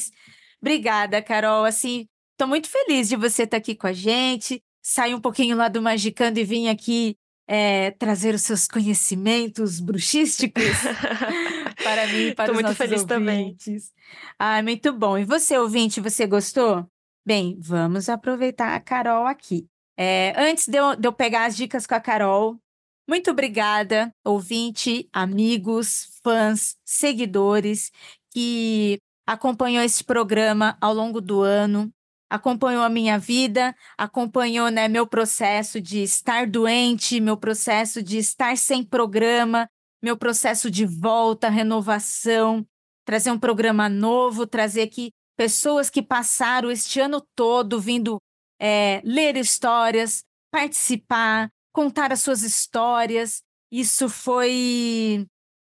Obrigada, 0.61 1.23
Carol. 1.23 1.65
Assim, 1.65 2.07
estou 2.33 2.47
muito 2.47 2.69
feliz 2.69 3.09
de 3.09 3.17
você 3.17 3.45
estar 3.45 3.57
tá 3.57 3.59
aqui 3.59 3.75
com 3.75 3.87
a 3.87 3.93
gente 3.93 4.63
sair 4.89 5.15
um 5.15 5.21
pouquinho 5.21 5.55
lá 5.55 5.69
do 5.69 5.83
Magicando 5.83 6.41
e 6.41 6.45
vir 6.45 6.69
aqui 6.69 7.15
é, 7.49 7.93
trazer 7.93 8.35
os 8.35 8.43
seus 8.43 8.69
conhecimentos 8.69 9.81
bruxísticos 9.81 10.63
para 11.83 12.07
mim 12.09 12.27
e 12.27 12.35
para 12.35 12.45
Tô 12.45 12.53
os 12.53 12.55
muito 12.57 12.67
nossos 12.67 12.77
feliz 12.79 13.01
ouvintes. 13.01 13.89
Também. 13.89 14.37
Ah, 14.39 14.63
muito 14.63 14.93
bom. 14.93 15.17
E 15.17 15.25
você, 15.25 15.57
ouvinte, 15.57 15.99
você 15.99 16.27
gostou? 16.27 16.87
Bem, 17.27 17.57
vamos 17.59 18.11
aproveitar 18.11 18.75
a 18.75 18.81
Carol 18.81 19.27
aqui. 19.27 19.67
É, 19.97 20.35
antes 20.37 20.69
de 20.69 20.77
eu, 20.77 20.95
de 20.95 21.09
eu 21.09 21.13
pegar 21.13 21.47
as 21.47 21.57
dicas 21.57 21.87
com 21.87 21.95
a 21.95 22.01
Carol, 22.01 22.61
muito 23.09 23.31
obrigada, 23.31 24.15
ouvinte, 24.23 25.09
amigos, 25.11 26.21
fãs, 26.23 26.77
seguidores 26.85 27.91
que 28.31 28.99
acompanhou 29.27 29.83
esse 29.83 30.05
programa 30.05 30.77
ao 30.81 30.93
longo 30.93 31.21
do 31.21 31.41
ano 31.41 31.91
acompanhou 32.31 32.83
a 32.83 32.89
minha 32.89 33.19
vida, 33.19 33.75
acompanhou 33.97 34.71
né, 34.71 34.89
meu 34.89 35.07
processo 35.07 35.81
de 35.81 36.03
estar 36.03 36.47
doente, 36.47 37.21
meu 37.21 37.37
processo 37.37 38.03
de 38.03 38.19
estar 38.19 38.57
sem 38.57 38.85
programa, 38.85 39.69
meu 40.03 40.17
processo 40.17 40.71
de 40.71 40.85
volta, 40.85 41.49
renovação, 41.49 42.67
trazer 43.05 43.31
um 43.31 43.39
programa 43.39 43.89
novo, 43.89 44.47
trazer 44.47 44.83
aqui 44.83 45.11
pessoas 45.37 45.89
que 45.89 46.03
passaram 46.03 46.71
este 46.71 47.01
ano 47.01 47.25
todo 47.35 47.81
vindo 47.81 48.19
é, 48.61 49.01
ler 49.05 49.37
histórias, 49.37 50.25
participar, 50.51 51.49
contar 51.73 52.13
as 52.13 52.21
suas 52.21 52.43
histórias. 52.43 53.43
Isso 53.71 54.09
foi. 54.09 55.27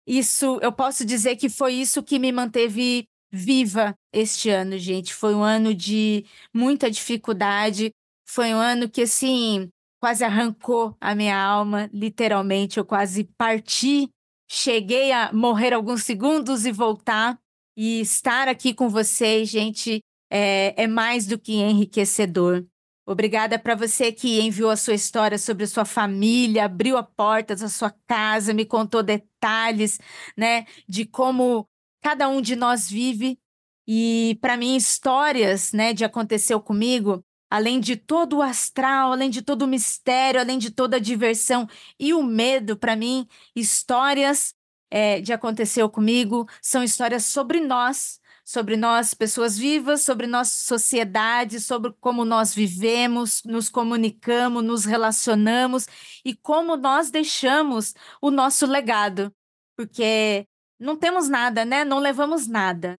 Isso, 0.07 0.59
eu 0.61 0.71
posso 0.71 1.03
dizer 1.03 1.35
que 1.35 1.49
foi 1.49 1.73
isso 1.73 2.03
que 2.03 2.19
me 2.19 2.31
manteve 2.31 3.07
viva 3.35 3.93
este 4.13 4.49
ano, 4.49 4.77
gente. 4.77 5.13
Foi 5.13 5.35
um 5.35 5.43
ano 5.43 5.73
de 5.73 6.25
muita 6.53 6.89
dificuldade. 6.89 7.91
Foi 8.27 8.53
um 8.53 8.57
ano 8.57 8.89
que, 8.89 9.01
assim, 9.01 9.69
quase 9.99 10.23
arrancou 10.23 10.95
a 10.99 11.13
minha 11.13 11.37
alma, 11.37 11.89
literalmente. 11.93 12.77
Eu 12.77 12.85
quase 12.85 13.25
parti. 13.37 14.09
Cheguei 14.49 15.11
a 15.11 15.33
morrer 15.33 15.73
alguns 15.73 16.03
segundos 16.03 16.65
e 16.65 16.71
voltar. 16.71 17.37
E 17.77 17.99
estar 17.99 18.47
aqui 18.47 18.73
com 18.73 18.87
vocês, 18.87 19.49
gente, 19.49 19.99
é, 20.31 20.83
é 20.83 20.87
mais 20.87 21.27
do 21.27 21.37
que 21.37 21.53
enriquecedor. 21.55 22.65
Obrigada 23.05 23.59
para 23.59 23.75
você 23.75 24.11
que 24.11 24.41
enviou 24.41 24.69
a 24.71 24.75
sua 24.75 24.95
história 24.95 25.37
sobre 25.37 25.65
a 25.65 25.67
sua 25.67 25.85
família, 25.85 26.65
abriu 26.65 26.97
a 26.97 27.03
porta 27.03 27.55
da 27.55 27.67
sua 27.67 27.93
casa, 28.07 28.51
me 28.53 28.65
contou 28.65 29.03
detalhes, 29.03 29.99
né, 30.35 30.65
de 30.87 31.05
como 31.05 31.67
cada 32.05 32.29
um 32.29 32.39
de 32.39 32.55
nós 32.55 32.87
vive. 32.87 33.39
E 33.87 34.37
para 34.39 34.55
mim 34.55 34.75
histórias, 34.75 35.71
né, 35.73 35.91
de 35.91 36.05
aconteceu 36.05 36.61
comigo, 36.61 37.25
além 37.49 37.79
de 37.79 37.95
todo 37.95 38.37
o 38.37 38.41
astral, 38.43 39.11
além 39.11 39.27
de 39.27 39.41
todo 39.41 39.63
o 39.63 39.67
mistério, 39.67 40.39
além 40.39 40.59
de 40.59 40.69
toda 40.69 40.97
a 40.97 40.99
diversão 40.99 41.67
e 41.99 42.13
o 42.13 42.21
medo, 42.21 42.77
para 42.77 42.95
mim, 42.95 43.27
histórias 43.55 44.53
é, 44.91 45.19
de 45.19 45.33
aconteceu 45.33 45.89
comigo 45.89 46.47
são 46.61 46.83
histórias 46.83 47.25
sobre 47.25 47.59
nós, 47.59 48.19
sobre 48.45 48.77
nós, 48.77 49.15
pessoas 49.15 49.57
vivas, 49.57 50.03
sobre 50.03 50.27
nossa 50.27 50.53
sociedade, 50.59 51.59
sobre 51.59 51.91
como 51.99 52.23
nós 52.23 52.53
vivemos, 52.53 53.41
nos 53.43 53.67
comunicamos, 53.67 54.63
nos 54.63 54.85
relacionamos 54.85 55.87
e 56.23 56.35
como 56.35 56.77
nós 56.77 57.09
deixamos 57.09 57.95
o 58.21 58.29
nosso 58.29 58.67
legado. 58.67 59.33
Porque 59.75 60.47
não 60.79 60.95
temos 60.95 61.29
nada, 61.29 61.63
né? 61.65 61.83
Não 61.83 61.99
levamos 61.99 62.47
nada. 62.47 62.95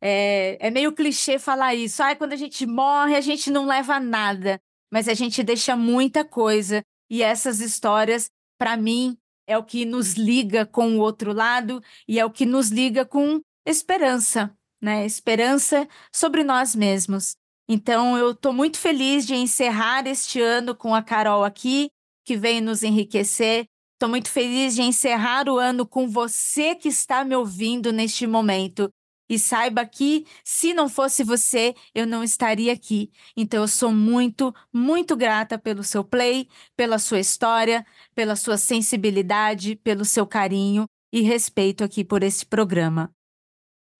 É, 0.00 0.58
é 0.60 0.70
meio 0.70 0.92
clichê 0.92 1.38
falar 1.38 1.74
isso. 1.74 2.02
Ah, 2.02 2.14
quando 2.14 2.32
a 2.32 2.36
gente 2.36 2.66
morre, 2.66 3.16
a 3.16 3.20
gente 3.20 3.50
não 3.50 3.66
leva 3.66 3.98
nada, 3.98 4.60
mas 4.92 5.08
a 5.08 5.14
gente 5.14 5.42
deixa 5.42 5.76
muita 5.76 6.24
coisa. 6.24 6.82
E 7.10 7.22
essas 7.22 7.60
histórias, 7.60 8.30
para 8.58 8.76
mim, 8.76 9.16
é 9.46 9.56
o 9.56 9.64
que 9.64 9.84
nos 9.84 10.14
liga 10.14 10.66
com 10.66 10.96
o 10.96 11.00
outro 11.00 11.32
lado 11.32 11.82
e 12.06 12.18
é 12.18 12.24
o 12.24 12.30
que 12.30 12.44
nos 12.44 12.68
liga 12.68 13.04
com 13.04 13.40
esperança, 13.64 14.52
né? 14.80 15.06
Esperança 15.06 15.88
sobre 16.12 16.44
nós 16.44 16.74
mesmos. 16.74 17.36
Então, 17.68 18.16
eu 18.16 18.30
estou 18.30 18.52
muito 18.52 18.78
feliz 18.78 19.26
de 19.26 19.34
encerrar 19.34 20.06
este 20.06 20.40
ano 20.40 20.74
com 20.74 20.94
a 20.94 21.02
Carol 21.02 21.44
aqui, 21.44 21.90
que 22.24 22.36
veio 22.36 22.62
nos 22.62 22.82
enriquecer. 22.82 23.66
Estou 23.96 24.10
muito 24.10 24.30
feliz 24.30 24.74
de 24.74 24.82
encerrar 24.82 25.48
o 25.48 25.56
ano 25.56 25.86
com 25.86 26.06
você 26.06 26.74
que 26.74 26.86
está 26.86 27.24
me 27.24 27.34
ouvindo 27.34 27.90
neste 27.90 28.26
momento. 28.26 28.90
E 29.26 29.38
saiba 29.38 29.86
que, 29.86 30.26
se 30.44 30.74
não 30.74 30.86
fosse 30.86 31.24
você, 31.24 31.74
eu 31.94 32.06
não 32.06 32.22
estaria 32.22 32.74
aqui. 32.74 33.10
Então, 33.34 33.62
eu 33.62 33.68
sou 33.68 33.90
muito, 33.90 34.54
muito 34.70 35.16
grata 35.16 35.58
pelo 35.58 35.82
seu 35.82 36.04
play, 36.04 36.46
pela 36.76 36.98
sua 36.98 37.20
história, 37.20 37.86
pela 38.14 38.36
sua 38.36 38.58
sensibilidade, 38.58 39.76
pelo 39.76 40.04
seu 40.04 40.26
carinho 40.26 40.84
e 41.10 41.22
respeito 41.22 41.82
aqui 41.82 42.04
por 42.04 42.22
esse 42.22 42.44
programa. 42.44 43.10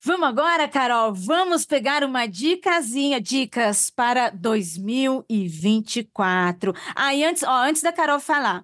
Vamos 0.04 0.28
agora, 0.28 0.68
Carol, 0.68 1.14
vamos 1.14 1.64
pegar 1.64 2.04
uma 2.04 2.26
dicasinha, 2.26 3.18
dicas 3.18 3.88
para 3.88 4.28
2024. 4.28 6.74
Ah, 6.94 7.14
e 7.14 7.24
antes, 7.24 7.42
ó, 7.42 7.64
antes 7.64 7.80
da 7.80 7.94
Carol 7.94 8.20
falar, 8.20 8.62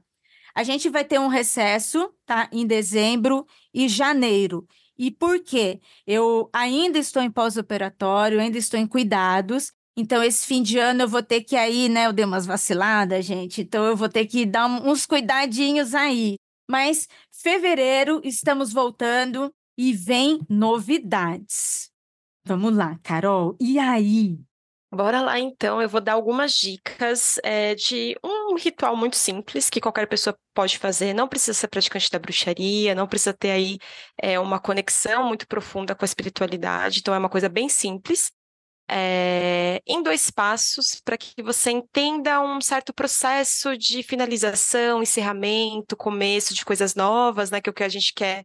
a 0.54 0.62
gente 0.62 0.88
vai 0.88 1.04
ter 1.04 1.18
um 1.18 1.28
recesso, 1.28 2.12
tá? 2.26 2.48
Em 2.52 2.66
dezembro 2.66 3.46
e 3.72 3.88
janeiro. 3.88 4.66
E 4.98 5.10
por 5.10 5.42
quê? 5.42 5.80
Eu 6.06 6.48
ainda 6.52 6.98
estou 6.98 7.22
em 7.22 7.30
pós-operatório, 7.30 8.40
ainda 8.40 8.58
estou 8.58 8.78
em 8.78 8.86
cuidados. 8.86 9.72
Então, 9.96 10.22
esse 10.22 10.46
fim 10.46 10.62
de 10.62 10.78
ano 10.78 11.02
eu 11.02 11.08
vou 11.08 11.22
ter 11.22 11.42
que 11.42 11.56
aí, 11.56 11.88
né? 11.88 12.06
Eu 12.06 12.12
dei 12.12 12.24
umas 12.24 12.46
vaciladas, 12.46 13.24
gente. 13.24 13.62
Então, 13.62 13.84
eu 13.84 13.96
vou 13.96 14.08
ter 14.08 14.26
que 14.26 14.46
dar 14.46 14.66
uns 14.66 15.06
cuidadinhos 15.06 15.94
aí. 15.94 16.36
Mas 16.70 17.08
fevereiro 17.30 18.20
estamos 18.24 18.72
voltando 18.72 19.52
e 19.76 19.92
vem 19.92 20.40
novidades. 20.48 21.90
Vamos 22.44 22.74
lá, 22.74 22.98
Carol. 23.02 23.56
E 23.60 23.78
aí? 23.78 24.38
Bora 24.94 25.22
lá, 25.22 25.38
então. 25.38 25.80
Eu 25.80 25.88
vou 25.88 26.02
dar 26.02 26.12
algumas 26.12 26.52
dicas 26.52 27.38
é, 27.42 27.74
de 27.74 28.14
um 28.22 28.54
ritual 28.56 28.94
muito 28.94 29.16
simples 29.16 29.70
que 29.70 29.80
qualquer 29.80 30.06
pessoa 30.06 30.38
pode 30.52 30.76
fazer. 30.78 31.14
Não 31.14 31.26
precisa 31.26 31.54
ser 31.54 31.68
praticante 31.68 32.10
da 32.10 32.18
bruxaria, 32.18 32.94
não 32.94 33.08
precisa 33.08 33.32
ter 33.32 33.52
aí 33.52 33.78
é, 34.20 34.38
uma 34.38 34.60
conexão 34.60 35.26
muito 35.26 35.48
profunda 35.48 35.94
com 35.94 36.04
a 36.04 36.06
espiritualidade. 36.06 36.98
Então, 37.00 37.14
é 37.14 37.18
uma 37.18 37.30
coisa 37.30 37.48
bem 37.48 37.70
simples. 37.70 38.30
É, 38.90 39.80
em 39.86 40.02
dois 40.02 40.30
passos, 40.30 41.00
para 41.02 41.16
que 41.16 41.42
você 41.42 41.70
entenda 41.70 42.42
um 42.42 42.60
certo 42.60 42.92
processo 42.92 43.78
de 43.78 44.02
finalização, 44.02 45.02
encerramento, 45.02 45.96
começo 45.96 46.52
de 46.52 46.66
coisas 46.66 46.94
novas, 46.94 47.50
né? 47.50 47.62
Que 47.62 47.70
é 47.70 47.72
o 47.72 47.74
que 47.74 47.84
a 47.84 47.88
gente 47.88 48.12
quer 48.12 48.44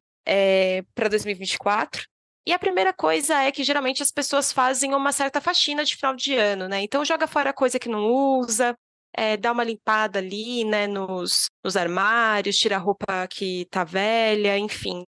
para 0.96 1.10
2024. 1.10 2.08
E 2.48 2.54
a 2.54 2.58
primeira 2.58 2.94
coisa 2.94 3.44
é 3.44 3.52
que 3.52 3.62
geralmente 3.62 4.02
as 4.02 4.10
pessoas 4.10 4.54
fazem 4.54 4.96
uma 4.96 5.12
certa 5.12 5.42
faxina 5.42 5.84
de 5.84 5.98
final 5.98 6.16
de 6.16 6.34
ano, 6.34 6.70
né? 6.70 6.82
Então 6.82 7.04
joga 7.04 7.28
fora 7.28 7.52
coisa 7.52 7.78
que 7.78 7.90
não 7.90 8.06
usa, 8.10 8.74
é, 9.14 9.36
dá 9.36 9.52
uma 9.52 9.66
limpada 9.66 10.20
ali, 10.20 10.64
né, 10.64 10.88
nos, 10.88 11.48
nos 11.62 11.76
armários, 11.76 12.56
tira 12.56 12.78
a 12.78 12.80
roupa 12.80 13.28
que 13.28 13.68
tá 13.70 13.84
velha, 13.84 14.58
enfim. 14.58 15.04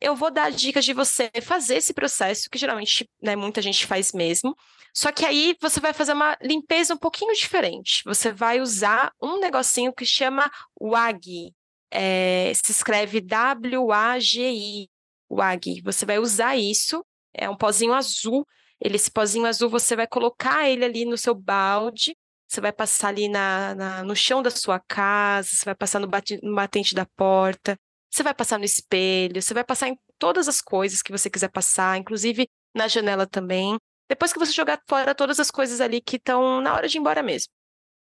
Eu 0.00 0.16
vou 0.16 0.28
dar 0.28 0.50
dicas 0.50 0.84
de 0.84 0.92
você 0.92 1.30
fazer 1.40 1.76
esse 1.76 1.94
processo, 1.94 2.50
que 2.50 2.58
geralmente 2.58 3.08
né, 3.22 3.36
muita 3.36 3.62
gente 3.62 3.86
faz 3.86 4.10
mesmo. 4.10 4.52
Só 4.92 5.12
que 5.12 5.24
aí 5.24 5.56
você 5.60 5.78
vai 5.78 5.92
fazer 5.92 6.14
uma 6.14 6.36
limpeza 6.42 6.94
um 6.94 6.98
pouquinho 6.98 7.32
diferente. 7.32 8.02
Você 8.06 8.32
vai 8.32 8.60
usar 8.60 9.12
um 9.22 9.38
negocinho 9.38 9.92
que 9.92 10.04
chama 10.04 10.50
WAG, 10.80 11.54
é, 11.92 12.52
se 12.56 12.72
escreve 12.72 13.20
W-A-G-I, 13.20 14.88
WAG. 15.34 15.80
Você 15.82 16.04
vai 16.06 16.18
usar 16.18 16.56
isso, 16.56 17.04
é 17.34 17.48
um 17.48 17.56
pozinho 17.56 17.92
azul. 17.92 18.46
Ele, 18.80 18.96
esse 18.96 19.10
pozinho 19.10 19.46
azul, 19.46 19.68
você 19.70 19.94
vai 19.94 20.06
colocar 20.06 20.68
ele 20.68 20.84
ali 20.84 21.04
no 21.04 21.16
seu 21.16 21.34
balde, 21.34 22.16
você 22.48 22.60
vai 22.60 22.72
passar 22.72 23.08
ali 23.08 23.28
na, 23.28 23.74
na 23.74 24.04
no 24.04 24.14
chão 24.14 24.42
da 24.42 24.50
sua 24.50 24.80
casa, 24.80 25.48
você 25.50 25.64
vai 25.64 25.74
passar 25.74 26.00
no, 26.00 26.08
bate, 26.08 26.38
no 26.42 26.54
batente 26.54 26.94
da 26.94 27.06
porta, 27.16 27.78
você 28.10 28.22
vai 28.22 28.34
passar 28.34 28.58
no 28.58 28.64
espelho, 28.64 29.40
você 29.40 29.54
vai 29.54 29.64
passar 29.64 29.88
em 29.88 29.96
todas 30.18 30.48
as 30.48 30.60
coisas 30.60 31.00
que 31.00 31.12
você 31.12 31.30
quiser 31.30 31.48
passar, 31.48 31.96
inclusive 31.98 32.48
na 32.74 32.88
janela 32.88 33.26
também. 33.26 33.78
Depois 34.08 34.32
que 34.32 34.38
você 34.38 34.52
jogar 34.52 34.80
fora 34.88 35.14
todas 35.14 35.40
as 35.40 35.50
coisas 35.50 35.80
ali 35.80 36.00
que 36.00 36.16
estão 36.16 36.60
na 36.60 36.74
hora 36.74 36.88
de 36.88 36.98
ir 36.98 37.00
embora 37.00 37.22
mesmo. 37.22 37.50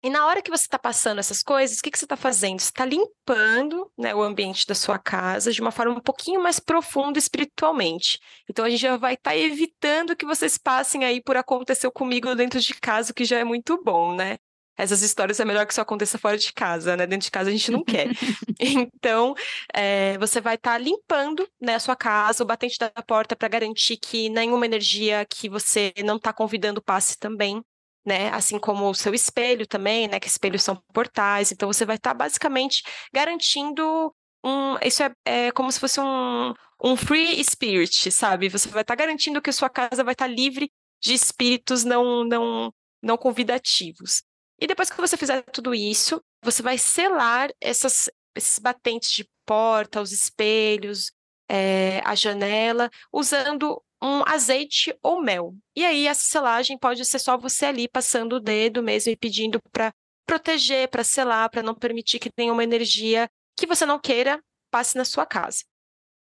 E 0.03 0.09
na 0.09 0.25
hora 0.25 0.41
que 0.41 0.49
você 0.49 0.63
está 0.63 0.79
passando 0.79 1.19
essas 1.19 1.43
coisas, 1.43 1.77
o 1.77 1.81
que, 1.83 1.91
que 1.91 1.99
você 1.99 2.05
está 2.05 2.17
fazendo? 2.17 2.59
Você 2.59 2.69
está 2.69 2.85
limpando 2.85 3.91
né, 3.95 4.15
o 4.15 4.23
ambiente 4.23 4.65
da 4.65 4.73
sua 4.73 4.97
casa 4.97 5.51
de 5.51 5.61
uma 5.61 5.71
forma 5.71 5.93
um 5.93 6.01
pouquinho 6.01 6.41
mais 6.41 6.59
profunda 6.59 7.19
espiritualmente. 7.19 8.19
Então 8.49 8.65
a 8.65 8.69
gente 8.69 8.81
já 8.81 8.97
vai 8.97 9.13
estar 9.13 9.31
tá 9.31 9.37
evitando 9.37 10.15
que 10.15 10.25
vocês 10.25 10.57
passem 10.57 11.05
aí 11.05 11.21
por 11.21 11.37
aconteceu 11.37 11.91
comigo 11.91 12.33
dentro 12.35 12.59
de 12.59 12.73
casa, 12.73 13.11
o 13.11 13.13
que 13.13 13.25
já 13.25 13.37
é 13.37 13.43
muito 13.43 13.79
bom, 13.83 14.15
né? 14.15 14.37
Essas 14.75 15.03
histórias 15.03 15.39
é 15.39 15.45
melhor 15.45 15.67
que 15.67 15.73
isso 15.73 15.81
aconteça 15.81 16.17
fora 16.17 16.35
de 16.35 16.51
casa, 16.51 16.97
né? 16.97 17.05
Dentro 17.05 17.25
de 17.25 17.31
casa 17.31 17.49
a 17.49 17.53
gente 17.53 17.69
não 17.69 17.83
quer. 17.83 18.07
então, 18.59 19.35
é, 19.71 20.17
você 20.17 20.41
vai 20.41 20.55
estar 20.55 20.71
tá 20.71 20.77
limpando 20.79 21.47
né, 21.61 21.75
a 21.75 21.79
sua 21.79 21.95
casa, 21.95 22.43
o 22.43 22.47
batente 22.47 22.79
da 22.79 22.89
porta 23.05 23.35
para 23.35 23.47
garantir 23.47 23.97
que 23.97 24.29
nenhuma 24.29 24.65
energia 24.65 25.23
que 25.29 25.47
você 25.47 25.93
não 26.03 26.15
está 26.15 26.33
convidando 26.33 26.81
passe 26.81 27.19
também 27.19 27.61
né? 28.05 28.29
Assim 28.29 28.59
como 28.59 28.89
o 28.89 28.95
seu 28.95 29.13
espelho 29.13 29.67
também, 29.67 30.07
né? 30.07 30.19
Que 30.19 30.27
espelhos 30.27 30.63
são 30.63 30.75
portais. 30.93 31.51
Então 31.51 31.71
você 31.71 31.85
vai 31.85 31.95
estar 31.97 32.11
tá 32.11 32.13
basicamente 32.13 32.83
garantindo 33.13 34.13
um. 34.43 34.77
Isso 34.83 35.03
é, 35.03 35.11
é, 35.25 35.51
como 35.51 35.71
se 35.71 35.79
fosse 35.79 35.99
um, 35.99 36.53
um 36.83 36.95
free 36.95 37.43
spirit, 37.43 38.11
sabe? 38.11 38.49
Você 38.49 38.69
vai 38.69 38.81
estar 38.81 38.95
tá 38.95 39.03
garantindo 39.03 39.41
que 39.41 39.51
sua 39.51 39.69
casa 39.69 40.03
vai 40.03 40.13
estar 40.13 40.27
tá 40.27 40.33
livre 40.33 40.71
de 41.01 41.13
espíritos 41.13 41.83
não, 41.83 42.23
não, 42.23 42.73
não 43.01 43.17
convidativos. 43.17 44.23
E 44.59 44.67
depois 44.67 44.89
que 44.91 44.97
você 44.97 45.17
fizer 45.17 45.41
tudo 45.51 45.73
isso, 45.73 46.21
você 46.43 46.61
vai 46.61 46.77
selar 46.77 47.49
essas, 47.59 48.09
esses 48.35 48.59
batentes 48.59 49.11
de 49.11 49.27
porta, 49.45 50.01
os 50.01 50.11
espelhos, 50.11 51.11
é, 51.49 51.99
a 52.05 52.13
janela, 52.13 52.89
usando 53.11 53.83
um 54.01 54.23
azeite 54.25 54.95
ou 55.01 55.21
mel. 55.21 55.53
E 55.75 55.85
aí 55.85 56.07
essa 56.07 56.23
selagem 56.23 56.77
pode 56.77 57.05
ser 57.05 57.19
só 57.19 57.37
você 57.37 57.65
ali 57.65 57.87
passando 57.87 58.37
o 58.37 58.39
dedo 58.39 58.81
mesmo 58.81 59.11
e 59.11 59.17
pedindo 59.17 59.61
para 59.71 59.93
proteger, 60.25 60.87
para 60.89 61.03
selar, 61.03 61.49
para 61.49 61.61
não 61.61 61.75
permitir 61.75 62.17
que 62.17 62.31
nenhuma 62.37 62.63
energia 62.63 63.29
que 63.57 63.67
você 63.67 63.85
não 63.85 63.99
queira 63.99 64.41
passe 64.71 64.97
na 64.97 65.05
sua 65.05 65.25
casa. 65.25 65.63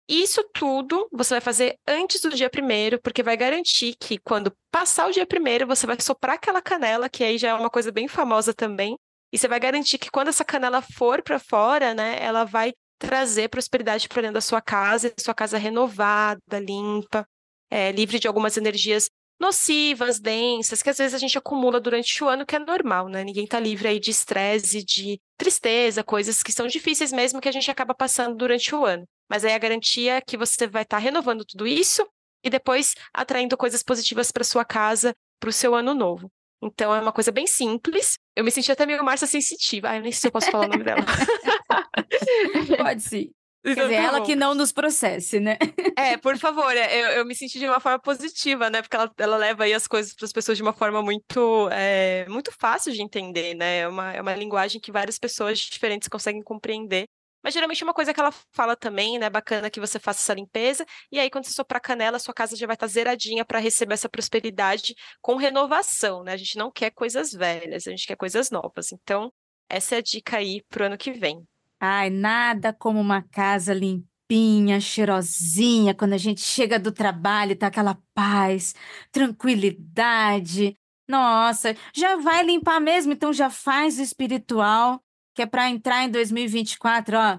Isso 0.07 0.43
tudo 0.53 1.09
você 1.11 1.33
vai 1.33 1.41
fazer 1.41 1.77
antes 1.87 2.21
do 2.21 2.29
dia 2.29 2.49
primeiro, 2.49 3.01
porque 3.01 3.23
vai 3.23 3.35
garantir 3.35 3.95
que 3.99 4.19
quando 4.19 4.55
passar 4.71 5.07
o 5.07 5.11
dia 5.11 5.25
primeiro, 5.25 5.65
você 5.65 5.87
vai 5.87 5.99
soprar 5.99 6.35
aquela 6.35 6.61
canela, 6.61 7.09
que 7.09 7.23
aí 7.23 7.39
já 7.39 7.49
é 7.49 7.53
uma 7.55 7.71
coisa 7.71 7.91
bem 7.91 8.07
famosa 8.07 8.53
também, 8.53 8.95
e 9.33 9.37
você 9.37 9.47
vai 9.47 9.59
garantir 9.59 9.97
que 9.97 10.11
quando 10.11 10.27
essa 10.27 10.45
canela 10.45 10.79
for 10.79 11.23
para 11.23 11.39
fora, 11.39 11.95
né, 11.95 12.17
ela 12.21 12.43
vai 12.43 12.71
trazer 12.99 13.49
prosperidade 13.49 14.07
para 14.07 14.21
dentro 14.21 14.35
da 14.35 14.41
sua 14.41 14.61
casa, 14.61 15.11
sua 15.19 15.33
casa 15.33 15.57
renovada, 15.57 16.59
limpa 16.59 17.27
é, 17.75 17.91
livre 17.91 18.19
de 18.19 18.25
algumas 18.25 18.55
energias 18.55 19.09
nocivas, 19.37 20.17
densas, 20.17 20.81
que 20.81 20.89
às 20.89 20.97
vezes 20.97 21.13
a 21.13 21.17
gente 21.17 21.37
acumula 21.37 21.77
durante 21.77 22.23
o 22.23 22.29
ano, 22.29 22.45
que 22.45 22.55
é 22.55 22.59
normal, 22.59 23.09
né? 23.09 23.21
Ninguém 23.21 23.43
está 23.43 23.59
livre 23.59 23.89
aí 23.89 23.99
de 23.99 24.11
estresse, 24.11 24.81
de 24.81 25.19
tristeza, 25.37 26.01
coisas 26.01 26.41
que 26.41 26.53
são 26.53 26.67
difíceis 26.67 27.11
mesmo 27.11 27.41
que 27.41 27.49
a 27.49 27.51
gente 27.51 27.69
acaba 27.69 27.93
passando 27.93 28.33
durante 28.37 28.73
o 28.73 28.85
ano. 28.85 29.03
Mas 29.29 29.43
aí 29.43 29.51
a 29.51 29.57
garantia 29.57 30.13
é 30.15 30.21
que 30.21 30.37
você 30.37 30.65
vai 30.67 30.83
estar 30.83 30.95
tá 30.97 31.03
renovando 31.03 31.43
tudo 31.43 31.67
isso 31.67 32.07
e 32.41 32.49
depois 32.49 32.95
atraindo 33.13 33.57
coisas 33.57 33.83
positivas 33.83 34.31
para 34.31 34.45
sua 34.45 34.63
casa 34.63 35.13
para 35.37 35.49
o 35.49 35.53
seu 35.53 35.75
ano 35.75 35.93
novo. 35.93 36.31
Então 36.63 36.95
é 36.95 37.01
uma 37.01 37.11
coisa 37.11 37.29
bem 37.29 37.45
simples. 37.45 38.17
Eu 38.37 38.45
me 38.45 38.51
senti 38.51 38.71
até 38.71 38.85
meio 38.85 39.03
Marcia 39.03 39.27
sensitiva. 39.27 39.89
Ah, 39.89 39.97
eu 39.97 40.01
nem 40.01 40.13
sei 40.13 40.21
se 40.21 40.27
eu 40.27 40.31
posso 40.31 40.49
falar 40.49 40.67
o 40.67 40.69
nome 40.69 40.85
dela. 40.85 41.01
Pode 42.77 43.01
sim. 43.01 43.31
Quer 43.65 43.71
então, 43.71 43.87
dizer, 43.87 43.97
tá 43.97 44.03
ela 44.03 44.21
que 44.21 44.35
não 44.35 44.53
nos 44.53 44.71
processe, 44.71 45.39
né? 45.39 45.57
É, 45.97 46.17
por 46.17 46.37
favor, 46.37 46.71
é, 46.75 47.01
eu, 47.01 47.07
eu 47.19 47.25
me 47.25 47.33
senti 47.33 47.57
de 47.57 47.65
uma 47.65 47.79
forma 47.79 47.97
positiva, 47.97 48.69
né? 48.69 48.81
Porque 48.81 48.95
ela, 48.95 49.11
ela 49.17 49.37
leva 49.37 49.63
aí 49.63 49.73
as 49.73 49.87
coisas 49.87 50.13
para 50.13 50.25
as 50.25 50.31
pessoas 50.31 50.55
de 50.55 50.61
uma 50.61 50.73
forma 50.73 51.01
muito, 51.01 51.67
é, 51.71 52.27
muito 52.29 52.51
fácil 52.51 52.93
de 52.93 53.01
entender, 53.01 53.55
né? 53.55 53.79
É 53.79 53.87
uma, 53.87 54.13
é 54.13 54.21
uma 54.21 54.35
linguagem 54.35 54.79
que 54.79 54.91
várias 54.91 55.17
pessoas 55.17 55.57
diferentes 55.57 56.07
conseguem 56.07 56.43
compreender. 56.43 57.05
Mas 57.43 57.55
geralmente 57.55 57.81
é 57.81 57.85
uma 57.85 57.93
coisa 57.93 58.13
que 58.13 58.19
ela 58.19 58.31
fala 58.51 58.75
também, 58.75 59.17
né? 59.17 59.29
Bacana 59.31 59.69
que 59.69 59.79
você 59.79 59.97
faça 59.97 60.19
essa 60.19 60.33
limpeza. 60.35 60.85
E 61.11 61.19
aí, 61.19 61.29
quando 61.31 61.45
você 61.45 61.53
soprar 61.53 61.81
canela, 61.81 62.19
sua 62.19 62.33
casa 62.35 62.55
já 62.55 62.67
vai 62.67 62.75
estar 62.75 62.87
zeradinha 62.87 63.43
para 63.43 63.57
receber 63.57 63.95
essa 63.95 64.09
prosperidade 64.09 64.93
com 65.21 65.37
renovação, 65.37 66.23
né? 66.23 66.33
A 66.33 66.37
gente 66.37 66.57
não 66.57 66.71
quer 66.71 66.91
coisas 66.91 67.31
velhas, 67.31 67.87
a 67.87 67.91
gente 67.91 68.05
quer 68.05 68.15
coisas 68.15 68.51
novas. 68.51 68.91
Então, 68.91 69.31
essa 69.69 69.95
é 69.95 69.97
a 69.99 70.01
dica 70.01 70.37
aí 70.37 70.61
para 70.69 70.83
o 70.83 70.85
ano 70.85 70.97
que 70.97 71.11
vem. 71.11 71.43
Ai, 71.79 72.09
nada 72.09 72.73
como 72.73 72.99
uma 72.99 73.21
casa 73.21 73.73
limpinha, 73.73 74.79
cheirosinha, 74.79 75.93
quando 75.93 76.13
a 76.13 76.17
gente 76.17 76.41
chega 76.41 76.79
do 76.79 76.91
trabalho, 76.91 77.55
tá 77.55 77.67
aquela 77.67 77.97
paz, 78.13 78.73
tranquilidade. 79.11 80.77
Nossa, 81.07 81.75
já 81.93 82.15
vai 82.17 82.43
limpar 82.43 82.79
mesmo, 82.79 83.13
então 83.13 83.31
já 83.31 83.49
faz 83.49 83.99
o 83.99 84.01
espiritual 84.01 85.01
que 85.35 85.41
é 85.41 85.45
para 85.45 85.69
entrar 85.69 86.05
em 86.05 86.09
2024, 86.09 87.17
ó, 87.17 87.37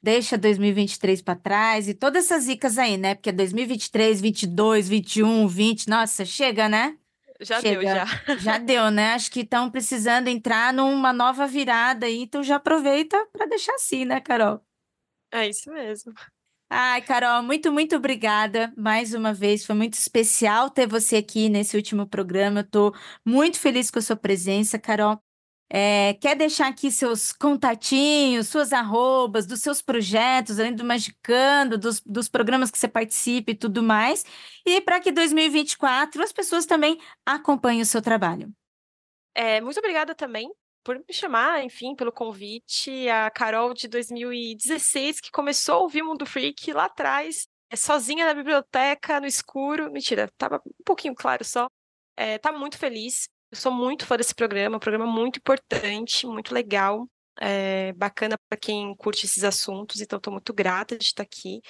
deixa 0.00 0.38
2023 0.38 1.20
para 1.20 1.34
trás 1.34 1.88
e 1.88 1.94
todas 1.94 2.26
essas 2.26 2.46
dicas 2.46 2.78
aí, 2.78 2.96
né? 2.96 3.14
Porque 3.16 3.32
2023, 3.32 4.20
22, 4.20 4.88
21, 4.88 5.48
20, 5.48 5.88
nossa, 5.88 6.24
chega, 6.24 6.68
né? 6.68 6.96
Já 7.40 7.60
chega. 7.60 7.80
deu, 7.80 8.36
já. 8.36 8.36
Já 8.38 8.58
deu, 8.58 8.90
né? 8.90 9.14
Acho 9.14 9.30
que 9.30 9.40
estão 9.40 9.70
precisando 9.70 10.28
entrar 10.28 10.72
numa 10.72 11.12
nova 11.12 11.46
virada 11.46 12.06
aí, 12.06 12.22
então 12.22 12.42
já 12.42 12.56
aproveita 12.56 13.26
para 13.32 13.46
deixar 13.46 13.74
assim, 13.74 14.04
né, 14.04 14.20
Carol? 14.20 14.60
É 15.32 15.48
isso 15.48 15.70
mesmo. 15.72 16.12
Ai, 16.70 17.02
Carol, 17.02 17.42
muito, 17.42 17.70
muito 17.72 17.94
obrigada 17.96 18.72
mais 18.76 19.14
uma 19.14 19.32
vez. 19.32 19.64
Foi 19.64 19.74
muito 19.74 19.94
especial 19.94 20.70
ter 20.70 20.88
você 20.88 21.16
aqui 21.16 21.48
nesse 21.48 21.76
último 21.76 22.06
programa. 22.06 22.60
Eu 22.60 22.64
estou 22.64 22.94
muito 23.24 23.60
feliz 23.60 23.90
com 23.90 23.98
a 23.98 24.02
sua 24.02 24.16
presença, 24.16 24.78
Carol. 24.78 25.23
É, 25.76 26.14
quer 26.20 26.36
deixar 26.36 26.68
aqui 26.68 26.88
seus 26.88 27.32
contatinhos, 27.32 28.46
suas 28.46 28.72
arrobas, 28.72 29.44
dos 29.44 29.60
seus 29.60 29.82
projetos, 29.82 30.60
além 30.60 30.72
do 30.72 30.84
Magicando, 30.84 31.76
dos, 31.76 32.00
dos 32.02 32.28
programas 32.28 32.70
que 32.70 32.78
você 32.78 32.86
participa 32.86 33.50
e 33.50 33.56
tudo 33.56 33.82
mais. 33.82 34.24
E 34.64 34.80
para 34.80 35.00
que 35.00 35.10
2024 35.10 36.22
as 36.22 36.32
pessoas 36.32 36.64
também 36.64 36.96
acompanhem 37.26 37.82
o 37.82 37.86
seu 37.86 38.00
trabalho. 38.00 38.52
É, 39.34 39.60
muito 39.60 39.80
obrigada 39.80 40.14
também 40.14 40.48
por 40.84 40.96
me 40.96 41.12
chamar, 41.12 41.64
enfim, 41.64 41.96
pelo 41.96 42.12
convite. 42.12 43.08
A 43.08 43.28
Carol 43.28 43.74
de 43.74 43.88
2016, 43.88 45.18
que 45.18 45.32
começou 45.32 45.74
a 45.74 45.78
ouvir 45.78 46.04
Mundo 46.04 46.24
Freak 46.24 46.72
lá 46.72 46.84
atrás, 46.84 47.48
é 47.68 47.74
sozinha 47.74 48.24
na 48.24 48.34
biblioteca, 48.34 49.18
no 49.18 49.26
escuro. 49.26 49.90
Mentira, 49.90 50.30
tava 50.38 50.62
um 50.64 50.84
pouquinho 50.84 51.16
claro 51.16 51.44
só. 51.44 51.66
É, 52.16 52.38
tá 52.38 52.52
muito 52.52 52.78
feliz 52.78 53.28
eu 53.54 53.60
sou 53.60 53.72
muito 53.72 54.04
fã 54.04 54.16
desse 54.16 54.34
programa, 54.34 54.76
um 54.76 54.80
programa 54.80 55.06
muito 55.06 55.38
importante, 55.38 56.26
muito 56.26 56.52
legal. 56.52 57.08
É, 57.40 57.92
bacana 57.94 58.36
para 58.48 58.56
quem 58.56 58.94
curte 58.96 59.26
esses 59.26 59.42
assuntos, 59.42 60.00
então 60.00 60.18
estou 60.18 60.32
muito 60.32 60.52
grata 60.52 60.96
de 60.96 61.04
estar 61.04 61.22
aqui. 61.22 61.60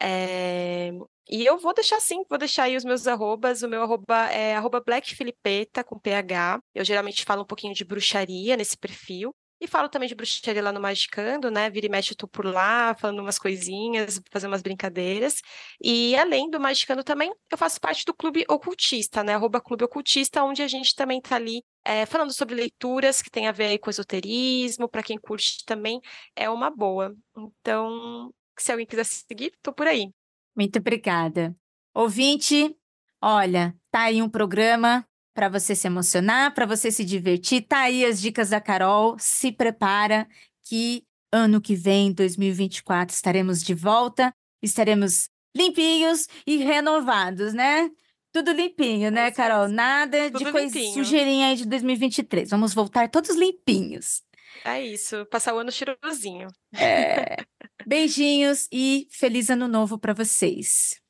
É, 0.00 0.90
e 1.28 1.44
eu 1.44 1.58
vou 1.58 1.74
deixar 1.74 2.00
sim, 2.00 2.24
vou 2.28 2.38
deixar 2.38 2.64
aí 2.64 2.76
os 2.76 2.84
meus 2.84 3.06
arrobas. 3.06 3.62
O 3.62 3.68
meu 3.68 3.82
arroba 3.82 4.30
é 4.30 4.54
arroba 4.54 4.80
blackfilipeta, 4.80 5.84
com 5.84 5.98
PH. 5.98 6.60
Eu 6.74 6.84
geralmente 6.84 7.24
falo 7.24 7.42
um 7.42 7.46
pouquinho 7.46 7.74
de 7.74 7.84
bruxaria 7.84 8.56
nesse 8.56 8.76
perfil. 8.76 9.34
E 9.62 9.68
falo 9.68 9.88
também 9.88 10.08
de 10.08 10.14
bruxaria 10.16 10.60
lá 10.60 10.72
no 10.72 10.80
Magicando, 10.80 11.48
né? 11.48 11.70
Vira 11.70 11.86
e 11.86 11.88
mexe, 11.88 12.16
tô 12.16 12.26
por 12.26 12.44
lá, 12.44 12.96
falando 12.96 13.20
umas 13.20 13.38
coisinhas, 13.38 14.20
fazendo 14.28 14.50
umas 14.50 14.60
brincadeiras. 14.60 15.40
E 15.80 16.16
além 16.16 16.50
do 16.50 16.58
Magicando 16.58 17.04
também, 17.04 17.32
eu 17.48 17.56
faço 17.56 17.80
parte 17.80 18.04
do 18.04 18.12
Clube 18.12 18.44
Ocultista, 18.48 19.22
né? 19.22 19.34
Arroba 19.34 19.60
Clube 19.60 19.84
Ocultista, 19.84 20.42
onde 20.42 20.62
a 20.62 20.66
gente 20.66 20.96
também 20.96 21.20
tá 21.20 21.36
ali 21.36 21.62
é, 21.84 22.04
falando 22.06 22.32
sobre 22.32 22.56
leituras 22.56 23.22
que 23.22 23.30
tem 23.30 23.46
a 23.46 23.52
ver 23.52 23.78
com 23.78 23.88
esoterismo, 23.88 24.88
para 24.88 25.00
quem 25.00 25.16
curte 25.16 25.64
também, 25.64 26.00
é 26.34 26.50
uma 26.50 26.68
boa. 26.68 27.14
Então, 27.60 28.34
se 28.58 28.72
alguém 28.72 28.84
quiser 28.84 29.04
seguir, 29.04 29.52
tô 29.62 29.72
por 29.72 29.86
aí. 29.86 30.10
Muito 30.56 30.80
obrigada. 30.80 31.54
Ouvinte, 31.94 32.76
olha, 33.20 33.76
tá 33.92 34.00
aí 34.06 34.20
um 34.20 34.28
programa 34.28 35.06
para 35.34 35.48
você 35.48 35.74
se 35.74 35.86
emocionar, 35.86 36.54
para 36.54 36.66
você 36.66 36.90
se 36.90 37.04
divertir. 37.04 37.62
Tá 37.62 37.80
aí 37.80 38.04
as 38.04 38.20
dicas 38.20 38.50
da 38.50 38.60
Carol. 38.60 39.16
Se 39.18 39.50
prepara 39.50 40.28
que 40.64 41.04
ano 41.32 41.60
que 41.60 41.74
vem, 41.74 42.12
2024, 42.12 43.14
estaremos 43.14 43.62
de 43.62 43.74
volta, 43.74 44.32
estaremos 44.62 45.28
limpinhos 45.56 46.28
e 46.46 46.58
renovados, 46.58 47.54
né? 47.54 47.90
Tudo 48.32 48.52
limpinho, 48.52 49.10
né, 49.10 49.30
Carol? 49.30 49.68
Nada 49.68 50.30
Tudo 50.30 50.44
de 50.44 50.52
coisa 50.52 50.78
sujeirinha 50.94 51.48
aí 51.48 51.56
de 51.56 51.66
2023. 51.66 52.50
Vamos 52.50 52.72
voltar 52.72 53.10
todos 53.10 53.36
limpinhos. 53.36 54.22
É 54.64 54.82
isso, 54.82 55.26
passar 55.26 55.54
o 55.54 55.58
ano 55.58 55.72
cheirosinho. 55.72 56.48
É. 56.74 57.36
Beijinhos 57.86 58.68
e 58.72 59.08
feliz 59.10 59.50
ano 59.50 59.68
novo 59.68 59.98
para 59.98 60.14
vocês. 60.14 61.00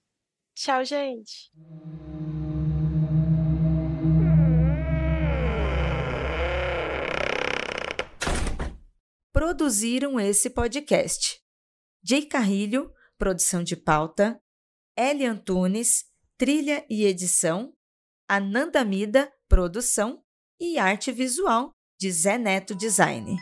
Tchau, 0.55 0.85
gente. 0.85 1.51
Produziram 9.43 10.21
esse 10.21 10.49
podcast. 10.49 11.41
Jay 12.01 12.25
Carrilho, 12.25 12.93
produção 13.19 13.65
de 13.65 13.75
pauta, 13.75 14.41
Eli 14.97 15.27
Antunes, 15.27 16.05
trilha 16.39 16.87
e 16.89 17.05
edição, 17.05 17.73
Ananda 18.29 18.85
Mida, 18.85 19.33
produção 19.49 20.23
e 20.61 20.79
arte 20.79 21.11
visual 21.11 21.73
de 21.99 22.09
Zé 22.13 22.39
Neto 22.39 22.73
Design. 22.73 23.37